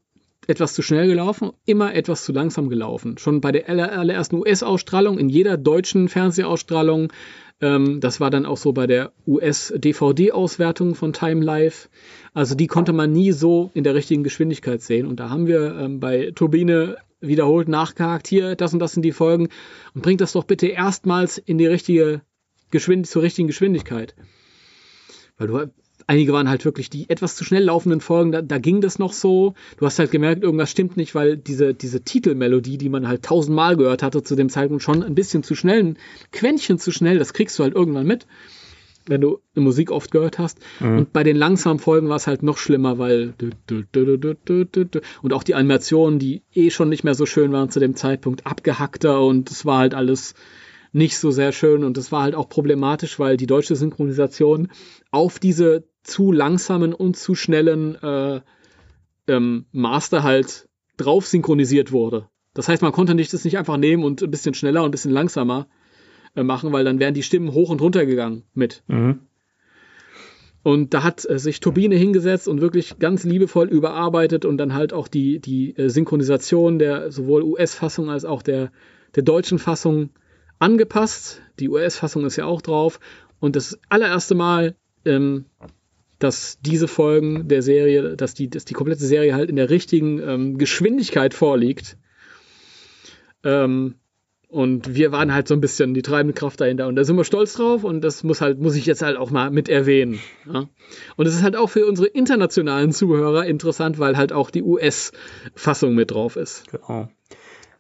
[0.48, 3.18] etwas zu schnell gelaufen, immer etwas zu langsam gelaufen.
[3.18, 7.12] Schon bei der allerersten US-Ausstrahlung, in jeder deutschen Fernsehausstrahlung,
[7.62, 11.90] ähm, das war dann auch so bei der US-DVD-Auswertung von Time Life.
[12.34, 15.06] Also die konnte man nie so in der richtigen Geschwindigkeit sehen.
[15.06, 19.12] Und da haben wir ähm, bei Turbine wiederholt nachgehakt, hier, das und das sind die
[19.12, 19.50] Folgen
[19.94, 22.22] und bringt das doch bitte erstmals in die richtige
[22.72, 24.16] Geschwind zur richtigen Geschwindigkeit.
[25.38, 25.72] Weil du
[26.08, 29.14] einige waren halt wirklich die etwas zu schnell laufenden Folgen, da, da, ging das noch
[29.14, 29.54] so.
[29.78, 33.78] Du hast halt gemerkt, irgendwas stimmt nicht, weil diese, diese Titelmelodie, die man halt tausendmal
[33.78, 35.98] gehört hatte zu dem Zeitpunkt, schon ein bisschen zu schnell, ein
[36.32, 38.28] Quäntchen zu schnell, das kriegst du halt irgendwann mit,
[39.08, 40.60] wenn du Musik oft gehört hast.
[40.80, 40.98] Mhm.
[40.98, 43.34] Und bei den langsamen Folgen war es halt noch schlimmer, weil
[45.22, 48.46] und auch die Animationen, die eh schon nicht mehr so schön waren zu dem Zeitpunkt,
[48.46, 50.36] abgehackter und es war halt alles
[50.94, 54.70] nicht so sehr schön und das war halt auch problematisch, weil die deutsche Synchronisation
[55.10, 58.42] auf diese zu langsamen und zu schnellen äh,
[59.28, 60.68] ähm, Master halt
[60.98, 62.28] drauf synchronisiert wurde.
[62.54, 64.92] Das heißt, man konnte nicht das nicht einfach nehmen und ein bisschen schneller und ein
[64.92, 65.68] bisschen langsamer
[66.36, 68.84] äh, machen, weil dann wären die Stimmen hoch und runter gegangen mit.
[68.88, 69.20] Mhm.
[70.64, 74.94] Und da hat äh, sich Turbine hingesetzt und wirklich ganz liebevoll überarbeitet und dann halt
[74.94, 78.72] auch die, die äh, Synchronisation der sowohl US-Fassung als auch der,
[79.16, 80.12] der deutschen Fassung
[80.60, 81.42] angepasst.
[81.60, 83.00] Die US-Fassung ist ja auch drauf.
[83.40, 85.46] Und das allererste Mal, ähm,
[86.24, 90.20] dass diese Folgen der Serie, dass die, dass die komplette Serie halt in der richtigen
[90.20, 91.98] ähm, Geschwindigkeit vorliegt.
[93.44, 93.96] Ähm,
[94.52, 96.88] und wir waren halt so ein bisschen die treibende Kraft dahinter.
[96.88, 99.32] Und da sind wir stolz drauf und das muss halt, muss ich jetzt halt auch
[99.32, 100.20] mal mit erwähnen.
[100.46, 100.68] Ja?
[101.16, 105.96] Und es ist halt auch für unsere internationalen Zuhörer interessant, weil halt auch die US-Fassung
[105.96, 106.70] mit drauf ist.
[106.70, 107.10] Genau.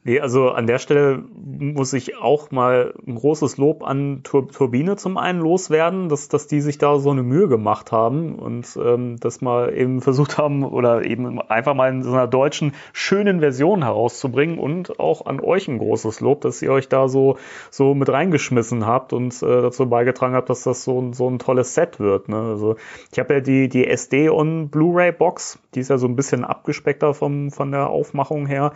[0.04, 4.96] Nee, also an der Stelle muss ich auch mal ein großes Lob an Tur Turbine
[4.96, 9.18] zum einen loswerden, dass, dass die sich da so eine Mühe gemacht haben und ähm,
[9.20, 13.84] das mal eben versucht haben oder eben einfach mal in so einer deutschen schönen Version
[13.84, 17.38] herauszubringen und auch an euch ein großes Lob, dass ihr euch da so,
[17.70, 21.76] so mit reingeschmissen habt und äh, dazu beigetragen habt, dass das so, so ein tolles
[21.76, 22.28] Set wird.
[22.28, 22.38] Ne?
[22.38, 22.76] Also
[23.12, 26.44] ich habe ja die, die SD on Blu-ray Box, die ist ja so ein bisschen
[26.44, 28.72] abgespeckter vom, von der Aufmachung her.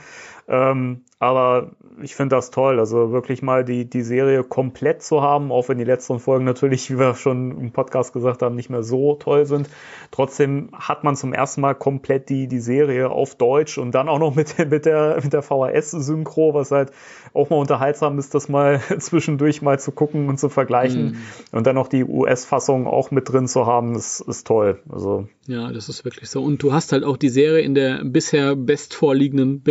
[0.47, 1.71] Ähm, aber
[2.03, 5.77] ich finde das toll, also wirklich mal die, die Serie komplett zu haben, auch wenn
[5.77, 9.45] die letzten Folgen natürlich, wie wir schon im Podcast gesagt haben, nicht mehr so toll
[9.45, 9.69] sind.
[10.11, 14.19] Trotzdem hat man zum ersten Mal komplett die, die Serie auf Deutsch und dann auch
[14.19, 16.91] noch mit, mit der, mit der VHS-Synchro, was halt
[17.33, 21.05] auch mal unterhaltsam ist, das mal zwischendurch mal zu gucken und zu vergleichen.
[21.05, 21.17] Mhm.
[21.53, 24.79] Und dann noch die US-Fassung auch mit drin zu haben, das ist toll.
[24.89, 25.27] Also.
[25.47, 26.43] Ja, das ist wirklich so.
[26.43, 29.61] Und du hast halt auch die Serie in der bisher best vorliegenden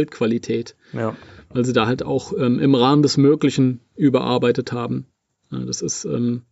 [0.65, 0.77] Bildqualität.
[0.93, 1.17] Ja
[1.55, 5.07] weil sie da halt auch ähm, im Rahmen des Möglichen überarbeitet haben.
[5.51, 6.43] Ja, das ist ähm,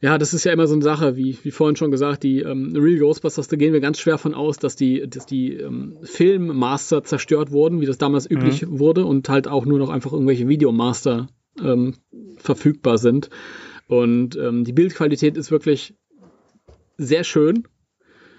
[0.00, 2.76] ja, das ist ja immer so eine Sache, wie, wie vorhin schon gesagt, die ähm,
[2.76, 7.02] Real Ghostbusters, da gehen wir ganz schwer von aus, dass die, dass die ähm, Filmmaster
[7.02, 8.36] zerstört wurden, wie das damals mhm.
[8.36, 11.28] üblich wurde und halt auch nur noch einfach irgendwelche Videomaster
[11.60, 11.94] ähm,
[12.36, 13.30] verfügbar sind.
[13.88, 15.94] Und ähm, die Bildqualität ist wirklich
[16.98, 17.66] sehr schön.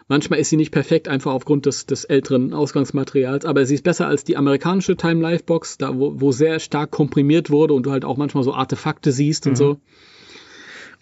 [0.10, 4.08] Manchmal ist sie nicht perfekt, einfach aufgrund des, des älteren Ausgangsmaterials, aber sie ist besser
[4.08, 7.92] als die amerikanische Time Life Box, da wo, wo sehr stark komprimiert wurde und du
[7.92, 9.50] halt auch manchmal so Artefakte siehst mhm.
[9.50, 9.78] und so.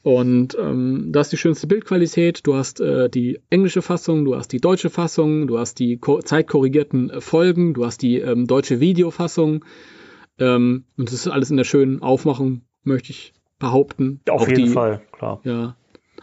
[0.01, 2.45] Und ähm, da ist die schönste Bildqualität.
[2.45, 7.09] Du hast äh, die englische Fassung, du hast die deutsche Fassung, du hast die zeitkorrigierten
[7.09, 9.65] äh, Folgen, du hast die ähm, deutsche Videofassung.
[10.37, 14.21] Ähm, und das ist alles in der schönen Aufmachung, möchte ich behaupten.
[14.29, 15.41] Auf Auch jeden die, Fall, klar.
[15.43, 15.75] Ja,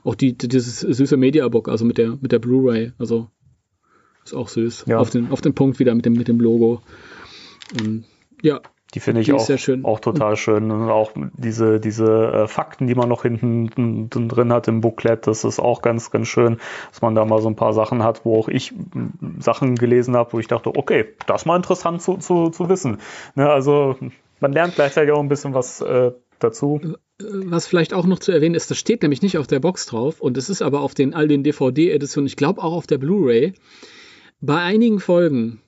[0.04, 3.28] auch die, dieses süße Mediabook, also mit der, mit der Blu-ray, also
[4.24, 4.84] ist auch süß.
[4.86, 4.98] Ja.
[4.98, 6.80] Auf, den, auf den Punkt wieder mit dem, mit dem Logo.
[7.78, 8.04] Und,
[8.42, 8.60] ja.
[8.94, 9.48] Die finde ich die auch,
[9.84, 10.70] auch total schön.
[10.70, 15.44] Und auch diese, diese äh, Fakten, die man noch hinten drin hat im Booklet, das
[15.44, 16.58] ist auch ganz, ganz schön,
[16.90, 18.74] dass man da mal so ein paar Sachen hat, wo auch ich
[19.38, 22.98] Sachen gelesen habe, wo ich dachte, okay, das ist mal interessant zu, zu, zu wissen.
[23.34, 23.96] Ne, also
[24.40, 26.80] man lernt gleichzeitig auch ein bisschen was äh, dazu
[27.30, 30.20] was vielleicht auch noch zu erwähnen ist, das steht nämlich nicht auf der Box drauf
[30.20, 33.54] und es ist aber auf den all den DVD-Editionen, ich glaube auch auf der Blu-ray.
[34.40, 35.60] Bei einigen Folgen,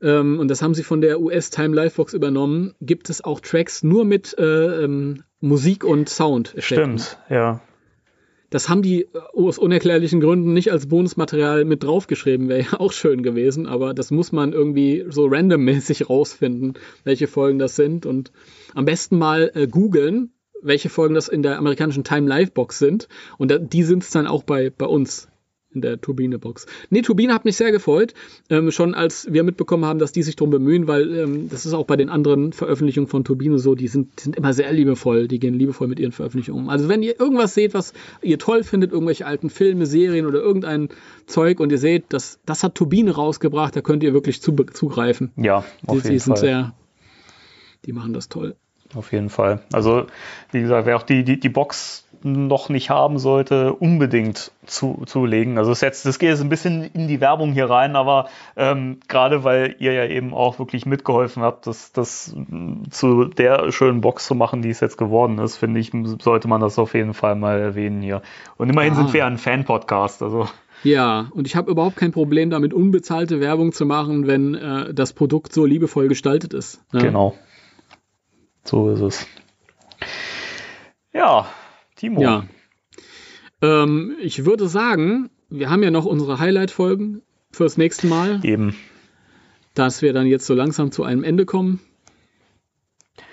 [0.00, 3.40] ähm, und das haben sie von der US Time Live Box übernommen, gibt es auch
[3.40, 6.54] Tracks nur mit äh, ähm, Musik und Sound.
[6.58, 7.60] Stimmt, ja.
[8.52, 13.22] Das haben die aus unerklärlichen Gründen nicht als Bonusmaterial mit draufgeschrieben, wäre ja auch schön
[13.22, 18.30] gewesen, aber das muss man irgendwie so randommäßig rausfinden, welche Folgen das sind und
[18.74, 23.08] am besten mal äh, googeln, welche Folgen das in der amerikanischen Time Live Box sind.
[23.38, 25.28] Und da, die sind es dann auch bei, bei uns
[25.74, 26.66] in der Turbine-Box.
[26.90, 28.14] Nee, Turbine hat mich sehr gefreut,
[28.50, 31.72] ähm, schon als wir mitbekommen haben, dass die sich darum bemühen, weil ähm, das ist
[31.72, 35.38] auch bei den anderen Veröffentlichungen von Turbine so, die sind, sind immer sehr liebevoll, die
[35.38, 36.68] gehen liebevoll mit ihren Veröffentlichungen um.
[36.68, 40.88] Also wenn ihr irgendwas seht, was ihr toll findet, irgendwelche alten Filme, Serien oder irgendein
[41.26, 45.32] Zeug und ihr seht, das, das hat Turbine rausgebracht, da könnt ihr wirklich zu, zugreifen.
[45.36, 46.40] Ja, auf die, jeden die sind Fall.
[46.40, 46.74] sehr,
[47.86, 48.56] die machen das toll
[48.94, 49.60] auf jeden Fall.
[49.72, 50.06] Also,
[50.50, 55.58] wie gesagt, wer auch die, die, die Box noch nicht haben sollte, unbedingt zu, zulegen.
[55.58, 58.98] Also das, jetzt, das geht jetzt ein bisschen in die Werbung hier rein, aber ähm,
[59.08, 62.34] gerade weil ihr ja eben auch wirklich mitgeholfen habt, das, das
[62.90, 65.90] zu der schönen Box zu machen, die es jetzt geworden ist, finde ich,
[66.20, 68.22] sollte man das auf jeden Fall mal erwähnen hier.
[68.56, 68.96] Und immerhin ah.
[68.96, 70.48] sind wir ein Fan-Podcast, also.
[70.84, 75.12] Ja, und ich habe überhaupt kein Problem damit, unbezahlte Werbung zu machen, wenn äh, das
[75.12, 76.80] Produkt so liebevoll gestaltet ist.
[76.92, 77.02] Ne?
[77.02, 77.34] Genau.
[78.64, 79.26] So ist es.
[81.12, 81.46] Ja,
[81.96, 82.20] Timo.
[82.22, 82.44] Ja.
[83.60, 88.40] Ähm, ich würde sagen, wir haben ja noch unsere Highlight-Folgen fürs nächste Mal.
[88.44, 88.74] Eben.
[89.74, 91.80] Dass wir dann jetzt so langsam zu einem Ende kommen.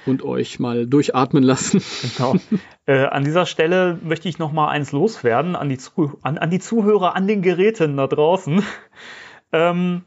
[0.06, 1.82] und euch mal durchatmen lassen.
[2.18, 2.36] Genau.
[2.86, 6.50] äh, an dieser Stelle möchte ich noch mal eins loswerden an die, Zuh an, an
[6.50, 8.64] die Zuhörer an den Geräten da draußen.
[9.52, 10.04] ähm,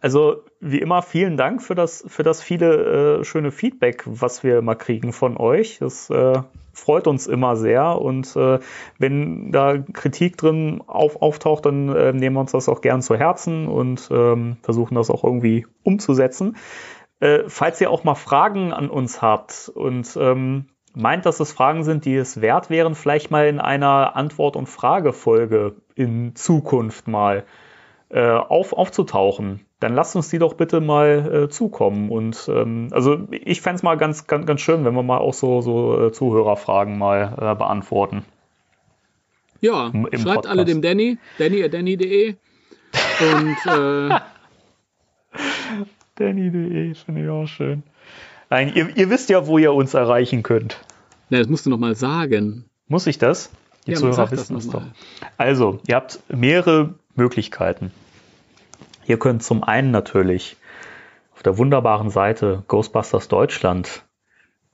[0.00, 4.58] also wie immer vielen Dank für das für das viele äh, schöne Feedback, was wir
[4.58, 5.78] immer kriegen von euch.
[5.78, 6.42] Das äh,
[6.72, 8.58] freut uns immer sehr und äh,
[8.98, 13.16] wenn da Kritik drin auf, auftaucht, dann äh, nehmen wir uns das auch gern zu
[13.16, 16.56] Herzen und ähm, versuchen das auch irgendwie umzusetzen.
[17.20, 21.84] Äh, falls ihr auch mal Fragen an uns habt und ähm, meint, dass es Fragen
[21.84, 27.44] sind, die es wert wären, vielleicht mal in einer Antwort- und Fragefolge in Zukunft mal
[28.08, 32.10] äh, auf, aufzutauchen, dann lasst uns die doch bitte mal äh, zukommen.
[32.10, 35.34] Und ähm, also ich fände es mal ganz, ganz, ganz schön, wenn wir mal auch
[35.34, 38.24] so, so äh, Zuhörerfragen mal äh, beantworten.
[39.60, 40.48] Ja, Im, im schreibt Podcast.
[40.48, 42.36] alle dem Danny, danny.danny.de
[43.20, 44.20] und äh,
[46.16, 47.82] Danny.de finde ich auch schön.
[48.48, 50.78] Nein, ihr, ihr, wisst ja, wo ihr uns erreichen könnt.
[51.30, 52.64] Ja, das musst du noch mal sagen.
[52.88, 53.50] Muss ich das?
[53.86, 54.82] Die ja, Zuhörer wissen es doch.
[55.36, 57.92] Also, ihr habt mehrere Möglichkeiten.
[59.06, 60.56] Ihr könnt zum einen natürlich
[61.32, 64.04] auf der wunderbaren Seite Ghostbusters Deutschland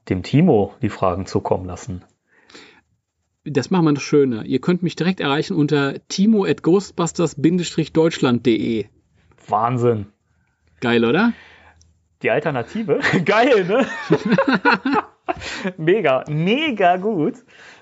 [0.09, 2.05] dem Timo die Fragen zukommen lassen.
[3.45, 4.45] Das machen wir noch schöner.
[4.45, 8.87] Ihr könnt mich direkt erreichen unter timo at ghostbusters-deutschland.de.
[9.49, 10.07] Wahnsinn.
[10.81, 11.33] Geil, oder?
[12.23, 13.01] Die Alternative?
[13.25, 13.85] Geil, ne?
[15.77, 17.35] mega, mega gut.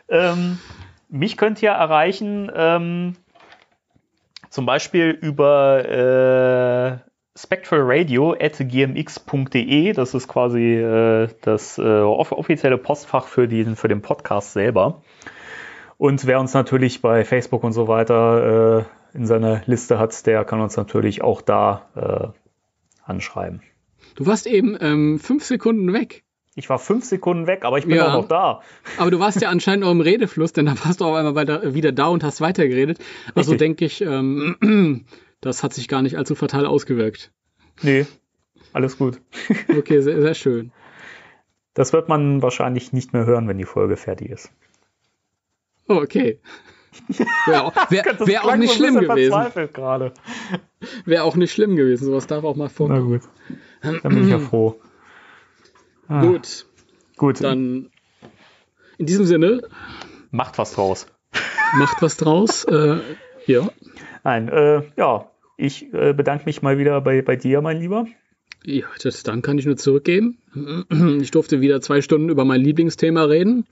[0.08, 0.58] Ähm,
[1.10, 3.16] mich könnt ihr erreichen ähm,
[4.50, 6.98] zum Beispiel über äh,
[7.38, 9.92] spectralradio.gmx.de.
[9.92, 15.02] Das ist quasi äh, das äh, offizielle Postfach für, den, für den Podcast selber.
[15.96, 18.84] Und wer uns natürlich bei Facebook und so weiter äh,
[19.16, 22.28] in seiner Liste hat, der kann uns natürlich auch da äh,
[23.04, 23.62] anschreiben.
[24.16, 26.24] Du warst eben ähm, fünf Sekunden weg.
[26.56, 28.60] Ich war fünf Sekunden weg, aber ich bin ja, auch noch da.
[28.98, 31.74] Aber du warst ja anscheinend auch im Redefluss, denn da warst du auch einmal weiter,
[31.74, 32.98] wieder da und hast weitergeredet.
[33.34, 35.04] Also denke ich, ähm,
[35.40, 37.30] das hat sich gar nicht allzu fatal ausgewirkt.
[37.82, 38.06] Nee,
[38.72, 39.20] alles gut.
[39.68, 40.72] okay, sehr, sehr schön.
[41.74, 44.50] Das wird man wahrscheinlich nicht mehr hören, wenn die Folge fertig ist.
[45.88, 46.40] Oh, okay.
[47.46, 49.32] Wäre auch, wär, wär auch nicht schlimm gewesen.
[51.04, 52.06] Wäre auch nicht schlimm gewesen.
[52.06, 53.20] Sowas darf auch mal vorkommen.
[53.82, 54.02] Na gut.
[54.02, 54.80] Dann bin ich ja froh.
[56.10, 56.22] Ah.
[56.22, 56.66] Gut.
[57.16, 57.40] Gut.
[57.40, 57.88] Dann
[58.98, 59.62] in diesem Sinne.
[60.32, 61.06] Macht was draus.
[61.76, 62.64] Macht was draus.
[62.68, 62.98] äh,
[63.46, 63.68] ja.
[64.24, 65.30] Nein, äh, ja.
[65.56, 68.06] Ich äh, bedanke mich mal wieder bei, bei dir, mein Lieber.
[68.64, 70.38] Ja, das Dank kann ich nur zurückgeben.
[71.20, 73.66] Ich durfte wieder zwei Stunden über mein Lieblingsthema reden.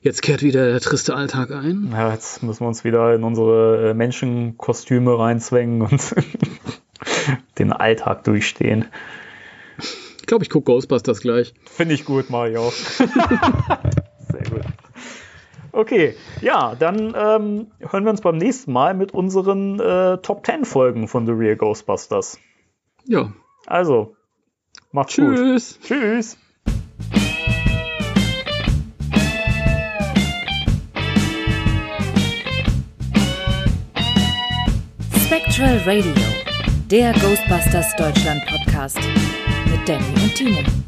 [0.00, 1.88] Jetzt kehrt wieder der triste Alltag ein.
[1.90, 6.14] Ja, jetzt müssen wir uns wieder in unsere äh, Menschenkostüme reinzwängen und
[7.58, 8.84] den Alltag durchstehen.
[10.22, 11.52] Ich glaube, ich gucke Ghostbusters gleich.
[11.64, 12.70] Finde ich gut, Mario.
[13.00, 13.06] Sehr
[14.48, 14.62] gut.
[15.72, 20.64] Okay, ja, dann ähm, hören wir uns beim nächsten Mal mit unseren äh, Top 10
[20.64, 22.38] Folgen von The Real Ghostbusters.
[23.04, 23.32] Ja.
[23.66, 24.14] Also,
[24.92, 25.78] macht's Tschüss.
[25.80, 25.88] gut.
[25.88, 26.38] Tschüss.
[35.26, 36.14] Spectral Radio,
[36.90, 38.98] der Ghostbusters Deutschland Podcast.
[39.86, 40.81] Danny und Timo.